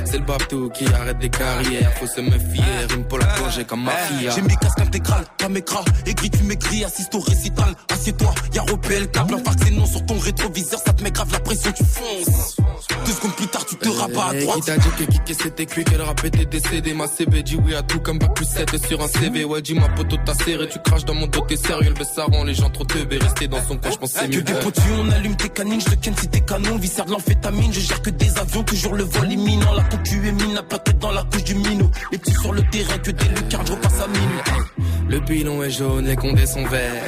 C'est 0.05 0.19
le 0.19 0.25
babtou 0.25 0.69
qui 0.71 0.87
arrête 0.93 1.19
des 1.19 1.31
carrières. 1.31 1.93
Faut 1.95 2.07
se 2.07 2.21
méfier, 2.21 2.63
rime 2.91 3.05
pour 3.05 3.19
la 3.19 3.27
plonger 3.27 3.65
comme 3.65 3.85
mafia. 3.85 4.31
J'ai 4.31 4.43
mis 4.43 4.57
casque 4.57 4.81
intégral, 4.81 5.25
caméra, 5.39 5.85
aigri 6.05 6.31
tu 6.31 6.43
maigris, 6.43 6.85
assiste 6.85 7.15
au 7.15 7.21
récital. 7.21 7.75
Assieds-toi, 7.93 8.35
y'a 8.53 8.63
repé 8.63 9.01
le 9.01 9.07
câble, 9.07 9.35
infarct 9.35 9.61
c'est 9.65 9.71
non 9.71 9.87
sur 9.87 10.05
ton 10.05 10.19
rétroviseur, 10.19 10.81
ça 10.85 10.93
te 10.93 11.03
met 11.03 11.11
grave 11.11 11.33
la 11.33 11.41
pression, 11.41 11.73
tu 11.73 11.85
fonces. 11.85 12.57
Deux 13.07 13.13
secondes 13.13 13.35
plus 13.37 13.47
tard, 13.49 13.65
tu 13.65 13.77
te 13.77 13.89
rabats 13.89 14.27
à 14.31 14.35
Hey, 14.35 14.45
droite. 14.45 14.59
Qui 14.59 14.67
t'a 14.67 14.77
dit 14.77 15.21
que 15.27 15.35
c'était 15.35 15.67
cuit, 15.67 15.85
qu'elle 15.85 16.03
rap 16.03 16.23
était 16.25 16.45
décédé 16.45 16.93
Ma 16.95 17.07
CB 17.09 17.43
dit 17.47 17.57
oui 17.65 17.75
à 17.75 17.83
tout 17.83 18.01
comme 18.01 18.19
bac 18.19 18.35
plus 18.35 18.45
7 18.45 18.87
sur 18.87 19.01
un 19.01 19.07
CV 19.09 19.45
Ouais 19.45 19.63
dis 19.63 19.75
ma 19.75 19.89
poteau 19.89 20.17
t'as 20.25 20.35
serré, 20.35 20.69
tu 20.69 20.79
craches 20.81 21.05
dans 21.05 21.15
mon 21.15 21.27
dos 21.29 21.41
t'es 21.49 21.57
sérieux 21.57 21.95
Le 21.97 22.05
ça 22.05 22.25
rend 22.25 22.45
les 22.45 22.55
gens 22.55 22.69
trop 22.71 22.85
teubés, 22.85 23.19
rester 23.19 23.47
dans 23.49 23.63
son 23.63 23.77
coin 23.77 23.91
je 23.93 23.97
pense 23.97 24.11
c'est 24.11 24.29
Que 24.29 24.37
mieux. 24.37 24.43
des 24.43 24.53
potus, 24.55 24.83
on 24.99 25.11
allume 25.13 25.37
tes 25.37 25.49
canines, 25.49 25.81
je 25.81 25.87
te 25.87 25.95
ken 25.95 26.15
si 26.17 26.29
t'es 26.29 26.41
canon, 26.41 26.77
viscère 26.77 27.05
de 27.07 27.13
l'amphétamine, 27.13 27.73
je 27.73 27.81
gère 27.81 28.03
que 28.03 28.11
des 28.11 28.37
avions, 28.39 28.63
toujours 28.65 28.95
le 28.95 29.05
vol 29.05 29.31
imminent, 29.33 29.73
la 29.75 29.85
concu 29.85 30.17
est 30.27 30.33
mine, 30.33 30.55
la 30.55 30.63
tête 30.79 30.99
dans 30.99 31.13
la 31.13 31.23
couche 31.23 31.45
du 31.45 31.55
minot, 31.55 31.91
les 32.11 32.19
petits 32.19 32.35
sur 32.35 32.53
le 32.53 32.63
terrain, 32.71 32.99
que 32.99 33.13
des 33.13 33.29
lucarnes, 33.29 33.67
je 33.67 33.73
repasse 33.73 34.01
à 34.01 34.09
minuit. 34.09 34.87
Le 35.09 35.21
pilon 35.21 35.63
est 35.63 35.71
jaune, 35.71 36.07
les 36.07 36.17
condés 36.17 36.47
sont 36.47 36.65
verts. 36.67 37.03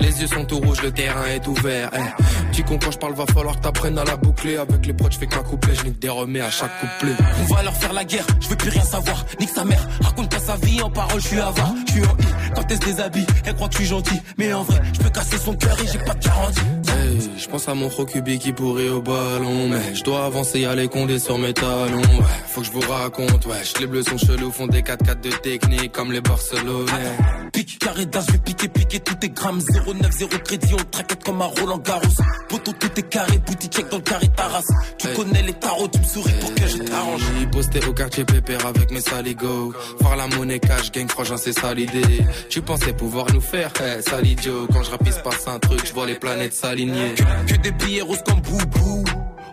Les 0.00 0.20
yeux 0.20 0.26
sont 0.26 0.44
tout 0.44 0.58
rouges, 0.58 0.82
le 0.82 0.90
terrain 0.90 1.24
est 1.34 1.46
ouvert. 1.46 1.88
Eh. 1.94 2.52
Tu 2.52 2.62
con 2.62 2.78
quand 2.82 2.90
je 2.90 2.98
parle, 2.98 3.14
va 3.14 3.24
falloir 3.24 3.56
que 3.56 3.62
t'apprennes 3.62 3.98
à 3.98 4.04
la 4.04 4.16
boucler. 4.16 4.58
Avec 4.58 4.84
les 4.84 4.92
proches, 4.92 5.14
je 5.14 5.18
fais 5.20 5.26
qu'un 5.26 5.42
couplet, 5.42 5.74
je 5.74 5.84
nique 5.86 5.98
des 5.98 6.10
remets 6.10 6.42
à 6.42 6.50
chaque 6.50 6.70
couplet. 6.78 7.14
On 7.40 7.54
va 7.54 7.62
leur 7.62 7.74
faire 7.74 7.94
la 7.94 8.04
guerre, 8.04 8.26
je 8.40 8.48
veux 8.48 8.56
plus 8.56 8.68
rien 8.68 8.82
savoir. 8.84 9.24
Nique 9.40 9.48
sa 9.48 9.64
mère, 9.64 9.77
raconte 10.00 10.30
pas 10.30 10.38
sa 10.38 10.56
vie 10.56 10.82
en 10.82 10.90
parole, 10.90 11.20
je 11.20 11.26
suis 11.28 11.40
avare. 11.40 11.74
Je 11.86 11.92
suis 11.92 12.02
en 12.02 12.12
I, 12.12 12.26
quand 12.54 12.64
elle 12.70 12.76
se 12.76 12.84
déshabille, 12.84 13.26
elle 13.44 13.54
croit 13.54 13.68
que 13.68 13.74
je 13.74 13.78
suis 13.78 13.88
gentil. 13.88 14.20
Mais 14.36 14.52
en 14.52 14.62
vrai, 14.62 14.80
je 14.92 15.00
peux 15.00 15.10
casser 15.10 15.38
son 15.38 15.54
cœur 15.54 15.76
et 15.80 15.86
j'ai 15.86 15.98
pas 15.98 16.14
de 16.14 16.24
garantie. 16.24 16.60
Hey, 16.88 17.30
je 17.36 17.46
pense 17.48 17.68
à 17.68 17.74
mon 17.74 17.88
Rokubi 17.88 18.38
qui 18.38 18.52
pourrait 18.52 18.88
au 18.88 19.00
ballon 19.00 19.68
Mais 19.68 19.94
je 19.94 20.02
dois 20.02 20.24
avancer, 20.24 20.60
y'a 20.60 20.74
les 20.74 20.88
condés 20.88 21.18
sur 21.18 21.38
mes 21.38 21.52
talons 21.52 22.00
ouais, 22.00 22.24
Faut 22.48 22.60
que 22.62 22.66
je 22.66 22.72
vous 22.72 22.80
raconte, 22.80 23.46
ouais 23.46 23.62
Les 23.78 23.86
bleus 23.86 24.02
sont 24.02 24.18
chelous, 24.18 24.50
font 24.50 24.66
des 24.66 24.82
4-4 24.82 25.20
de 25.20 25.30
technique 25.30 25.92
Comme 25.92 26.12
les 26.12 26.20
Barcelonais 26.20 27.16
Pique, 27.52 27.78
carré 27.78 28.06
d'as, 28.06 28.24
je 28.26 28.32
vais 28.32 28.38
piquer, 28.38 28.68
piquer 28.68 29.00
tous 29.00 29.14
tes 29.14 29.30
grammes. 29.30 29.58
0,9, 29.58 30.12
0 30.12 30.30
crédit, 30.44 30.74
on 30.74 30.84
traquette 30.90 31.24
comme 31.24 31.40
un 31.42 31.46
Roland 31.46 31.78
Garros. 31.78 32.02
Poto, 32.48 32.72
tout 32.72 32.90
est 32.96 33.08
carré, 33.08 33.38
boutique 33.38 33.72
check 33.72 33.88
dans 33.88 33.96
le 33.96 34.02
carré 34.02 34.28
Taras. 34.36 34.62
Tu 34.98 35.08
connais 35.08 35.42
les 35.42 35.54
tarots, 35.54 35.88
tu 35.88 35.98
me 35.98 36.04
souris 36.04 36.32
pour 36.40 36.54
que 36.54 36.66
je 36.66 36.78
t'arrange. 36.78 37.20
J'ai 37.40 37.46
posté 37.46 37.84
au 37.86 37.92
quartier 37.92 38.24
pépère 38.24 38.66
avec 38.66 38.90
mes 38.90 39.00
saligots 39.00 39.67
Faire 40.00 40.16
la 40.16 40.26
monnaie 40.28 40.58
cash, 40.58 40.90
gang 40.92 41.08
frangin 41.08 41.36
c'est 41.36 41.52
ça 41.52 41.74
l'idée 41.74 42.24
Tu 42.48 42.62
pensais 42.62 42.92
pouvoir 42.92 43.26
nous 43.32 43.40
faire, 43.40 43.72
eh, 43.80 44.02
sale 44.02 44.26
idiot 44.26 44.66
Quand 44.72 44.82
je 44.82 44.90
rapisse 44.90 45.18
passe 45.18 45.46
un 45.48 45.58
truc, 45.58 45.80
je 45.84 45.92
vois 45.92 46.06
les 46.06 46.16
planètes 46.16 46.54
s'aligner 46.54 47.14
Que 47.46 47.56
des 47.56 47.72
billets 47.72 48.02
roses 48.02 48.22
comme 48.24 48.40
boubou. 48.40 49.04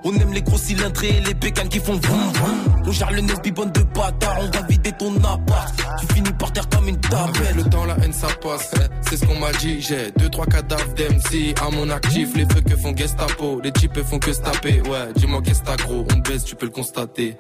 On 0.08 0.14
aime 0.14 0.34
les 0.34 0.44
gros 0.44 0.58
cylindrés 0.60 1.18
et 1.18 1.22
les 1.22 1.34
bécanes 1.34 1.68
qui 1.68 1.80
font 1.80 1.96
vroom 1.96 2.32
vroom. 2.34 2.84
On 2.86 2.92
gère 2.92 3.12
le 3.12 3.22
Nesby 3.22 3.52
bonne 3.52 3.72
de 3.72 3.82
bâtard, 3.82 4.38
on 4.40 4.52
va 4.56 4.62
vider 4.68 4.92
ton 4.92 5.16
appart. 5.24 5.74
Tu 6.00 6.14
finis 6.14 6.32
par 6.34 6.54
terre 6.54 6.70
comme 6.70 6.88
une 6.88 7.00
table. 7.00 7.40
Le 7.56 7.64
temps, 7.64 7.86
la 7.86 7.98
haine, 8.04 8.14
ça 8.14 8.28
passe, 8.40 8.70
eh, 8.76 8.86
c'est 9.02 9.18
ce 9.18 9.26
qu'on 9.26 9.40
m'a 9.40 9.52
dit. 9.54 9.82
J'ai 9.82 10.12
deux, 10.12 10.30
trois 10.30 10.46
cadavres 10.46 10.94
d'MC 10.94 11.56
à 11.60 11.72
mon 11.72 11.90
actif. 11.90 12.36
Les 12.36 12.46
feux 12.46 12.62
que 12.62 12.76
font 12.76 12.96
Gestapo, 12.96 13.60
les 13.64 13.72
types 13.72 14.00
font 14.04 14.20
que 14.20 14.32
se 14.32 14.42
taper. 14.42 14.82
Ouais, 14.82 15.12
dis-moi 15.16 15.42
qu'est-ce 15.44 15.62
que 15.62 15.66
t'as 15.66 15.78
gros, 15.78 16.06
on 16.14 16.18
baisse, 16.20 16.44
tu 16.44 16.56
peux 16.56 16.68
le 16.68 16.72
constater. 16.72 17.36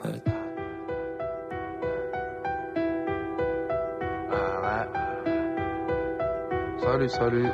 Salut, 6.86 7.10
salut. 7.10 7.50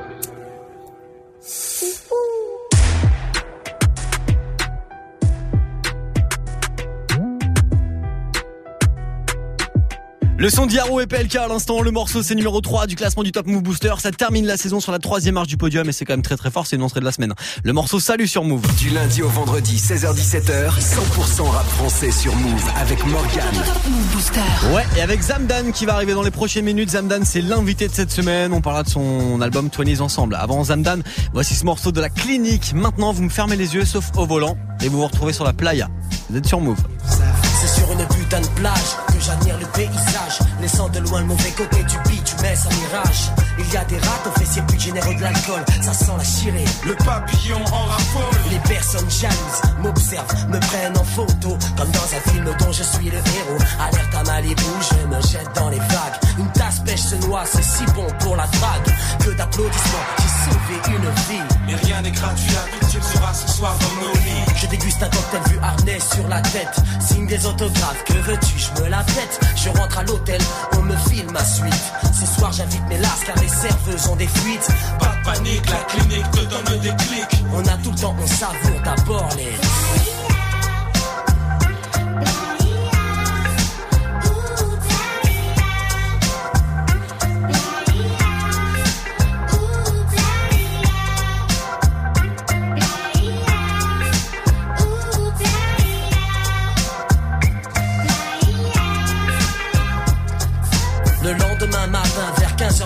Le 10.42 10.50
son 10.50 10.66
d'Yaro 10.66 11.00
et 11.00 11.06
PLK 11.06 11.36
à 11.36 11.48
l'instant, 11.48 11.84
le 11.84 11.92
morceau 11.92 12.24
c'est 12.24 12.34
numéro 12.34 12.62
3 12.62 12.88
du 12.88 12.96
classement 12.96 13.22
du 13.22 13.32
Top 13.32 13.46
Move 13.46 13.62
Booster. 13.62 13.94
Ça 14.00 14.10
termine 14.10 14.48
la 14.48 14.58
saison 14.58 14.80
sur 14.80 14.92
la 14.92 14.98
troisième 14.98 15.36
marche 15.36 15.50
du 15.50 15.56
podium 15.56 15.88
et 15.88 15.92
c'est 15.92 16.04
quand 16.04 16.14
même 16.14 16.24
très 16.24 16.36
très 16.36 16.50
fort, 16.50 16.66
c'est 16.66 16.78
une 16.78 16.82
entrée 16.82 17.00
de 17.00 17.06
la 17.06 17.12
semaine. 17.12 17.36
Le 17.64 17.74
morceau 17.74 18.00
Salut 18.00 18.26
sur 18.26 18.44
Move. 18.44 18.64
Du 18.80 18.90
lundi 18.90 19.22
au 19.22 19.28
vendredi, 19.28 19.78
16h17h, 19.78 20.80
100% 20.80 21.44
rap 21.44 21.68
français 21.68 22.10
sur 22.10 22.36
Move 22.36 22.64
avec 22.76 23.06
Morgan. 23.06 23.54
Top 23.54 23.88
Move 23.88 24.08
Booster. 24.14 24.40
Ouais, 24.74 24.84
et 24.98 25.02
avec 25.02 25.22
Zamdan 25.22 25.72
qui 25.72 25.86
va 25.86 25.94
arriver 25.94 26.16
dans 26.16 26.24
les 26.24 26.32
prochaines 26.32 26.66
minutes. 26.66 26.90
Zamdan, 26.90 27.24
c'est 27.24 27.42
l'invité 27.42 27.88
de 27.88 27.94
cette 27.94 28.10
semaine. 28.10 28.52
On 28.52 28.62
parlera 28.62 28.82
de 28.82 28.90
son 28.90 29.42
album 29.42 29.70
20 29.72 30.02
ensemble. 30.02 30.34
Avant 30.34 30.64
Zamdan, 30.64 31.04
voici 31.34 31.54
ce 31.54 31.66
morceau 31.66 31.92
de 31.92 32.02
la 32.02 32.10
clinique. 32.10 32.74
Maintenant, 32.74 33.14
vous 33.14 33.22
me 33.22 33.30
fermez 33.30 33.58
les 33.58 33.76
yeux 33.76 33.86
sauf 33.86 34.10
au 34.18 34.26
volant 34.26 34.58
et 34.84 34.90
vous 34.90 34.98
vous 34.98 35.06
retrouvez 35.06 35.34
sur 35.34 35.46
la 35.46 35.54
playa. 35.54 35.88
Vous 36.32 36.38
êtes 36.38 36.48
sur 36.48 36.62
Move. 36.62 36.80
Sur 37.92 38.00
une 38.00 38.08
putain 38.08 38.42
de 38.42 38.48
plage 38.48 38.96
que 39.08 39.20
j'admire 39.20 39.58
le 39.60 39.66
paysage. 39.68 40.40
Laissant 40.62 40.90
de 40.90 41.00
loin 41.00 41.22
le 41.22 41.28
mauvais 41.28 41.52
côté 41.52 41.84
du 41.84 41.98
bitumen 42.10 42.56
sans 42.56 42.70
mirage. 42.70 43.32
Il 43.60 43.74
y 43.74 43.78
a 43.78 43.86
des 43.86 43.98
rats 43.98 44.22
au 44.26 44.40
fessier 44.40 44.62
plus 44.64 44.80
généreux 44.80 45.16
de 45.16 45.22
l'alcool. 45.22 45.64
Ça 45.82 45.94
sent 45.94 46.12
la 46.18 46.24
chirée. 46.24 46.66
Le 46.86 46.96
papillon 46.96 47.64
en 47.72 47.86
raffole. 47.86 48.40
Les 48.50 48.60
personnes 48.60 49.10
jalouses 49.10 49.62
m'observent, 49.82 50.48
me 50.50 50.60
prennent 50.60 50.98
en 50.98 51.04
photo. 51.04 51.58
Comme 51.78 51.92
dans 51.92 52.10
un 52.16 52.32
film 52.32 52.46
dont 52.60 52.72
je 52.72 52.84
suis 52.84 53.10
le 53.10 53.18
héros. 53.18 53.64
Alerte 53.80 54.16
à 54.16 54.24
Malibu, 54.24 54.64
je 54.82 55.08
me 55.08 55.22
jette 55.22 55.50
dans 55.56 55.70
les 55.70 55.80
vagues. 55.80 56.20
Une 56.40 56.52
tasse 56.52 56.80
pêche 56.80 57.02
se 57.02 57.16
noie, 57.16 57.44
c'est 57.46 57.64
si 57.64 57.86
bon 57.94 58.08
pour 58.20 58.36
la 58.36 58.48
drague. 58.48 58.96
Que 59.24 59.32
d'applaudissements, 59.32 60.08
j'ai 60.18 60.52
sauvé 60.52 60.98
une 60.98 61.10
vie. 61.30 61.56
Mais 61.68 61.76
rien 61.76 62.02
n'est 62.02 62.12
gratuit, 62.12 62.54
la 62.54 62.80
victime 62.80 63.02
sera 63.02 63.34
ce 63.34 63.48
soir 63.48 63.76
dans 63.80 64.08
nos 64.08 64.21
déguste 65.02 65.04
un 65.04 65.10
cocktail 65.10 65.42
vu 65.52 65.60
harnais 65.62 66.00
sur 66.00 66.28
la 66.28 66.42
tête. 66.42 66.76
Signe 67.00 67.28
des 67.28 67.46
autographes, 67.46 68.04
que 68.06 68.14
veux-tu, 68.14 68.58
je 68.58 68.82
me 68.82 68.90
la 68.90 69.04
pète. 69.04 69.40
Je 69.56 69.70
rentre 69.70 69.98
à 69.98 70.04
l'hôtel, 70.04 70.42
on 70.78 70.82
me 70.82 70.96
filme 71.10 71.32
ma 71.32 71.44
suite. 71.44 71.92
Ce 72.14 72.26
soir 72.26 72.52
j'invite 72.52 72.88
mes 72.90 72.98
lasses 72.98 73.24
car 73.26 73.36
les 73.38 73.48
serveuses 73.48 74.08
ont 74.08 74.16
des 74.16 74.28
fuites. 74.28 74.68
Pas 75.00 75.16
de 75.18 75.24
panique, 75.26 75.70
la 75.70 75.84
clinique 75.86 76.32
te 76.32 76.42
donne 76.42 76.80
des 76.80 76.96
clics. 77.06 77.44
On 77.54 77.66
a 77.66 77.78
tout 77.84 77.92
le 77.92 77.98
temps, 77.98 78.16
on 78.20 78.28
savoure 78.28 78.82
d'abord 78.84 79.30
les. 79.38 79.52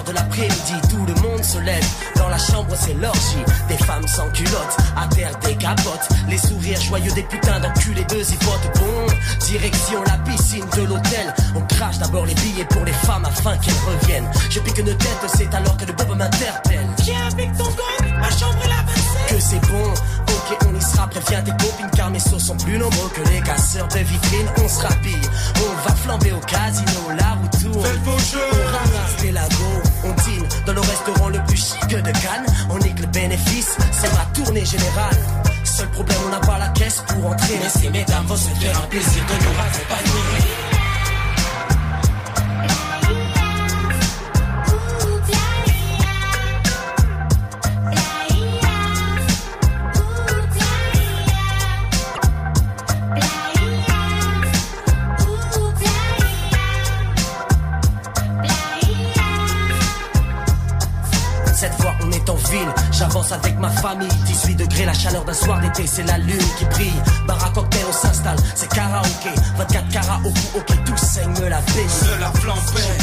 De 0.06 0.12
l'après-midi, 0.12 0.74
tout 0.90 1.06
le 1.06 1.14
monde 1.22 1.44
se 1.44 1.58
lève. 1.60 1.86
Dans 2.16 2.30
la 2.30 2.38
chambre, 2.38 2.74
c'est 2.80 2.94
l'orgie. 2.94 3.44
Des 3.68 3.78
femmes 3.78 4.08
sans 4.08 4.30
culottes, 4.30 4.78
à 4.96 5.08
terre 5.08 5.38
des 5.40 5.56
capotes. 5.56 6.08
Les 6.30 6.38
sourires 6.38 6.82
joyeux 6.82 7.12
des 7.14 7.24
putains 7.24 7.60
d'enculés 7.60 8.06
de 8.06 8.24
zipotes. 8.24 8.72
Bon, 8.76 9.14
direction 9.48 10.04
la 10.04 10.18
piscine 10.20 10.66
de 10.76 10.84
l'hôtel. 10.84 11.34
On 11.56 11.62
crache 11.62 11.98
d'abord 11.98 12.26
les 12.26 12.36
billets 12.36 12.66
pour 12.66 12.84
les 12.86 12.94
femmes 12.94 13.26
afin 13.26 13.58
qu'elles 13.58 13.74
reviennent. 13.88 14.30
Je 14.50 14.60
pique 14.60 14.78
une 14.78 14.96
tête, 14.98 15.26
c'est 15.36 15.54
alors 15.54 15.78
que 15.78 15.86
le 15.86 15.94
bob 15.94 16.18
m'interpelle. 16.18 16.88
Viens 17.04 17.28
avec 17.28 17.56
ton 17.58 17.66
gang, 17.66 18.30
je 18.30 18.38
chambre 18.38 18.60
est 18.64 18.70
la 18.70 19.36
Que 19.36 19.42
c'est 19.42 19.62
bon, 19.68 19.90
ok, 19.90 20.58
on 20.68 20.76
y 20.76 20.82
sera. 20.82 21.08
Préviens 21.08 21.42
tes 21.42 21.52
copines 21.52 21.92
car 21.96 22.10
mes 22.10 22.20
sauts 22.20 22.40
sont 22.40 22.58
plus 22.58 22.78
nombreux 22.78 23.10
que 23.14 23.22
les 23.30 23.42
casseurs 23.42 23.88
de 23.88 24.00
vitrines. 24.00 24.50
On 24.64 24.68
se 24.68 24.82
rhabille, 24.82 25.30
on 25.58 25.88
va 25.88 25.96
flamber 25.96 26.32
au 26.32 26.40
casino, 26.40 27.12
la 27.18 27.34
route 27.34 27.62
tourne. 27.62 27.86
On 29.28 30.14
dîne 30.22 30.48
dans 30.68 30.74
le 30.74 30.82
restaurant 30.82 31.30
le 31.30 31.40
plus 31.48 31.58
chic 31.58 31.88
de 31.88 32.12
Cannes. 32.12 32.46
On 32.70 32.78
nique 32.78 33.00
le 33.00 33.08
bénéfice, 33.08 33.76
c'est 33.92 34.14
ma 34.14 34.26
tournée 34.34 34.64
générale. 34.64 35.18
Seul 35.64 35.90
problème, 35.90 36.18
on 36.28 36.30
n'a 36.30 36.40
pas 36.40 36.60
la 36.60 36.68
caisse 36.70 37.04
pour 37.08 37.26
entrer. 37.26 37.60
Mais 37.62 37.70
ces 37.70 37.90
mesdames 37.90 38.26
vont 38.26 38.36
se 38.36 38.50
faire 38.50 38.78
un 38.78 38.88
plaisir 38.88 39.24
de 39.26 39.34
nous 39.34 39.60
accompagner. 39.60 40.75
Avec 63.32 63.58
ma 63.60 63.70
famille. 63.70 64.08
18 64.26 64.56
degrés, 64.56 64.86
la 64.86 64.94
chaleur 64.94 65.26
d'un 65.26 65.34
soir 65.34 65.60
d'été, 65.62 65.86
c'est 65.88 66.04
la 66.04 66.18
lune 66.18 66.38
qui 66.58 66.66
brille. 66.66 67.02
Bar 67.28 67.44
à 67.44 67.50
cocktail, 67.50 67.86
on 67.88 67.94
s'installe, 67.94 68.38
c'est 68.56 68.70
karaoké. 68.70 69.32
24 69.58 69.90
carats 69.90 70.20
au 70.26 70.30
cou, 70.30 70.60
ok, 70.60 70.84
tout 70.86 70.98
saigne 70.98 71.34
la 71.50 71.62
baie 71.62 71.88
C'est 71.88 72.20
la. 72.20 72.32
Je 72.36 72.46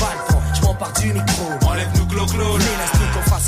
pas 0.00 0.12
le 0.14 0.32
vent, 0.32 0.42
je 0.54 0.62
m'empare 0.62 0.92
du 0.92 1.12
micro. 1.12 1.50
Enlève-nous 1.66 2.06
clo-clo, 2.06 2.58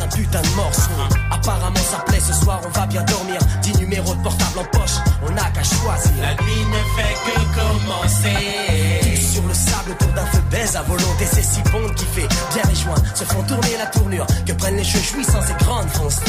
un 0.04 0.08
putain 0.08 0.42
de 0.42 0.56
morceau. 0.56 0.90
Apparemment 1.30 1.84
ça 1.90 1.98
plaît, 2.06 2.20
ce 2.20 2.32
soir 2.32 2.60
on 2.64 2.68
va 2.68 2.86
bien 2.86 3.02
dormir. 3.04 3.38
10 3.62 3.78
numéros 3.78 4.14
de 4.14 4.22
portable 4.22 4.58
en 4.58 4.64
poche, 4.64 4.96
on 5.26 5.32
n'a 5.32 5.50
qu'à 5.50 5.62
choisir. 5.62 6.12
La 6.20 6.34
nuit 6.34 6.64
ne 6.70 6.82
fait 6.96 7.14
que 7.24 7.34
commencer. 7.58 9.20
Sur 9.32 9.46
le 9.46 9.54
sable 9.54 9.92
autour 9.92 10.12
d'un 10.12 10.26
feu 10.26 10.42
baise 10.50 10.76
à 10.76 10.82
volonté 10.82 11.26
C'est 11.26 11.42
si 11.42 11.60
bon 11.72 11.88
qui 11.96 12.04
fait 12.04 12.28
bien 12.54 12.62
les 12.68 12.74
joints 12.76 13.02
Se 13.14 13.24
font 13.24 13.42
tourner 13.42 13.76
la 13.78 13.86
tournure. 13.86 14.26
Que 14.46 14.52
prennent 14.52 14.76
les 14.76 14.84
jeux 14.84 15.02
jouissance 15.02 15.46
et 15.50 15.64
grandes 15.64 15.88
foncées? 15.88 16.22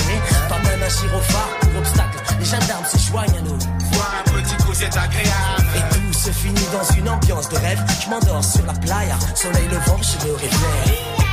Pas 0.49 0.57
même 0.59 0.81
un 0.81 0.89
gyrophare 0.89 1.49
pour 1.61 1.77
obstacle. 1.77 2.17
Les 2.39 2.45
gendarmes 2.45 2.85
se 2.85 2.97
joignent 2.97 3.37
à 3.37 3.41
nous. 3.41 3.57
Voir 3.91 4.11
un 4.19 4.31
petit 4.31 4.55
coup, 4.63 4.73
c'est 4.73 4.97
agréable. 4.97 5.67
Et 5.75 5.95
tout 5.95 6.13
se 6.13 6.31
finit 6.31 6.67
dans 6.71 6.95
une 6.95 7.09
ambiance 7.09 7.49
de 7.49 7.57
rêve. 7.57 7.83
Je 8.03 8.09
m'endors 8.09 8.43
sur 8.43 8.65
la 8.65 8.73
playa 8.73 9.17
Soleil 9.35 9.67
levant, 9.67 9.99
je 10.01 10.27
me 10.27 10.33
réveille 10.33 11.24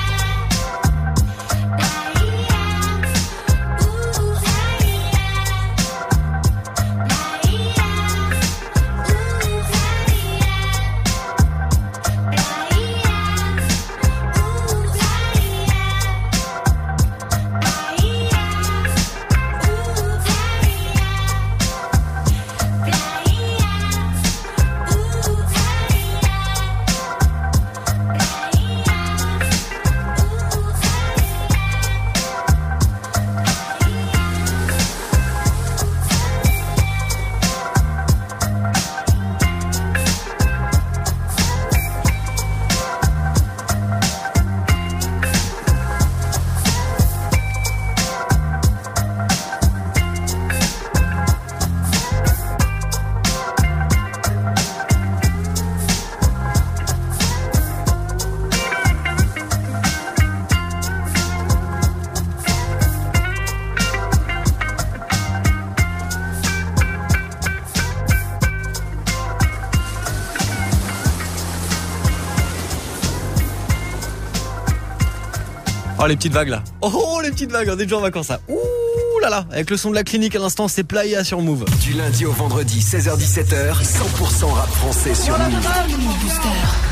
les 76.13 76.17
petites 76.17 76.33
vagues 76.35 76.51
là. 76.51 76.63
Oh 76.83 77.21
les 77.23 77.31
petites 77.31 77.51
vagues, 77.51 77.69
on 77.71 77.75
est 77.75 77.85
déjà 77.85 77.97
en 77.97 78.01
vacances 78.01 78.29
là. 78.29 78.39
Ouh 78.49 79.21
là 79.23 79.31
là, 79.31 79.47
avec 79.51 79.71
le 79.71 79.77
son 79.79 79.91
de 79.91 79.95
la 79.95 80.05
clinique 80.05 80.37
à 80.37 80.39
l'instant, 80.39 80.69
c'est 80.69 80.85
Playa 80.85 81.25
sur 81.25 81.41
Move. 81.41 81.65
Du 81.81 81.95
lundi 81.95 82.27
au 82.27 82.33
vendredi, 82.33 82.81
16h-17h, 82.81 83.83
100% 83.83 84.53
rap 84.53 84.69
français 84.69 85.15
sur 85.15 85.39
Move. 85.39 86.92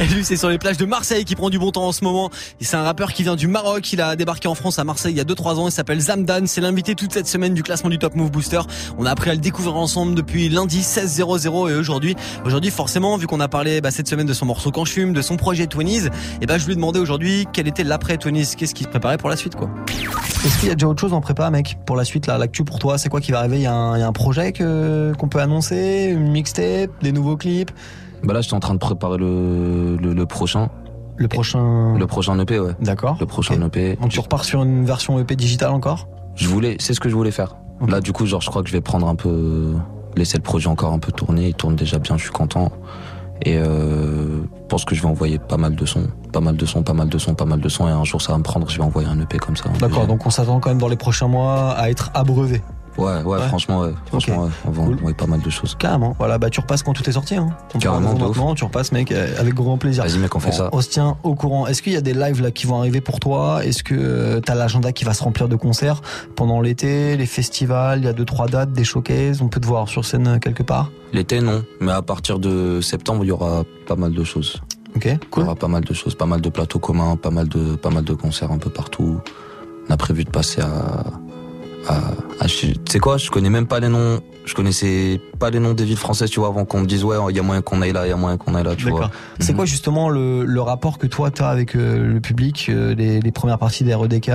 Et 0.00 0.06
lui, 0.06 0.24
c'est 0.24 0.36
sur 0.36 0.48
les 0.48 0.56
plages 0.56 0.78
de 0.78 0.86
Marseille 0.86 1.26
qui 1.26 1.36
prend 1.36 1.50
du 1.50 1.58
bon 1.58 1.72
temps 1.72 1.86
en 1.86 1.92
ce 1.92 2.04
moment. 2.04 2.30
C'est 2.58 2.76
un 2.76 2.82
rappeur 2.82 3.12
qui 3.12 3.22
vient 3.22 3.36
du 3.36 3.48
Maroc. 3.48 3.92
Il 3.92 4.00
a 4.00 4.16
débarqué 4.16 4.48
en 4.48 4.54
France 4.54 4.78
à 4.78 4.84
Marseille 4.84 5.12
il 5.12 5.18
y 5.18 5.20
a 5.20 5.24
2-3 5.24 5.56
ans. 5.56 5.68
Il 5.68 5.72
s'appelle 5.72 6.00
Zamdan. 6.00 6.46
C'est 6.46 6.62
l'invité 6.62 6.94
toute 6.94 7.12
cette 7.12 7.26
semaine 7.26 7.52
du 7.52 7.62
classement 7.62 7.90
du 7.90 7.98
Top 7.98 8.14
Move 8.14 8.30
Booster. 8.30 8.60
On 8.96 9.04
a 9.04 9.10
appris 9.10 9.28
à 9.28 9.34
le 9.34 9.40
découvrir 9.40 9.76
ensemble 9.76 10.14
depuis 10.14 10.48
lundi 10.48 10.82
16 10.82 11.22
00 11.38 11.68
et 11.68 11.74
aujourd'hui, 11.74 12.16
aujourd'hui 12.46 12.70
forcément, 12.70 13.18
vu 13.18 13.26
qu'on 13.26 13.40
a 13.40 13.48
parlé 13.48 13.82
bah, 13.82 13.90
cette 13.90 14.08
semaine 14.08 14.26
de 14.26 14.32
son 14.32 14.46
morceau 14.46 14.70
Quand 14.70 14.86
je 14.86 14.92
fume, 14.92 15.12
de 15.12 15.20
son 15.20 15.36
projet 15.36 15.66
Twenties, 15.66 16.08
et 16.40 16.46
ben 16.46 16.56
je 16.56 16.64
lui 16.64 16.72
ai 16.72 16.76
demandé 16.76 16.98
aujourd'hui 16.98 17.46
quel 17.52 17.68
était 17.68 17.84
l'après 17.84 18.16
Twenties. 18.16 18.56
Qu'est-ce 18.56 18.74
qui 18.74 18.84
se 18.84 18.88
préparait 18.88 19.18
pour 19.18 19.28
la 19.28 19.36
suite, 19.36 19.54
quoi? 19.54 19.68
Est-ce 20.46 20.60
qu'il 20.60 20.70
y 20.70 20.72
a 20.72 20.76
déjà 20.76 20.88
autre 20.88 21.00
chose 21.02 21.12
en 21.12 21.20
prépa, 21.20 21.50
mec, 21.50 21.76
pour 21.84 21.96
la 21.96 22.06
suite, 22.06 22.26
là, 22.26 22.38
l'actu 22.38 22.64
pour 22.64 22.78
toi? 22.78 22.96
C'est 22.96 23.10
quoi 23.10 23.20
qui 23.20 23.32
va 23.32 23.40
arriver? 23.40 23.58
Il 23.58 23.62
y, 23.64 23.66
a 23.66 23.74
un 23.74 23.98
y 23.98 24.02
a 24.02 24.06
un 24.06 24.12
projet 24.12 24.54
qu'on 24.54 25.28
peut 25.28 25.40
annoncer, 25.40 26.08
une 26.10 26.30
mixtape, 26.30 26.90
des 27.02 27.12
nouveaux 27.12 27.36
clips? 27.36 27.70
Bah 28.22 28.34
là, 28.34 28.40
j'étais 28.40 28.54
en 28.54 28.60
train 28.60 28.74
de 28.74 28.78
préparer 28.78 29.18
le, 29.18 29.96
le, 29.96 30.12
le 30.12 30.26
prochain. 30.26 30.68
Le 31.16 31.28
prochain. 31.28 31.96
Le 31.98 32.06
prochain 32.06 32.38
EP, 32.38 32.58
ouais. 32.58 32.72
D'accord. 32.80 33.16
Le 33.20 33.26
prochain 33.26 33.60
EP. 33.62 33.96
Donc 33.96 34.10
tu 34.10 34.20
repars 34.20 34.44
sur 34.44 34.62
une 34.62 34.84
version 34.84 35.18
EP 35.18 35.36
digitale 35.36 35.70
encore? 35.70 36.08
Je 36.34 36.48
voulais, 36.48 36.76
c'est 36.80 36.94
ce 36.94 37.00
que 37.00 37.08
je 37.08 37.14
voulais 37.14 37.30
faire. 37.30 37.56
Là, 37.86 38.00
du 38.00 38.12
coup, 38.12 38.26
genre, 38.26 38.40
je 38.40 38.48
crois 38.50 38.62
que 38.62 38.68
je 38.68 38.72
vais 38.74 38.80
prendre 38.82 39.08
un 39.08 39.14
peu, 39.14 39.74
laisser 40.16 40.36
le 40.36 40.42
projet 40.42 40.68
encore 40.68 40.92
un 40.92 40.98
peu 40.98 41.12
tourner. 41.12 41.48
Il 41.48 41.54
tourne 41.54 41.76
déjà 41.76 41.98
bien, 41.98 42.16
je 42.16 42.22
suis 42.22 42.30
content. 42.32 42.70
Et 43.42 43.56
euh, 43.56 44.42
je 44.42 44.66
pense 44.68 44.84
que 44.84 44.94
je 44.94 45.00
vais 45.00 45.08
envoyer 45.08 45.38
pas 45.38 45.56
mal 45.56 45.74
de 45.74 45.86
sons, 45.86 46.08
pas 46.30 46.40
mal 46.40 46.56
de 46.56 46.66
sons, 46.66 46.82
pas 46.82 46.92
mal 46.92 47.08
de 47.08 47.16
sons, 47.18 47.34
pas 47.34 47.46
mal 47.46 47.58
de 47.60 47.68
sons. 47.70 47.88
Et 47.88 47.90
un 47.90 48.04
jour, 48.04 48.20
ça 48.20 48.32
va 48.32 48.38
me 48.38 48.42
prendre, 48.42 48.68
je 48.68 48.76
vais 48.76 48.82
envoyer 48.84 49.08
un 49.08 49.18
EP 49.18 49.38
comme 49.38 49.56
ça. 49.56 49.70
D'accord, 49.80 50.06
donc 50.06 50.26
on 50.26 50.30
s'attend 50.30 50.60
quand 50.60 50.68
même 50.68 50.78
dans 50.78 50.88
les 50.88 50.96
prochains 50.96 51.28
mois 51.28 51.70
à 51.70 51.88
être 51.90 52.10
abreuvé. 52.12 52.60
Ouais, 53.00 53.22
ouais, 53.22 53.38
franchement, 53.48 53.80
ouais. 53.80 53.92
Franchement, 54.06 54.44
ouais, 54.44 54.50
on 54.66 54.70
va 54.70 54.82
envoyer 54.82 55.14
pas 55.14 55.26
mal 55.26 55.40
de 55.40 55.50
choses. 55.50 55.74
Carrément. 55.78 56.14
Voilà, 56.18 56.38
bah 56.38 56.50
tu 56.50 56.60
repasses 56.60 56.82
quand 56.82 56.92
tout 56.92 57.08
est 57.08 57.12
sorti. 57.12 57.34
Hein. 57.36 57.48
On 57.74 57.78
Carrément, 57.78 58.14
de 58.14 58.24
ouf. 58.24 58.38
tu 58.54 58.64
repasses, 58.64 58.92
mec, 58.92 59.10
euh, 59.10 59.34
avec 59.38 59.54
grand 59.54 59.78
plaisir. 59.78 60.04
Vas-y, 60.04 60.18
mec, 60.18 60.34
on 60.36 60.40
fait 60.40 60.52
ça. 60.52 60.68
On 60.72 60.80
se 60.80 60.88
tient 60.88 61.16
au 61.22 61.34
courant. 61.34 61.66
Est-ce 61.66 61.82
qu'il 61.82 61.92
y 61.92 61.96
a 61.96 62.00
des 62.02 62.12
lives 62.12 62.42
là 62.42 62.50
qui 62.50 62.66
vont 62.66 62.78
arriver 62.78 63.00
pour 63.00 63.20
toi? 63.20 63.64
Est-ce 63.64 63.82
que 63.82 63.94
euh, 63.96 64.40
t'as 64.40 64.54
l'agenda 64.54 64.92
qui 64.92 65.04
va 65.04 65.14
se 65.14 65.22
remplir 65.24 65.48
de 65.48 65.56
concerts 65.56 66.02
pendant 66.36 66.60
l'été, 66.60 67.16
les 67.16 67.26
festivals? 67.26 68.00
Il 68.00 68.04
y 68.04 68.08
a 68.08 68.12
deux 68.12 68.24
trois 68.26 68.46
dates, 68.46 68.72
des 68.72 68.84
showcases. 68.84 69.40
On 69.40 69.48
peut 69.48 69.60
te 69.60 69.66
voir 69.66 69.88
sur 69.88 70.04
scène 70.04 70.26
euh, 70.28 70.38
quelque 70.38 70.62
part? 70.62 70.90
L'été, 71.12 71.40
non. 71.40 71.64
Mais 71.80 71.92
à 71.92 72.02
partir 72.02 72.38
de 72.38 72.80
septembre, 72.80 73.24
il 73.24 73.28
y 73.28 73.32
aura 73.32 73.64
pas 73.86 73.96
mal 73.96 74.12
de 74.12 74.24
choses. 74.24 74.60
Ok, 74.96 75.06
Il 75.06 75.40
y 75.40 75.42
aura 75.42 75.54
pas 75.54 75.68
mal 75.68 75.84
de 75.84 75.94
choses, 75.94 76.16
pas 76.16 76.26
mal 76.26 76.40
de 76.40 76.48
plateaux 76.48 76.80
communs, 76.80 77.14
pas 77.16 77.30
mal 77.30 77.48
de, 77.48 77.76
pas 77.76 77.90
mal 77.90 78.02
de 78.02 78.12
concerts 78.12 78.50
un 78.50 78.58
peu 78.58 78.70
partout. 78.70 79.20
On 79.88 79.92
a 79.92 79.96
prévu 79.96 80.24
de 80.24 80.30
passer 80.30 80.60
à, 80.60 81.04
à, 81.88 81.94
à 82.40 82.46
tu 82.46 82.74
sais 82.88 82.98
quoi, 82.98 83.16
je 83.16 83.30
connais 83.30 83.50
même 83.50 83.66
pas 83.66 83.80
les 83.80 83.88
noms, 83.88 84.20
je 84.44 84.54
connaissais 84.54 85.20
pas 85.38 85.50
les 85.50 85.58
noms 85.60 85.72
des 85.72 85.84
villes 85.84 85.96
françaises, 85.96 86.30
tu 86.30 86.40
vois, 86.40 86.48
avant 86.48 86.64
qu'on 86.64 86.80
me 86.80 86.86
dise, 86.86 87.04
ouais, 87.04 87.16
il 87.30 87.36
y 87.36 87.38
a 87.38 87.42
moyen 87.42 87.62
qu'on 87.62 87.80
aille 87.82 87.92
là, 87.92 88.06
il 88.06 88.10
y 88.10 88.12
a 88.12 88.16
moyen 88.16 88.36
qu'on 88.36 88.54
aille 88.54 88.64
là, 88.64 88.74
tu 88.76 88.88
vois. 88.90 89.10
C'est 89.38 89.54
quoi 89.54 89.64
justement 89.64 90.08
le, 90.08 90.44
le 90.44 90.60
rapport 90.60 90.98
que 90.98 91.06
toi 91.06 91.30
t'as 91.30 91.48
avec 91.48 91.74
euh, 91.76 92.14
le 92.14 92.20
public, 92.20 92.66
euh, 92.68 92.94
les, 92.94 93.20
les 93.20 93.32
premières 93.32 93.58
parties 93.58 93.84
des 93.84 93.94
REDK 93.94 94.30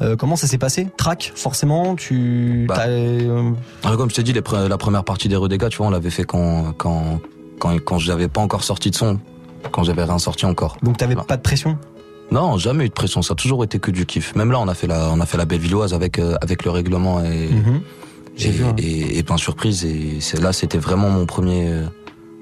euh, 0.00 0.16
Comment 0.16 0.36
ça 0.36 0.46
s'est 0.46 0.58
passé? 0.58 0.88
Track, 0.96 1.32
forcément. 1.34 1.94
Tu. 1.96 2.66
Bah. 2.68 2.74
t'as, 2.76 2.88
euh, 2.88 3.52
comme 3.96 4.10
je 4.10 4.14
t'ai 4.16 4.22
dit, 4.22 4.32
les 4.32 4.40
pre- 4.40 4.66
la 4.68 4.78
première 4.78 5.04
partie 5.04 5.28
des 5.28 5.36
Redega, 5.36 5.68
tu 5.68 5.78
vois, 5.78 5.86
on 5.86 5.90
l'avait 5.90 6.10
fait 6.10 6.24
quand, 6.24 6.72
quand, 6.76 7.20
quand, 7.58 7.76
quand 7.84 7.98
j'avais 7.98 8.28
pas 8.28 8.40
encore 8.40 8.64
sorti 8.64 8.90
de 8.90 8.96
son, 8.96 9.18
quand 9.70 9.84
j'avais 9.84 10.04
rien 10.04 10.18
sorti 10.18 10.44
encore. 10.46 10.76
donc 10.82 10.96
t'avais 10.98 11.14
pas 11.16 11.36
de 11.36 11.42
pression? 11.42 11.78
Non, 12.32 12.56
jamais 12.58 12.86
eu 12.86 12.88
de 12.88 12.94
pression, 12.94 13.22
ça 13.22 13.32
a 13.32 13.34
toujours 13.36 13.62
été 13.62 13.78
que 13.78 13.90
du 13.90 14.06
kiff. 14.06 14.34
Même 14.34 14.50
là, 14.50 14.58
on 14.60 14.66
a 14.68 14.74
fait 14.74 14.86
la, 14.86 15.10
on 15.10 15.20
a 15.20 15.26
fait 15.26 15.36
la 15.38 15.44
Bellevilloise 15.44 15.92
avec, 15.94 16.18
euh, 16.18 16.34
avec 16.40 16.64
le 16.64 16.70
règlement 16.70 17.22
et. 17.24 17.48
J'ai 18.36 18.48
et, 18.48 18.52
vu, 18.52 18.64
hein. 18.64 18.74
et, 18.78 19.18
et 19.18 19.22
plein 19.22 19.34
de 19.36 19.40
surprises. 19.40 19.84
Et 19.84 20.18
là, 20.40 20.54
c'était 20.54 20.78
vraiment 20.78 21.10
mon 21.10 21.26
premier, 21.26 21.68
euh, 21.68 21.84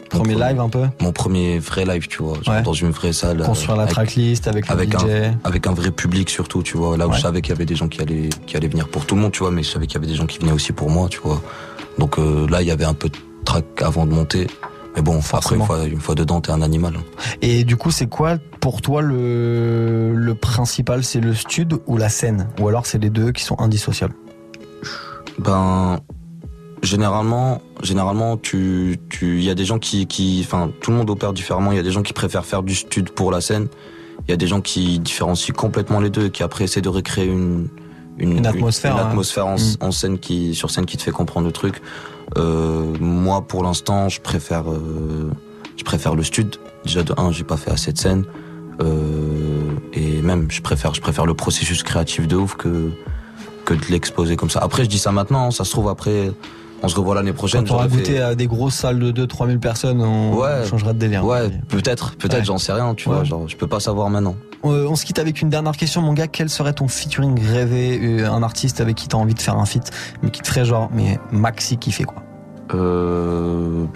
Premier 0.09 0.35
live 0.37 0.61
un 0.61 0.69
peu 0.69 0.85
Mon 1.01 1.11
premier 1.13 1.59
vrai 1.59 1.85
live, 1.85 2.07
tu 2.09 2.23
vois, 2.23 2.35
genre 2.43 2.55
Ouais. 2.55 2.63
dans 2.63 2.73
une 2.73 2.91
vraie 2.91 3.13
salle. 3.13 3.41
euh, 3.41 3.45
Construire 3.45 3.77
la 3.77 3.83
avec- 3.85 3.95
tracklist 3.95 4.47
avec 4.49 4.67
le 4.69 4.73
avec 4.73 4.91
DJ. 4.91 5.05
un 5.05 5.35
avec 5.45 5.67
un 5.67 5.73
vrai 5.73 5.91
public 5.91 6.31
surtout, 6.31 6.63
tu 6.63 6.77
vois. 6.77 6.97
Là 6.97 7.07
où 7.07 7.11
Ouais. 7.11 7.17
je 7.17 7.23
savais 7.23 7.41
qu'il 7.43 7.51
y 7.51 7.57
avait 7.57 7.67
des 7.67 7.75
gens 7.77 7.89
qui 7.89 8.01
allaient 8.01 8.29
qui 8.47 8.57
allaient 8.57 8.69
venir 8.69 8.87
pour 8.89 9.05
tout 9.07 9.15
le 9.17 9.21
monde, 9.23 9.33
tu 9.33 9.41
vois, 9.41 9.51
mais 9.51 9.63
je 9.65 9.71
savais 9.71 9.87
qu'il 9.87 9.95
y 9.95 9.99
avait 9.99 10.07
des 10.07 10.15
gens 10.17 10.27
qui 10.27 10.39
venaient 10.39 10.53
aussi 10.53 10.73
pour 10.73 10.91
moi, 10.91 11.09
tu 11.09 11.19
vois. 11.21 11.41
Donc 11.99 12.19
euh, 12.19 12.47
là, 12.49 12.63
il 12.63 12.69
y 12.69 12.71
avait 12.73 12.85
un 12.85 12.95
peu 12.95 13.09
de 13.09 13.17
track 13.45 13.65
avant 13.83 14.07
de 14.07 14.13
monter. 14.13 14.47
Mais 14.97 15.03
bon, 15.03 15.17
après 15.19 15.29
Forcément. 15.29 15.61
une 15.63 15.67
fois, 15.67 15.85
une 15.87 16.01
fois 16.01 16.15
dedans, 16.15 16.41
t'es 16.41 16.51
un 16.51 16.63
animal. 16.63 16.95
Et 17.43 17.65
du 17.65 17.77
coup, 17.77 17.91
c'est 17.91 18.09
quoi 18.09 18.39
pour 18.61 18.83
toi 18.83 19.03
le, 19.03 20.13
le 20.15 20.35
principal 20.35 21.05
C'est 21.05 21.21
le 21.21 21.35
stud 21.35 21.79
ou 21.87 21.97
la 21.97 22.09
scène? 22.09 22.49
Ou 22.61 22.69
alors 22.69 22.87
c'est 22.87 22.99
les 22.99 23.11
deux 23.11 23.31
qui 23.33 23.45
sont 23.45 23.59
indissociables? 23.61 24.15
Ben 25.39 26.01
généralement, 26.83 27.61
généralement, 27.83 28.37
tu, 28.37 28.99
tu, 29.11 29.39
il 29.39 29.45
y 29.45 29.51
a 29.51 29.55
des 29.55 29.65
gens 29.65 29.79
qui, 29.79 30.07
qui, 30.07 30.43
enfin, 30.45 30.71
tout 30.81 30.91
le 30.91 30.97
monde 30.97 31.11
opère 31.11 31.33
différemment. 31.33 31.73
Il 31.73 31.77
y 31.77 31.81
a 31.81 31.83
des 31.83 31.91
gens 31.93 32.03
qui 32.03 32.13
préfèrent 32.13 32.45
faire 32.47 32.63
du 32.63 32.75
stud 32.75 33.11
pour 33.11 33.31
la 33.31 33.41
scène. 33.41 33.69
Il 34.27 34.31
y 34.31 34.35
a 34.35 34.37
des 34.37 34.47
gens 34.47 34.61
qui 34.61 34.99
différencient 34.99 35.55
complètement 35.55 36.01
les 36.01 36.11
deux, 36.11 36.27
et 36.27 36.31
qui 36.31 36.43
après 36.43 36.65
essaient 36.65 36.83
de 36.83 36.89
recréer 36.89 37.27
une, 37.27 37.69
Une 38.19 38.47
atmosphère, 38.47 38.95
une 38.95 39.01
hein. 39.01 39.07
atmosphère 39.09 39.47
en, 39.47 39.57
Mm. 39.57 39.77
en 39.81 39.93
scène 39.93 40.19
qui, 40.19 40.55
sur 40.55 40.71
scène 40.71 40.85
qui 40.87 40.97
te 40.97 41.03
fait 41.03 41.11
comprendre 41.11 41.47
le 41.47 41.53
truc. 41.53 41.81
Euh, 42.39 42.95
moi, 43.01 43.43
pour 43.43 43.63
l'instant, 43.63 44.09
je 44.09 44.21
préfère, 44.21 44.71
euh, 44.71 45.31
je 45.77 45.85
préfère 45.85 46.15
le 46.15 46.23
stud. 46.23 46.57
Déjà 46.85 47.03
de 47.03 47.13
un, 47.17 47.33
j'ai 47.33 47.45
pas 47.45 47.57
fait 47.57 47.71
assez 47.71 47.93
de 47.93 47.99
scènes. 47.99 48.25
Euh, 48.81 49.75
et 49.93 50.23
même, 50.23 50.51
je 50.51 50.63
préfère, 50.63 50.95
je 50.95 51.01
préfère 51.01 51.27
le 51.27 51.35
processus 51.35 51.83
créatif 51.83 52.27
de 52.27 52.37
ouf 52.37 52.55
que, 52.55 52.91
que 53.65 53.75
de 53.75 53.85
l'exposer 53.91 54.37
comme 54.37 54.51
ça. 54.51 54.61
Après, 54.61 54.85
je 54.85 54.89
dis 54.89 54.99
ça 54.99 55.13
maintenant, 55.13 55.49
hein, 55.49 55.51
ça 55.51 55.65
se 55.65 55.71
trouve 55.71 55.89
après, 55.89 56.33
on 56.83 56.89
se 56.89 56.97
revoit 56.97 57.15
l'année 57.15 57.33
prochaine. 57.33 57.63
Quand 57.63 57.75
j'aurais 57.75 57.89
goûté 57.89 58.15
fait- 58.15 58.21
à 58.21 58.35
des 58.35 58.47
grosses 58.47 58.75
salles 58.75 58.99
de 58.99 59.11
2-3 59.11 59.47
000 59.47 59.59
personnes, 59.59 60.01
on 60.03 60.35
Ouais. 60.37 60.67
changera 60.69 60.93
de 60.93 60.99
délire. 60.99 61.25
Ouais, 61.25 61.49
peut-être, 61.69 62.17
peut-être, 62.17 62.39
Ouais. 62.39 62.45
j'en 62.45 62.59
sais 62.59 62.73
rien, 62.73 62.95
tu 62.95 63.09
Ouais. 63.09 63.17
vois, 63.17 63.25
genre, 63.25 63.49
je 63.49 63.57
peux 63.57 63.67
pas 63.67 63.81
savoir 63.81 64.09
maintenant. 64.11 64.35
Euh, 64.65 64.87
on 64.91 64.95
se 64.97 65.05
quitte 65.07 65.19
avec 65.19 65.41
une 65.41 65.49
dernière 65.49 65.77
question, 65.77 66.03
mon 66.03 66.13
gars. 66.13 66.27
Quel 66.29 66.51
serait 66.51 66.75
ton 66.75 66.87
featuring 66.89 67.39
rêvé 67.43 67.99
euh, 68.03 68.31
Un 68.31 68.43
artiste 68.43 68.81
avec 68.83 68.95
qui 68.97 69.09
t'as 69.09 69.17
envie 69.17 69.33
de 69.35 69.41
faire 69.41 69.57
un 69.57 69.65
feat, 69.65 69.91
mais 70.23 70.31
qui 70.31 70.43
te 70.43 70.49
ferait 70.49 70.65
genre, 70.67 70.91
mais 70.93 71.19
maxi 71.33 71.79
kiffer 71.79 72.05
quoi? 72.05 72.23
Euh... 72.75 73.87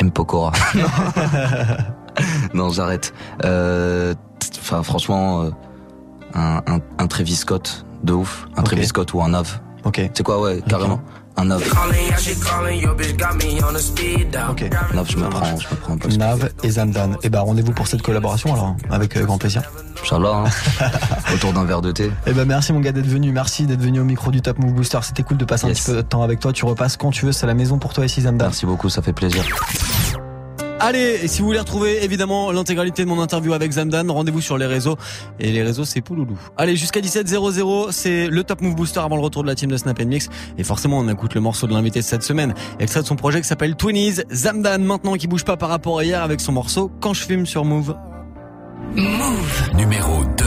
M. 0.00 0.10
Pokora. 0.10 0.52
non, 2.54 2.70
j'arrête. 2.70 3.12
Euh, 3.44 4.14
Enfin, 4.60 4.82
franchement, 4.82 5.42
euh, 5.42 5.50
un, 6.34 6.62
un, 6.66 6.78
un 6.98 7.06
Travis 7.06 7.34
Scott 7.36 7.84
de 8.02 8.14
ouf. 8.14 8.46
Un 8.56 8.60
Ok. 8.60 8.66
Travis 8.66 8.86
Scott 8.86 9.12
ou 9.12 9.22
un 9.22 9.28
Nav. 9.28 9.60
Ok. 9.84 10.00
C'est 10.14 10.22
quoi, 10.22 10.40
ouais, 10.40 10.62
carrément. 10.66 11.00
Un 11.36 11.46
Nav. 11.46 11.62
Ok. 14.50 14.70
Nav, 14.94 15.10
je 15.10 15.16
me 15.16 15.28
prends, 15.28 15.44
je 15.58 15.68
me 15.68 15.74
prends 15.80 15.92
un 15.94 15.98
peu. 15.98 16.08
Nav 16.10 16.48
et 16.62 16.70
Zamdan. 16.70 17.16
Et 17.22 17.28
bah 17.28 17.40
rendez-vous 17.40 17.72
pour 17.72 17.88
cette 17.88 18.02
collaboration 18.02 18.52
alors, 18.52 18.66
hein, 18.66 18.76
avec 18.90 19.16
euh, 19.16 19.24
grand 19.24 19.38
plaisir. 19.38 19.62
Inch'Allah, 20.02 20.44
hein. 20.46 20.88
autour 21.34 21.52
d'un 21.52 21.64
verre 21.64 21.82
de 21.82 21.92
thé. 21.92 22.10
Et 22.26 22.32
ben 22.32 22.44
merci 22.44 22.72
mon 22.72 22.80
gars 22.80 22.92
d'être 22.92 23.06
venu, 23.06 23.32
merci 23.32 23.66
d'être 23.66 23.80
venu 23.80 24.00
au 24.00 24.04
micro 24.04 24.30
du 24.30 24.42
Top 24.42 24.58
Move 24.58 24.74
Booster. 24.74 24.98
C'était 25.02 25.22
cool 25.22 25.36
de 25.36 25.44
passer 25.44 25.66
un 25.66 25.70
petit 25.70 25.82
peu 25.82 25.96
de 25.96 26.02
temps 26.02 26.22
avec 26.22 26.40
toi. 26.40 26.52
Tu 26.52 26.64
repasses 26.64 26.96
quand 26.96 27.10
tu 27.10 27.26
veux, 27.26 27.32
c'est 27.32 27.46
la 27.46 27.54
maison 27.54 27.78
pour 27.78 27.92
toi 27.92 28.04
ici 28.04 28.20
Zamdan. 28.20 28.46
Merci 28.46 28.66
beaucoup, 28.66 28.88
ça 28.88 29.02
fait 29.02 29.12
plaisir. 29.12 29.44
Allez, 30.86 31.18
et 31.22 31.28
si 31.28 31.40
vous 31.40 31.46
voulez 31.46 31.60
retrouver 31.60 32.04
évidemment 32.04 32.52
l'intégralité 32.52 33.04
de 33.04 33.08
mon 33.08 33.18
interview 33.18 33.54
avec 33.54 33.72
Zamdan, 33.72 34.06
rendez-vous 34.10 34.42
sur 34.42 34.58
les 34.58 34.66
réseaux. 34.66 34.98
Et 35.40 35.50
les 35.50 35.62
réseaux, 35.62 35.86
c'est 35.86 36.02
Pouloulou. 36.02 36.38
Allez, 36.58 36.76
jusqu'à 36.76 37.00
17h00, 37.00 37.90
c'est 37.90 38.28
le 38.28 38.44
Top 38.44 38.60
Move 38.60 38.74
Booster 38.74 39.00
avant 39.00 39.16
le 39.16 39.22
retour 39.22 39.42
de 39.44 39.48
la 39.48 39.54
team 39.54 39.70
de 39.70 39.78
Snap 39.78 39.98
Mix. 40.04 40.28
Et 40.58 40.62
forcément, 40.62 40.98
on 40.98 41.08
écoute 41.08 41.34
le 41.34 41.40
morceau 41.40 41.66
de 41.66 41.72
l'invité 41.72 42.00
de 42.00 42.04
cette 42.04 42.22
semaine. 42.22 42.52
Extrait 42.80 43.00
de 43.00 43.06
son 43.06 43.16
projet 43.16 43.40
qui 43.40 43.48
s'appelle 43.48 43.76
Twinnies. 43.76 44.16
Zamdan, 44.30 44.80
maintenant, 44.80 45.14
qui 45.14 45.26
bouge 45.26 45.46
pas 45.46 45.56
par 45.56 45.70
rapport 45.70 46.00
à 46.00 46.04
hier 46.04 46.22
avec 46.22 46.42
son 46.42 46.52
morceau 46.52 46.90
Quand 47.00 47.14
je 47.14 47.22
fume 47.22 47.46
sur 47.46 47.64
Move. 47.64 47.96
Move. 48.94 49.70
Numéro 49.78 50.22
2. 50.36 50.44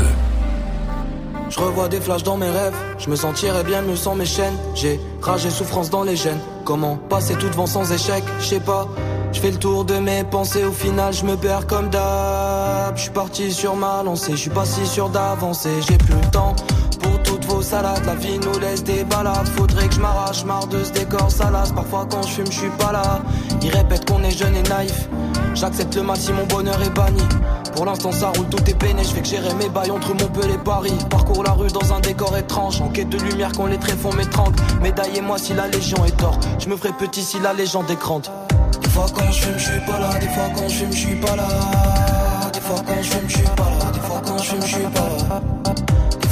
Je 1.49 1.59
revois 1.59 1.87
des 1.87 2.01
flashs 2.01 2.23
dans 2.23 2.37
mes 2.37 2.49
rêves, 2.49 2.75
je 2.97 3.09
me 3.09 3.15
sentirais 3.15 3.63
bien 3.63 3.81
mieux 3.81 3.95
sans 3.95 4.15
mes 4.15 4.25
chaînes. 4.25 4.57
J'ai 4.75 4.99
rage 5.21 5.45
et 5.45 5.49
souffrance 5.49 5.89
dans 5.89 6.03
les 6.03 6.15
gènes. 6.15 6.39
Comment 6.65 6.97
passer 7.09 7.35
tout 7.35 7.47
devant 7.49 7.67
sans 7.67 7.91
échec, 7.91 8.23
je 8.39 8.45
sais 8.45 8.59
pas. 8.59 8.87
Je 9.31 9.39
fais 9.39 9.51
le 9.51 9.57
tour 9.57 9.85
de 9.85 9.95
mes 9.95 10.23
pensées, 10.23 10.63
au 10.63 10.71
final 10.71 11.13
je 11.13 11.23
me 11.23 11.35
perds 11.37 11.67
comme 11.67 11.89
d'hab. 11.89 12.95
Je 12.95 13.01
suis 13.03 13.11
parti 13.11 13.51
sur 13.51 13.75
ma 13.75 14.03
lancée, 14.03 14.33
je 14.33 14.37
suis 14.37 14.49
pas 14.49 14.65
si 14.65 14.85
sûr 14.85 15.09
d'avancer. 15.09 15.69
J'ai 15.87 15.97
plus 15.97 16.15
le 16.15 16.31
temps 16.31 16.55
pour 17.01 17.21
toutes 17.23 17.45
vos 17.45 17.61
salades. 17.61 18.05
La 18.05 18.15
vie 18.15 18.39
nous 18.39 18.59
laisse 18.59 18.83
des 18.83 19.03
balades. 19.03 19.47
Faudrait 19.55 19.87
que 19.87 19.95
je 19.95 19.99
m'arrache, 20.01 20.43
marre 20.43 20.67
de 20.67 20.83
ce 20.83 20.91
décor 20.91 21.31
salace. 21.31 21.71
Parfois 21.71 22.07
quand 22.09 22.23
je 22.23 22.29
fume, 22.29 22.51
je 22.51 22.59
suis 22.59 22.69
pas 22.77 22.91
là. 22.91 23.21
Ils 23.61 23.69
répètent 23.69 24.09
qu'on 24.09 24.23
est 24.23 24.37
jeune 24.37 24.55
et 24.55 24.63
naïf. 24.63 25.07
J'accepte 25.59 25.95
le 25.95 26.03
mal 26.03 26.17
si 26.17 26.31
mon 26.33 26.45
bonheur 26.45 26.79
est 26.83 26.89
banni. 26.91 27.23
Pour 27.75 27.85
l'instant 27.85 28.11
ça 28.11 28.27
roule, 28.27 28.45
tout 28.47 28.63
est 28.69 28.77
peiné, 28.77 29.03
je 29.03 29.09
fais 29.09 29.21
que 29.21 29.27
gérer 29.27 29.51
mes 29.55 29.69
bails 29.69 29.89
entre 29.89 30.09
Montpellier 30.13 30.53
et 30.53 30.57
Paris. 30.59 30.93
Parcours 31.09 31.43
la 31.43 31.53
rue 31.53 31.69
dans 31.69 31.93
un 31.93 31.99
décor 31.99 32.37
étrange, 32.37 32.79
en 32.79 32.89
quête 32.89 33.09
de 33.09 33.17
lumière 33.17 33.51
quand 33.57 33.65
les 33.65 33.79
tréfonds 33.79 34.13
m'étranglent. 34.13 34.53
Médaillez-moi 34.83 35.39
si 35.39 35.55
la 35.55 35.67
légion 35.67 36.05
est 36.05 36.15
tort, 36.15 36.39
je 36.59 36.69
me 36.69 36.77
ferai 36.77 36.93
petit 36.93 37.23
si 37.23 37.39
la 37.39 37.53
légende 37.53 37.89
est 37.89 37.99
grande. 37.99 38.27
Des 38.83 38.89
fois 38.89 39.07
quand 39.11 39.31
je 39.31 39.41
fume, 39.41 39.57
je 39.57 39.63
suis 39.71 39.79
pas 39.79 39.99
là, 39.99 40.19
des 40.19 40.27
fois 40.27 40.49
quand 40.55 40.69
je 40.69 40.75
fume, 40.75 40.93
je 40.93 40.97
suis 40.97 41.15
pas 41.15 41.35
là. 41.35 41.47
Des 42.53 42.61
fois 42.61 42.83
quand 42.85 43.01
je 43.01 43.09
fume, 43.09 43.27
je 43.27 43.37
suis 43.37 43.43
pas 43.43 43.69
là, 43.79 43.91
des 43.91 43.99
fois 43.99 44.21
quand 44.27 44.37
je 44.37 44.43
fume, 44.43 44.61
je 44.61 44.67
suis 44.67 44.83
pas 44.83 45.09
là. 45.29 45.41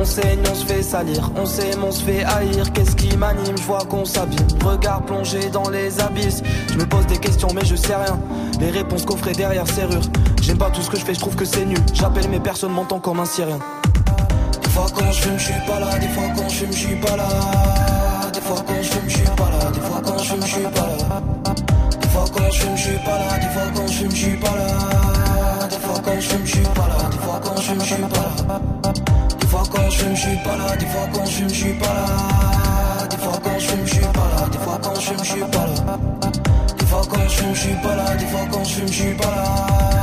On 0.00 0.04
saigne, 0.04 0.38
on 0.48 0.54
se 0.54 0.64
fait 0.64 0.82
salir, 0.84 1.28
on 1.34 1.44
s'aime, 1.44 1.82
on 1.82 1.90
se 1.90 2.04
fait 2.04 2.22
haïr. 2.22 2.72
Qu'est-ce 2.72 2.94
qui 2.94 3.16
m'anime, 3.16 3.58
je 3.58 3.62
vois 3.64 3.84
qu'on 3.88 4.04
s'abîme. 4.04 4.46
Regard 4.64 5.02
plongé 5.02 5.50
dans 5.50 5.68
les 5.70 6.00
abysses. 6.00 6.40
Je 6.70 6.78
me 6.78 6.86
pose 6.86 7.04
des 7.06 7.18
questions, 7.18 7.48
mais 7.52 7.64
je 7.64 7.74
sais 7.74 7.96
rien. 7.96 8.16
Les 8.60 8.70
réponses 8.70 9.04
coffrées 9.04 9.32
derrière 9.32 9.66
serrure. 9.66 10.02
J'aime 10.40 10.56
pas 10.56 10.70
tout 10.70 10.82
ce 10.82 10.90
que 10.90 10.96
je 10.96 11.04
fais, 11.04 11.14
je 11.14 11.18
trouve 11.18 11.34
que 11.34 11.44
c'est 11.44 11.64
nul. 11.64 11.80
J'appelle 11.92 12.28
mes 12.28 12.38
personnes, 12.38 12.72
m'entend 12.72 13.00
comme 13.00 13.18
un 13.18 13.24
syrien. 13.24 13.58
Des 14.62 14.70
fois 14.70 14.86
quand 14.94 15.10
je 15.10 15.20
fume, 15.20 15.36
je 15.36 15.44
suis 15.46 15.66
pas 15.66 15.80
là. 15.80 15.98
Des 15.98 16.08
fois 16.08 16.24
quand 16.36 16.48
je 16.48 16.54
fume, 16.54 16.72
je 16.72 16.78
suis 16.78 16.94
pas 16.94 17.16
là. 17.16 17.28
Des 18.32 18.40
fois 18.40 18.64
quand 18.64 18.80
je 18.80 18.88
fume, 18.92 19.08
je 19.08 19.16
suis 19.16 19.24
pas 19.24 19.50
là. 19.50 19.70
Des 19.72 19.80
fois 19.80 20.00
quand 20.04 20.18
je 20.22 20.28
fume, 20.28 20.46
suis 20.46 20.62
pas 20.62 20.80
là. 20.80 21.18
Des 22.00 22.08
fois 22.08 22.24
quand 22.32 22.50
je 22.52 22.60
fume, 22.60 22.76
suis 22.76 22.98
pas 23.04 23.18
là. 23.18 23.38
Des 23.40 23.48
fois 23.48 23.62
quand 23.74 23.86
je 23.88 23.92
fume, 23.92 24.10
suis 24.12 24.36
pas 24.36 24.56
là. 24.56 25.68
Des 25.68 25.76
fois 25.76 26.00
quand 26.04 26.20
je 26.20 26.28
fume, 26.28 26.46
je 26.46 26.50
suis 26.52 26.67
je 27.60 27.66
fume, 27.66 27.80
je 27.80 27.86
suis 27.86 28.02
pas 28.02 28.08
là. 28.08 28.60
Des 29.40 29.46
fois 29.46 29.62
quand 29.70 29.90
je 29.90 29.98
fume, 29.98 30.16
je 30.16 30.20
suis 30.20 30.36
pas 30.38 30.56
là. 30.56 30.76
Des 30.76 30.86
fois 30.86 31.08
quand 31.12 31.24
je 31.26 31.30
fume, 31.30 31.48
je 31.48 31.54
suis 31.54 31.72
pas 31.74 31.86
là. 31.86 33.06
Des 33.10 33.16
fois 33.16 33.40
quand 33.42 33.58
je 33.58 33.66
fume, 33.66 33.86
je 33.86 33.94
suis 33.94 34.00
pas 34.00 34.28
là. 34.36 34.48
Des 34.50 34.58
fois 34.58 34.78
quand 34.82 34.94
je 34.94 35.00
fume, 35.00 35.18
je 35.18 35.24
suis 35.24 35.40
pas 35.40 35.66
là. 35.66 35.98
Des 36.78 36.86
fois 36.86 37.02
quand 37.10 37.28
je 37.28 37.36
fume, 37.36 37.54
je 37.54 37.60
suis 37.60 37.74
pas 37.74 37.94
là. 37.96 38.14
Des 38.14 38.26
fois 38.26 38.40
quand 38.50 38.64
je 38.64 38.74
fume, 38.74 38.88
je 38.88 38.92
suis 38.92 39.14
pas 39.14 39.30
là. 39.30 39.97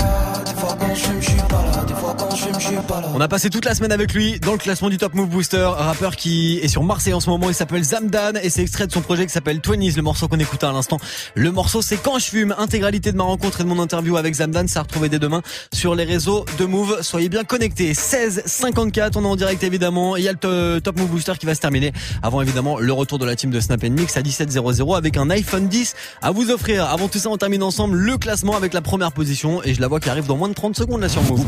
On 3.13 3.21
a 3.21 3.27
passé 3.27 3.49
toute 3.49 3.65
la 3.65 3.75
semaine 3.75 3.91
avec 3.91 4.13
lui 4.13 4.39
dans 4.39 4.51
le 4.53 4.57
classement 4.57 4.89
du 4.89 4.97
Top 4.97 5.13
Move 5.13 5.27
Booster, 5.29 5.57
un 5.77 5.83
rappeur 5.83 6.15
qui 6.15 6.59
est 6.59 6.67
sur 6.67 6.83
Marseille 6.83 7.13
en 7.13 7.19
ce 7.19 7.29
moment, 7.29 7.49
il 7.49 7.53
s'appelle 7.55 7.83
Zamdan 7.83 8.33
et 8.41 8.49
c'est 8.49 8.61
extrait 8.61 8.87
de 8.87 8.91
son 8.91 9.01
projet 9.01 9.25
qui 9.25 9.31
s'appelle 9.31 9.59
Twenties, 9.61 9.93
le 9.95 10.01
morceau 10.01 10.27
qu'on 10.27 10.39
écoutait 10.39 10.65
à 10.65 10.71
l'instant. 10.71 10.97
Le 11.33 11.51
morceau 11.51 11.81
c'est 11.81 11.97
Quand 11.97 12.17
je 12.19 12.25
fume, 12.25 12.55
intégralité 12.57 13.11
de 13.11 13.17
ma 13.17 13.23
rencontre 13.23 13.61
et 13.61 13.63
de 13.63 13.69
mon 13.69 13.79
interview 13.79 14.17
avec 14.17 14.33
Zamdan, 14.35 14.67
ça 14.67 14.81
retrouvé 14.83 15.09
dès 15.09 15.19
demain 15.19 15.41
sur 15.73 15.95
les 15.95 16.03
réseaux 16.05 16.45
de 16.57 16.65
Move. 16.65 16.99
Soyez 17.01 17.29
bien 17.29 17.43
connectés. 17.43 17.93
16 17.93 18.43
54, 18.45 19.17
on 19.17 19.23
est 19.23 19.27
en 19.27 19.35
direct 19.35 19.63
évidemment. 19.63 20.15
Il 20.17 20.23
y 20.23 20.29
a 20.29 20.31
le 20.31 20.37
to- 20.37 20.79
Top 20.81 20.97
Move 20.99 21.09
Booster 21.09 21.33
qui 21.39 21.45
va 21.45 21.55
se 21.55 21.61
terminer 21.61 21.91
avant 22.23 22.41
évidemment 22.41 22.77
le 22.79 22.93
retour 22.93 23.19
de 23.19 23.25
la 23.25 23.35
team 23.35 23.49
de 23.51 23.59
Snap 23.59 23.83
Mix 23.83 24.15
à 24.17 24.21
17.00 24.21 24.95
avec 24.97 25.17
un 25.17 25.29
iPhone 25.29 25.67
10 25.67 25.93
à 26.21 26.31
vous 26.31 26.51
offrir. 26.51 26.85
Avant 26.85 27.07
tout 27.07 27.19
ça, 27.19 27.29
on 27.29 27.37
termine 27.37 27.63
ensemble 27.63 27.97
le 27.97 28.17
classement 28.17 28.55
avec 28.55 28.73
la 28.73 28.81
première 28.81 29.11
position 29.11 29.61
et 29.63 29.73
je 29.73 29.81
la 29.81 29.87
vois 29.87 29.99
qui 29.99 30.09
arrive 30.09 30.25
dans 30.27 30.37
moins 30.37 30.49
de 30.49 30.53
30 30.53 30.75
secondes 30.75 30.84
là 30.93 31.09
sur 31.09 31.21
Move. 31.23 31.45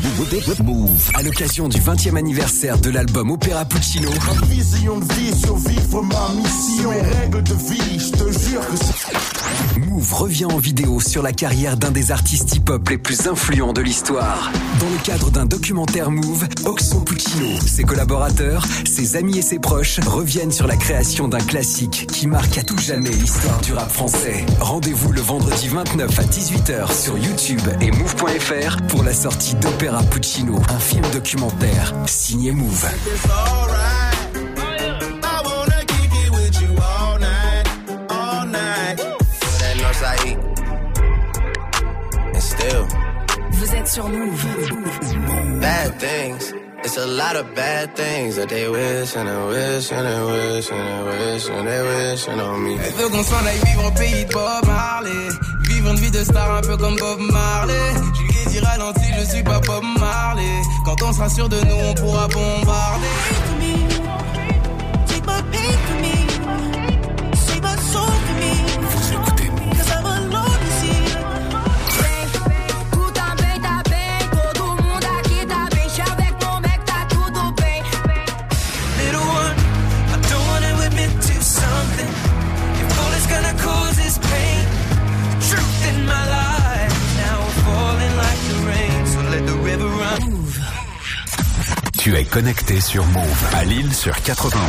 Move. 0.64 1.12
À 1.14 1.22
l'occasion 1.22 1.70
du 1.70 1.80
20e 1.80 2.18
anniversaire 2.18 2.80
de 2.80 2.90
l'album 2.90 3.30
Opéra 3.32 3.66
Puccino. 3.66 4.10
Ma 4.10 4.46
vision 4.48 4.98
de 4.98 5.14
vie, 5.14 5.34
survivre 5.40 6.02
ma 6.02 6.30
mission. 6.36 6.90
Mes 6.90 7.02
règles 7.02 7.44
de 7.44 7.54
vie, 7.54 8.00
je 8.00 8.12
te 8.12 8.40
jure 8.40 8.68
que 8.68 8.78
c'est. 8.78 9.80
Move 9.80 10.14
revient 10.14 10.46
en 10.46 10.58
vidéo 10.58 11.00
sur 11.00 11.22
la 11.22 11.32
carrière 11.32 11.78
d'un 11.78 11.92
des 11.92 12.12
artistes 12.12 12.56
hip-hop 12.56 12.90
les 12.90 12.98
plus 12.98 13.28
influents 13.28 13.74
de 13.74 13.82
l'histoire. 13.82 14.52
Dans 14.80 14.90
le 14.90 14.98
cadre 15.04 15.30
d'un 15.30 15.46
documentaire 15.46 16.10
Move, 16.12 16.48
Oxon 16.66 17.02
Puccino, 17.02 17.48
ses 17.66 17.84
collaborateurs, 17.84 18.66
ses 18.86 19.16
amis 19.16 19.38
et 19.38 19.42
ses 19.42 19.60
proches 19.60 20.00
reviennent 20.00 20.52
sur 20.52 20.68
la 20.68 20.76
création 20.76 21.28
d'un 21.28 21.40
classique 21.40 22.08
qui 22.12 22.28
marque 22.28 22.58
à 22.58 22.64
tout 22.64 22.78
jamais 22.78 23.10
l'histoire 23.10 23.62
du 23.62 23.74
rap 23.74 23.92
français. 23.92 24.46
Rendez-vous 24.60 25.12
le 25.12 25.22
vendredi 25.22 25.68
29 25.68 26.20
à 26.20 26.24
18h 26.24 26.92
sur 26.92 27.18
YouTube 27.18 27.62
et 27.82 27.92
Move.fr 27.92 28.78
pour 28.88 29.04
la 29.04 29.14
sortie 29.14 29.27
d'Opéra 29.60 30.02
Puccino, 30.04 30.56
un 30.70 30.80
film 30.80 31.04
documentaire 31.12 31.94
signé 32.06 32.52
Move. 32.52 32.88
Vous 43.52 43.76
êtes 43.76 43.88
sur 43.88 44.08
Move. 44.08 44.46
Bad 45.60 45.98
things. 45.98 46.67
It's 46.84 46.96
a 46.98 47.06
lot 47.06 47.36
of 47.36 47.56
bad 47.56 47.96
things 47.96 48.36
that 48.36 48.50
they 48.50 48.70
wish 48.70 49.16
and 49.16 49.28
they 49.28 49.48
wish 49.48 49.92
and 49.92 50.06
they 50.06 50.22
wish 50.32 50.72
and 50.72 50.88
they 50.88 51.02
wish 51.10 51.50
and 51.50 51.68
they 51.68 51.82
wish 51.82 52.28
on 52.28 52.64
me. 52.64 52.78
Elle 52.78 52.94
veut 52.94 53.10
qu'on 53.10 53.24
s'en 53.24 53.46
aille 53.46 53.60
vivre 53.66 53.88
au 53.88 53.92
pays 53.92 54.26
de 54.26 54.32
Bob 54.32 54.66
Marley. 54.66 55.30
Vivre 55.70 55.90
une 55.90 55.98
vie 55.98 56.12
de 56.12 56.24
star 56.24 56.56
un 56.56 56.62
peu 56.62 56.78
comme 56.78 56.96
Bob 56.96 57.20
Marley. 57.20 57.74
Je 58.16 58.22
lui 58.22 58.42
ai 58.42 58.50
dit 58.50 58.60
ralenti, 58.60 59.06
je 59.20 59.26
suis 59.26 59.44
pas 59.44 59.60
Bob 59.60 59.84
Marley. 60.00 60.62
Quand 60.86 61.02
on 61.04 61.14
sera 61.14 61.30
sûr 61.30 61.50
de 61.50 61.60
nous, 61.62 61.76
on 61.90 61.94
pourra 61.96 62.28
bombarder. 62.28 63.08
Connecté 92.38 92.80
sur 92.80 93.04
Move 93.08 93.46
à 93.52 93.66
Lille 93.66 93.92
sur 93.96 94.22
91. 94.22 94.62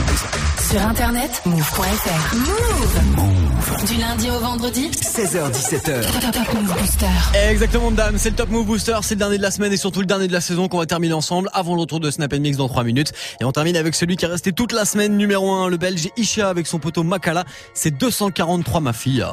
Sur 0.71 0.81
internet, 0.81 1.43
move.fr. 1.45 2.35
Move. 2.35 3.85
Du 3.87 4.01
lundi 4.01 4.31
au 4.31 4.39
vendredi, 4.41 4.91
16h17h. 4.91 6.01
Top 6.01 6.33
Top 6.33 6.55
Move 6.55 6.79
Booster. 6.79 7.07
Exactement, 7.51 7.91
madame. 7.91 8.17
C'est 8.17 8.31
le 8.31 8.37
Top 8.37 8.49
Move 8.49 8.65
Booster. 8.65 8.97
C'est 9.03 9.17
le 9.17 9.19
dernier 9.19 9.37
de 9.37 9.43
la 9.43 9.51
semaine 9.51 9.71
et 9.71 9.77
surtout 9.77 10.01
le 10.01 10.07
dernier 10.07 10.29
de 10.29 10.33
la 10.33 10.41
saison 10.41 10.69
qu'on 10.69 10.79
va 10.79 10.87
terminer 10.87 11.13
ensemble 11.13 11.51
avant 11.53 11.75
le 11.75 11.83
retour 11.83 12.01
de 12.01 12.11
Snap 12.11 12.33
Mix 12.33 12.57
dans 12.57 12.69
3 12.69 12.85
minutes. 12.85 13.13
Et 13.39 13.45
on 13.45 13.53
termine 13.53 13.77
avec 13.77 13.95
celui 13.95 14.17
qui 14.17 14.25
est 14.25 14.29
resté 14.29 14.53
toute 14.53 14.73
la 14.73 14.87
semaine 14.87 15.19
numéro 15.19 15.53
1, 15.53 15.69
le 15.69 15.77
belge 15.77 16.09
Isha 16.17 16.49
avec 16.49 16.67
son 16.67 16.79
poteau 16.79 17.03
Makala. 17.03 17.45
C'est 17.75 17.91
243 17.91 18.81
ma 18.81 18.95
fille. 18.95 19.27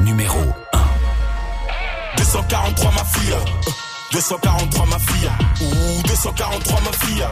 Numéro 0.00 0.40
243 2.16 2.90
ma 2.90 3.04
fille. 3.04 3.77
243 4.12 4.86
ma 4.86 4.98
fille, 4.98 5.30
ou 5.60 6.02
243 6.08 6.80
ma 6.80 6.92
fille, 7.06 7.26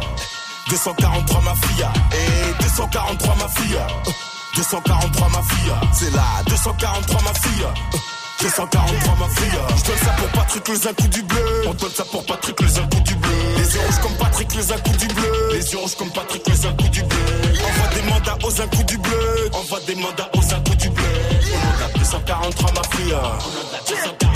243 0.68 1.40
ma 1.40 1.54
fille, 1.54 1.86
et 2.12 2.62
243 2.62 3.34
ma 3.36 3.48
fille, 3.48 3.78
243 4.54 5.28
ma 5.28 5.42
fille, 5.42 5.72
c'est 5.92 6.14
là, 6.14 6.24
243 6.46 7.22
ma 7.22 7.34
fille. 7.34 7.66
243 8.38 9.16
ma 9.16 9.28
fille 9.34 9.58
Je 9.76 9.84
donne 9.84 9.98
ça 9.98 10.10
pour 10.18 10.28
Patrick 10.28 10.68
les 10.68 10.86
un 10.86 10.92
coup 10.92 11.08
du 11.08 11.22
bleu. 11.22 11.62
On 11.66 11.74
donne 11.74 11.90
ça 11.90 12.04
pour 12.04 12.24
Patrick 12.26 12.60
les 12.60 12.78
un 12.78 12.82
du 12.82 13.14
bleu. 13.14 13.30
Les 13.56 13.74
yeux 13.74 13.80
rouges 13.80 14.00
comme 14.02 14.16
Patrick 14.18 14.54
les 14.54 14.72
un 14.72 14.78
coup 14.78 14.96
du 14.96 15.06
bleu. 15.06 15.48
Les 15.52 15.72
yeux 15.72 15.78
rouges 15.78 15.96
comme 15.96 16.10
Patrick 16.10 16.46
les 16.46 16.66
un 16.66 16.72
coup 16.74 16.88
du 16.88 17.02
bleu. 17.02 17.18
Envoie 17.64 17.94
des 17.94 18.02
mandats 18.02 18.38
aux 18.44 18.60
un 18.60 18.66
coup 18.68 18.82
du 18.84 18.98
bleu. 18.98 19.50
Envoie 19.52 19.80
des 19.86 19.94
mandats 19.94 20.30
aux 20.34 20.54
un 20.54 20.60
coup 20.60 20.74
du 20.74 20.90
bleu. 20.90 21.04
On 21.54 21.84
a 21.84 21.98
243 21.98 22.72
ma 22.72 22.96
fille 22.96 23.16
243 23.88 24.35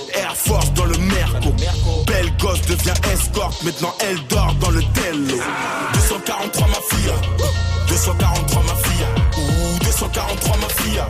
Air 0.15 0.35
Force 0.35 0.71
dans 0.73 0.85
le 0.85 0.97
Merco. 0.97 1.53
Belle 2.07 2.31
gosse 2.37 2.61
devient 2.61 2.93
escorte. 3.13 3.63
Maintenant 3.63 3.93
elle 4.01 4.19
dort 4.27 4.53
dans 4.59 4.69
le 4.71 4.81
Tello. 4.93 5.37
243 5.93 6.67
ma 6.67 6.73
fille. 6.89 7.13
243 7.87 8.63
ma 8.63 8.75
fille. 8.75 9.05
Ouh, 9.37 9.79
243 9.83 10.57
ma 10.57 10.69
fille. 10.69 11.03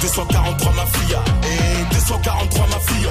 243 0.00 0.72
ma 0.72 0.86
fille. 0.86 1.18
Et 1.44 1.94
243 1.94 2.66
ma 2.66 2.80
fille. 2.80 3.08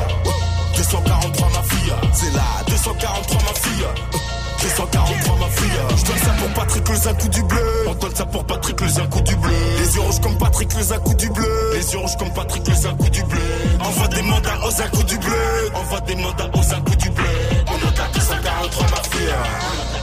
243 0.76 1.50
ma 1.50 1.64
fille. 1.64 1.94
C'est 2.14 2.34
là, 2.34 2.44
243 2.68 3.42
ma 3.42 3.54
fille. 3.60 4.33
243 4.64 5.38
ma 5.40 5.48
fille. 5.48 5.72
Je 5.98 6.06
donne 6.06 6.18
ça 6.18 6.32
pour 6.40 6.50
Patrick 6.54 6.90
les 6.90 7.08
un 7.08 7.14
du 7.14 7.44
bleu. 7.44 7.86
On 7.88 7.94
donne 7.96 8.16
ça 8.16 8.26
pour 8.26 8.46
Patrick 8.46 8.80
les 8.80 9.00
un 9.00 9.06
du 9.06 9.36
bleu. 9.36 9.52
Les 9.80 9.96
yeux 9.96 10.02
rouges 10.02 10.22
comme 10.22 10.38
Patrick 10.38 10.74
les 10.74 10.94
un 10.94 11.00
du 11.00 11.30
bleu. 11.30 11.72
Les 11.74 11.94
yeux 11.94 12.00
rouges 12.00 12.18
comme 12.18 12.34
Patrick 12.34 12.68
les 12.68 12.86
un 12.86 12.94
du 12.94 13.24
bleu. 13.24 13.40
Envoie 13.82 14.08
des 14.08 14.22
mandats 14.22 14.60
aux 14.64 14.82
un 14.82 15.04
du 15.04 15.18
bleu. 15.18 15.72
Envoie 15.76 16.00
des 16.02 16.16
mandats 16.16 16.50
aux 16.54 16.74
un 16.74 16.80
du 16.80 17.10
bleu. 17.10 17.26
On 17.68 17.76
a 17.76 18.08
243 18.14 18.88
ma 18.90 19.04
fille. 19.04 19.34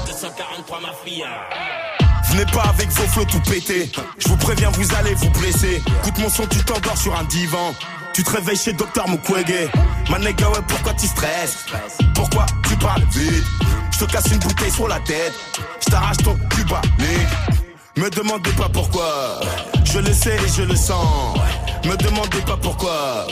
243 0.06 0.80
ma 0.80 0.92
fille. 1.04 1.24
Venez 2.30 2.46
pas 2.52 2.64
avec 2.68 2.88
vos 2.90 3.06
flots 3.08 3.24
tout 3.24 3.40
pétés. 3.40 3.90
Je 4.18 4.28
vous 4.28 4.36
préviens, 4.36 4.70
vous 4.70 4.94
allez 4.94 5.14
vous 5.14 5.30
blesser. 5.30 5.82
Écoute 6.02 6.18
mon 6.18 6.28
son, 6.28 6.46
tu 6.46 6.58
t'endors 6.58 6.98
sur 6.98 7.18
un 7.18 7.24
divan. 7.24 7.74
Tu 8.12 8.22
te 8.22 8.30
réveilles 8.30 8.56
chez 8.56 8.72
Docteur 8.72 9.08
Mukwege. 9.08 9.70
Ma 10.11 10.18
nigga, 10.18 10.48
ouais, 10.50 10.61
pourquoi 10.68 10.92
tu 10.94 11.06
stresses? 11.06 11.64
Pourquoi 12.14 12.44
tu 12.68 12.76
parles 12.76 13.04
vite? 13.11 13.44
Te 14.07 14.12
casse 14.12 14.32
une 14.32 14.38
bouteille 14.38 14.70
sur 14.70 14.88
la 14.88 14.98
tête. 15.01 15.34
Je 15.84 15.90
t'arrache 15.90 16.16
ton 16.18 16.34
cuba, 16.48 16.80
Me 17.96 18.09
demandez 18.09 18.53
pas 18.53 18.68
pourquoi. 18.72 19.40
Je 19.84 19.98
le 19.98 20.12
sais 20.12 20.36
et 20.36 20.48
je 20.48 20.62
le 20.62 20.74
sens. 20.74 21.36
Me 21.84 21.96
demandez 21.96 22.40
pas 22.46 22.57
pourquoi. 22.57 23.26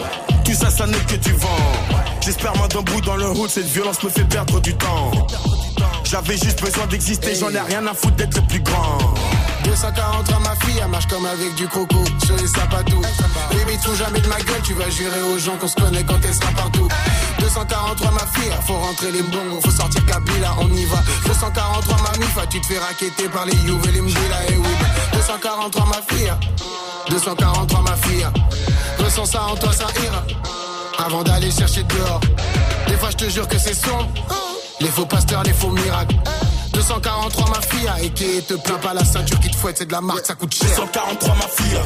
Tout 0.44 0.52
ça, 0.52 0.70
ça 0.70 0.86
n'est 0.86 0.98
que 1.06 1.16
du 1.16 1.32
vent. 1.32 1.72
J'espère 2.20 2.54
moi 2.56 2.68
d'un 2.68 2.82
bout 2.82 3.00
dans 3.00 3.16
le 3.16 3.28
hood. 3.30 3.48
Cette 3.48 3.66
violence 3.66 4.02
me 4.02 4.10
fait 4.10 4.24
perdre 4.24 4.60
du 4.60 4.74
temps. 4.74 5.10
J'avais 6.10 6.38
juste 6.38 6.62
besoin 6.62 6.86
d'exister. 6.86 7.34
J'en 7.34 7.50
ai 7.50 7.60
rien 7.60 7.86
à 7.86 7.92
foutre 7.92 8.16
d'être 8.16 8.34
le 8.36 8.46
plus 8.46 8.60
grand. 8.60 8.98
243 9.64 10.38
ma 10.38 10.56
fille, 10.64 10.80
elle 10.82 10.88
marche 10.88 11.06
comme 11.06 11.26
avec 11.26 11.54
du 11.54 11.68
croco 11.68 12.02
sur 12.24 12.34
les 12.36 12.46
sapatous. 12.46 13.02
Baby, 13.50 13.76
tout 13.84 13.94
jamais 13.94 14.18
de 14.20 14.26
ma 14.28 14.36
gueule, 14.36 14.62
tu 14.64 14.72
vas 14.72 14.88
jurer 14.88 15.20
aux 15.20 15.38
gens 15.38 15.56
qu'on 15.58 15.68
se 15.68 15.74
connaît 15.74 16.02
quand 16.04 16.18
elle 16.24 16.32
sera 16.32 16.50
partout. 16.52 16.88
243 17.40 18.10
ma 18.12 18.20
fille, 18.20 18.50
faut 18.66 18.78
rentrer 18.78 19.12
les 19.12 19.22
bons, 19.22 19.60
faut 19.62 19.70
sortir 19.70 20.02
Kabila, 20.06 20.54
on 20.60 20.68
y 20.68 20.86
va. 20.86 21.02
243 21.26 21.96
ma 21.98 22.18
mifa, 22.24 22.46
tu 22.46 22.58
te 22.62 22.66
fais 22.66 22.78
raqueter 22.78 23.28
par 23.28 23.44
les 23.44 23.56
Youves 23.66 23.86
et 23.88 23.92
les 23.92 24.00
Mbila 24.00 24.46
et 24.48 24.56
oui. 24.56 24.74
243 25.12 25.84
ma 25.84 26.16
fille, 26.16 26.32
243 27.10 27.82
ma 27.82 27.96
fille. 27.96 28.26
Ressens 28.98 29.26
ça 29.26 29.42
en 29.44 29.56
toi, 29.56 29.72
ça 29.74 29.86
ira. 30.02 30.24
Avant 31.04 31.22
d'aller 31.22 31.50
chercher 31.50 31.82
dehors. 31.82 32.20
Des 32.86 32.94
fois, 32.94 33.10
je 33.10 33.16
te 33.16 33.28
jure 33.28 33.46
que 33.46 33.58
c'est 33.58 33.74
sombre. 33.74 34.08
Les 34.80 34.88
faux 34.88 35.06
pasteurs, 35.06 35.42
les 35.42 35.52
faux 35.52 35.70
miracles. 35.70 36.16
243 36.72 37.48
ma 37.50 37.60
fille, 37.60 37.90
et 38.04 38.10
qui 38.10 38.42
te 38.42 38.54
plains 38.54 38.78
pas 38.78 38.94
la 38.94 39.04
ceinture 39.04 39.40
qui 39.40 39.50
te 39.50 39.56
fouette, 39.56 39.78
c'est 39.78 39.86
de 39.86 39.92
la 39.92 40.00
marque, 40.00 40.24
ça 40.24 40.34
coûte 40.34 40.54
cher. 40.54 40.68
243 40.68 41.34
ma 41.34 41.48
fille. 41.48 41.80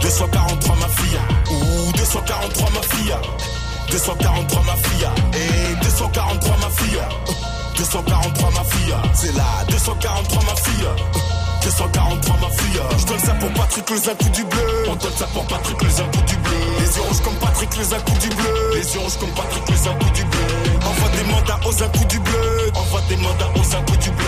243 0.00 0.76
ma 0.76 0.88
fille. 0.88 1.18
Ouh, 1.50 1.92
243 1.92 2.70
ma 2.70 2.82
fille. 2.82 3.14
243 3.90 4.62
ma 4.62 4.76
fille. 4.76 5.08
Et 5.34 5.84
243 5.84 6.56
ma 6.56 6.70
fille. 6.70 7.00
243 7.76 8.50
ma 8.50 8.64
fille. 8.64 8.94
C'est 9.12 9.36
là, 9.36 9.44
243 9.68 10.42
ma 10.44 10.56
fille. 10.56 10.86
243 11.64 12.36
ma 12.40 12.50
fille. 12.50 12.80
Je 12.98 13.06
donne 13.06 13.18
ça 13.18 13.32
pour 13.34 13.50
Patrick 13.52 13.88
les 13.88 14.08
un 14.08 14.14
coup 14.14 14.28
du 14.28 14.44
bleu. 14.44 14.84
On 14.86 14.96
donne 14.96 15.16
ça 15.16 15.26
pour 15.32 15.46
Patrick 15.46 15.80
les 15.82 16.00
un 16.00 16.06
du 16.26 16.36
bleu. 16.36 16.52
Les 16.78 16.96
yeux 16.96 17.02
rouges 17.02 17.20
comme 17.22 17.34
Patrick 17.36 17.76
les 17.76 17.94
un 17.94 17.98
du 18.20 18.28
bleu. 18.28 18.70
Les 18.74 18.94
yeux 18.94 19.00
rouges 19.00 19.16
comme 19.18 19.30
Patrick 19.30 19.68
les 19.70 19.88
un 19.88 19.94
du 20.12 20.24
bleu. 20.24 20.40
Envoie 20.84 21.08
des 21.16 21.24
mandats 21.24 21.60
aux 21.64 21.82
un 21.82 22.06
du 22.06 22.18
bleu. 22.20 22.70
Envoie 22.74 23.00
des 23.08 23.16
mandats 23.16 23.50
aux 23.56 23.76
un 23.76 23.96
du 23.96 24.10
bleu. 24.10 24.23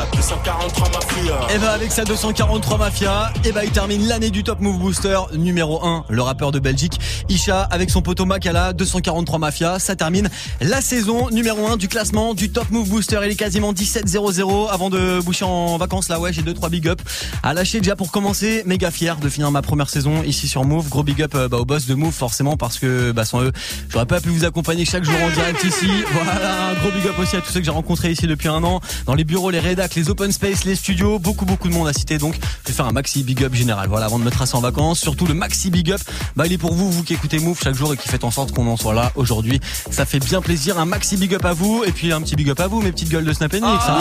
On 0.00 0.02
monte 0.02 0.12
à 0.12 0.16
243 0.16 0.88
mafia. 0.88 1.54
Et 1.54 1.58
bah 1.58 1.72
avec 1.72 1.92
sa 1.92 2.04
243 2.04 2.78
Mafia, 2.78 3.32
et 3.44 3.52
bah 3.52 3.64
il 3.64 3.70
termine 3.70 4.06
l'année 4.06 4.30
du 4.30 4.42
Top 4.42 4.60
Move 4.60 4.78
Booster 4.78 5.18
numéro 5.34 5.84
1, 5.84 6.04
le 6.08 6.22
rappeur 6.22 6.52
de 6.52 6.58
Belgique. 6.58 6.98
Isha 7.28 7.62
avec 7.62 7.90
son 7.90 8.02
poteau 8.02 8.24
Makala, 8.24 8.72
243 8.72 9.38
Mafia, 9.38 9.78
ça 9.78 9.96
termine 9.96 10.30
la 10.60 10.80
saison 10.80 11.28
numéro 11.30 11.66
1 11.66 11.76
du 11.76 11.88
classement 11.88 12.34
du 12.34 12.50
Top 12.50 12.70
Move 12.70 12.88
Booster. 12.88 13.20
Il 13.24 13.30
est 13.32 13.36
quasiment 13.36 13.72
17-0-0 13.72 14.70
avant 14.70 14.90
de 14.90 15.20
boucher 15.20 15.44
en 15.44 15.76
vacances 15.76 16.08
là, 16.08 16.18
ouais 16.20 16.32
j'ai 16.32 16.42
2-3 16.42 16.70
big 16.70 16.88
up 16.88 17.02
à 17.42 17.52
lâcher 17.52 17.80
déjà 17.80 17.96
pour 17.96 18.10
commencer. 18.10 18.62
Méga 18.66 18.90
fier 18.90 19.16
de 19.16 19.28
finir 19.28 19.50
ma 19.50 19.62
première 19.62 19.90
saison 19.90 20.22
ici 20.22 20.48
sur 20.48 20.64
Move. 20.64 20.88
Gros 20.88 21.02
big 21.02 21.22
up 21.22 21.34
euh, 21.34 21.48
bah, 21.48 21.58
au 21.58 21.64
boss 21.64 21.86
de 21.86 21.94
Move 21.94 22.14
forcément 22.14 22.56
parce 22.56 22.78
que 22.78 23.12
bah, 23.12 23.24
sans 23.24 23.42
eux, 23.42 23.52
j'aurais 23.88 24.06
pas 24.06 24.20
pu 24.20 24.30
vous 24.30 24.44
accompagner 24.44 24.84
chaque 24.84 25.04
jour 25.04 25.14
en 25.22 25.30
direct 25.30 25.62
ici. 25.64 25.88
Voilà, 26.12 26.68
un 26.68 26.74
gros 26.74 26.90
big 26.90 27.06
up 27.06 27.18
aussi 27.18 27.36
à 27.36 27.40
tous 27.40 27.52
ceux 27.52 27.60
que 27.60 27.66
j'ai 27.66 27.70
rencontrés 27.70 28.10
ici 28.10 28.26
depuis 28.26 28.48
un 28.48 28.62
an, 28.64 28.80
dans 29.06 29.14
les 29.14 29.24
bureaux, 29.24 29.50
les 29.50 29.60
rédacs, 29.60 29.89
les 29.94 30.10
open 30.10 30.30
space, 30.32 30.64
les 30.64 30.76
studios, 30.76 31.18
beaucoup 31.18 31.44
beaucoup 31.44 31.68
de 31.68 31.74
monde 31.74 31.88
à 31.88 31.92
citer. 31.92 32.18
Donc 32.18 32.34
je 32.64 32.68
vais 32.68 32.74
faire 32.74 32.86
un 32.86 32.92
maxi 32.92 33.22
big 33.22 33.42
up 33.44 33.54
général. 33.54 33.88
Voilà, 33.88 34.06
avant 34.06 34.18
de 34.18 34.24
me 34.24 34.30
tracer 34.30 34.56
en 34.56 34.60
vacances, 34.60 34.98
surtout 35.00 35.26
le 35.26 35.34
maxi 35.34 35.70
big 35.70 35.92
up, 35.92 36.00
bah 36.36 36.46
il 36.46 36.52
est 36.52 36.58
pour 36.58 36.74
vous, 36.74 36.90
vous 36.90 37.02
qui 37.02 37.14
écoutez 37.14 37.38
Move 37.38 37.58
chaque 37.62 37.74
jour 37.74 37.92
et 37.94 37.96
qui 37.96 38.08
faites 38.08 38.24
en 38.24 38.30
sorte 38.30 38.52
qu'on 38.52 38.66
en 38.66 38.76
soit 38.76 38.94
là 38.94 39.12
aujourd'hui. 39.16 39.60
Ça 39.90 40.04
fait 40.04 40.18
bien 40.20 40.40
plaisir. 40.40 40.78
Un 40.78 40.84
maxi 40.84 41.16
big 41.16 41.34
up 41.34 41.44
à 41.44 41.52
vous 41.52 41.84
et 41.86 41.92
puis 41.92 42.12
un 42.12 42.20
petit 42.20 42.36
big 42.36 42.50
up 42.50 42.60
à 42.60 42.66
vous, 42.66 42.80
mes 42.82 42.92
petites 42.92 43.08
gueules 43.10 43.24
de 43.24 43.32
Snap 43.32 43.52
Mix. 43.52 43.64
hein. 43.64 43.98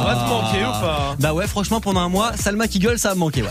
On 0.00 0.04
va 0.04 0.14
te 0.14 0.28
manquer 0.30 0.60
ou 0.64 0.70
pas? 0.80 1.16
Bah 1.18 1.32
ouais, 1.34 1.46
franchement, 1.46 1.80
pendant 1.80 2.00
un 2.00 2.08
mois, 2.08 2.32
Salma 2.36 2.68
qui 2.68 2.78
gueule, 2.78 2.98
ça 2.98 3.10
a 3.10 3.14
manqué. 3.14 3.42
Ouais. 3.42 3.48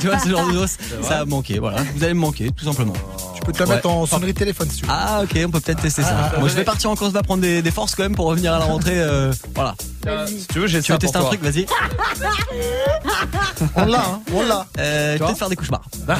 tu 0.00 0.06
vois, 0.06 0.18
ce 0.18 0.28
genre 0.28 0.46
de 0.46 0.52
dos, 0.52 0.66
ça 1.02 1.20
a 1.20 1.24
manqué. 1.24 1.58
Voilà, 1.58 1.82
vous 1.96 2.04
allez 2.04 2.14
me 2.14 2.20
manquer, 2.20 2.50
tout 2.56 2.64
simplement. 2.64 2.92
Tu 3.34 3.42
peux 3.42 3.52
te 3.52 3.58
la 3.62 3.66
mettre 3.66 3.88
en 3.88 4.06
sonnerie 4.06 4.32
de 4.34 4.38
téléphone 4.38 4.68
si 4.70 4.78
tu 4.78 4.84
veux. 4.84 4.92
Ah 4.92 5.22
ok, 5.24 5.30
on 5.46 5.50
peut 5.50 5.60
peut-être 5.60 5.80
tester 5.82 6.02
ça. 6.02 6.32
Moi 6.38 6.48
je 6.48 6.54
vais 6.54 6.64
partir 6.64 6.90
en 6.90 6.94
course, 6.96 7.12
va 7.12 7.22
prendre 7.22 7.40
des, 7.42 7.62
des 7.62 7.70
forces 7.70 7.94
quand 7.94 8.02
même 8.02 8.14
pour 8.14 8.26
revenir 8.26 8.52
à 8.52 8.58
la 8.58 8.66
rentrée. 8.66 9.00
euh, 9.00 9.32
voilà. 9.54 9.74
Si 10.26 10.46
tu 10.46 10.58
veux, 10.60 10.66
j'ai 10.66 10.80
Tu 10.82 10.92
veux 10.92 10.98
tester 10.98 11.16
un 11.16 11.20
toi. 11.20 11.28
truc, 11.30 11.42
vas-y. 11.42 11.66
On 13.76 13.84
l'a, 13.84 13.98
hein, 13.98 14.20
on 14.34 14.42
l'a. 14.42 14.66
Euh, 14.78 15.18
peut-être 15.18 15.36
faire 15.36 15.48
des 15.50 15.56
cauchemars. 15.56 15.82
Euh, 16.08 16.14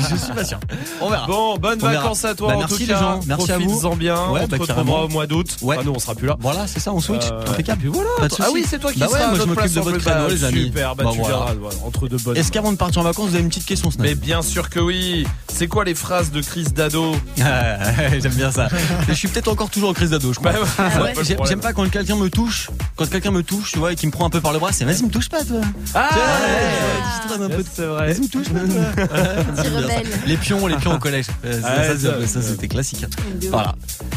je 0.10 0.16
suis 0.16 0.32
pas 0.32 0.44
sûr. 0.44 0.58
On 1.02 1.10
verra. 1.10 1.26
Bon, 1.26 1.58
bonnes 1.58 1.78
On 1.82 1.88
verra. 1.88 2.02
vacances 2.02 2.24
à 2.24 2.34
toi 2.34 2.48
Bah, 2.48 2.54
en 2.56 2.58
merci 2.60 2.74
tout 2.74 2.80
les 2.80 2.86
cas. 2.86 3.00
gens, 3.00 3.20
merci 3.26 3.52
à 3.52 3.58
vous. 3.58 3.64
Profites-en 3.66 3.96
bien. 3.96 4.14
Ouais, 4.30 4.40
on 4.42 4.46
te 4.46 4.50
bah, 4.52 4.56
retrouvera 4.60 5.04
au 5.04 5.08
mois 5.08 5.26
d'août. 5.26 5.56
Ouais. 5.60 5.76
Ah, 5.78 5.82
nous, 5.84 5.92
on 5.94 5.98
sera 5.98 6.14
plus 6.14 6.26
là. 6.26 6.36
Voilà, 6.40 6.66
c'est 6.66 6.80
ça, 6.80 6.92
on 6.92 7.00
switch. 7.00 7.24
Euh, 7.30 7.42
Impeccable. 7.46 7.86
voilà. 7.88 8.08
Pas 8.18 8.28
de 8.28 8.34
Ah 8.40 8.46
oui, 8.52 8.64
c'est 8.66 8.78
toi 8.78 8.92
qui 8.92 8.98
bah 9.00 9.06
ouais, 9.12 9.26
moi 9.28 9.38
je 9.38 9.42
m'occupe 9.44 9.72
de 9.74 9.80
votre 9.80 9.96
en 9.96 10.00
créneau, 10.00 10.28
les 10.28 10.44
amis. 10.44 10.64
Super, 10.64 10.96
bah, 10.96 11.04
tu 11.12 11.18
voilà. 11.18 11.36
verras, 11.36 11.52
entre 11.84 12.08
deux 12.08 12.16
bonnes. 12.16 12.36
Est-ce 12.36 12.50
qu'avant 12.50 12.72
de 12.72 12.78
partir 12.78 13.02
en 13.02 13.04
vacances, 13.04 13.28
vous 13.28 13.34
avez 13.34 13.42
une 13.44 13.50
petite 13.50 13.66
question, 13.66 13.90
Snap 13.90 14.06
Mais 14.06 14.14
bien 14.14 14.40
sûr 14.40 14.70
que 14.70 14.80
oui. 14.80 15.26
C'est 15.52 15.68
quoi 15.68 15.84
les 15.84 15.94
phrases 15.94 16.30
de 16.32 16.40
Chris 16.40 16.64
Dado? 16.74 17.14
J'aime 17.36 18.32
bien 18.34 18.50
ça. 18.50 18.68
je 19.08 19.12
suis 19.12 19.28
peut-être 19.28 19.48
encore 19.48 19.68
toujours 19.70 19.90
en 19.90 19.92
crise 19.92 20.10
d'ado, 20.10 20.32
je 20.32 20.38
crois. 20.40 20.52
Bah. 20.78 21.22
J'aime 21.22 21.60
pas 21.60 21.72
quand 21.74 21.88
quelqu'un 21.90 22.16
me 22.16 22.30
touche. 22.30 22.70
Quand 22.96 23.10
quelqu'un 23.10 23.32
me 23.32 23.42
touche, 23.42 23.72
tu 23.72 23.78
vois, 23.80 23.92
et 23.92 23.96
qui 23.96 24.06
me 24.06 24.12
prend 24.12 24.24
un 24.24 24.30
peu 24.30 24.40
par 24.40 24.52
le 24.52 24.60
bras, 24.60 24.70
c'est 24.72 24.84
vas-y, 24.84 25.02
me 25.02 25.10
touche 25.10 25.28
pas, 25.28 25.42
toi. 25.44 25.60
Ah 25.94 26.08
ouais, 26.12 27.38
ouais, 27.38 27.44
un 27.44 27.48
peu. 27.48 27.64
c'est 27.74 27.86
vrai. 27.86 28.06
Vas-y, 28.12 28.20
me 28.20 28.28
touche 28.28 28.48
pas, 28.48 28.60
toi. 28.60 29.94
Les 30.26 30.36
pions, 30.36 30.66
les 30.68 30.76
pions 30.76 30.94
au 30.94 30.98
collège. 30.98 31.26
Euh, 31.44 31.60
ça, 31.60 31.68
Ouais, 31.76 31.88
ça, 31.88 31.98
ça, 31.98 32.20
ça, 32.20 32.26
ça, 32.26 32.42
ça. 32.42 32.48
c'était 32.48 32.68
classique. 32.68 33.04
Ouf. 33.04 33.48
Voilà. 33.50 33.74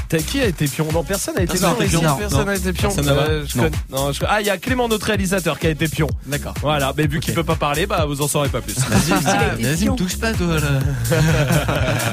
T'as 0.09 0.19
qui 0.19 0.39
a 0.41 0.45
été 0.45 0.67
pion 0.67 0.87
Non, 0.93 1.03
personne 1.03 1.35
n'a 1.35 1.41
été 1.43 1.57
pion. 1.57 1.75
pion. 1.99 2.17
Personne 2.17 2.49
été 2.53 2.71
pion. 2.71 2.89
Euh, 3.07 3.43
je- 3.47 4.23
Ah, 4.27 4.41
il 4.41 4.47
y 4.47 4.49
a 4.49 4.57
Clément, 4.57 4.87
notre 4.87 5.07
réalisateur, 5.07 5.57
qui 5.59 5.67
a 5.67 5.69
été 5.71 5.87
pion. 5.87 6.07
D'accord. 6.27 6.53
Voilà, 6.61 6.93
mais 6.95 7.07
vu 7.07 7.19
qu'il 7.19 7.33
peut 7.33 7.43
pas 7.43 7.55
parler, 7.55 7.87
bah 7.87 8.05
vous 8.07 8.21
en 8.21 8.27
saurez 8.27 8.49
pas 8.49 8.61
plus. 8.61 8.75
Vas-y, 8.77 9.13
a 9.13 9.75
pion. 9.75 9.93
me 9.93 9.97
touche 9.97 10.17
pas, 10.17 10.33
toi. 10.33 10.55
Là. 10.55 11.17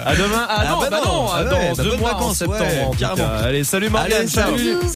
À 0.07 0.15
demain. 0.17 0.47
Ah, 0.49 0.57
Ah 0.61 0.65
non, 0.71 0.81
bah 0.81 0.89
bah 0.91 1.01
non. 1.05 1.13
non. 1.13 1.29
Ah 1.35 1.45
dans 1.45 1.57
ouais, 1.57 1.73
bah 1.77 1.83
deux 1.85 1.97
mois 1.97 2.15
en 2.23 2.33
septembre. 2.35 2.61
ouais. 3.01 3.23
Allez, 3.45 3.65
salut 3.65 3.91
Marianne. 3.91 4.29
Salut. 4.29 4.73
ciao. 4.81 4.91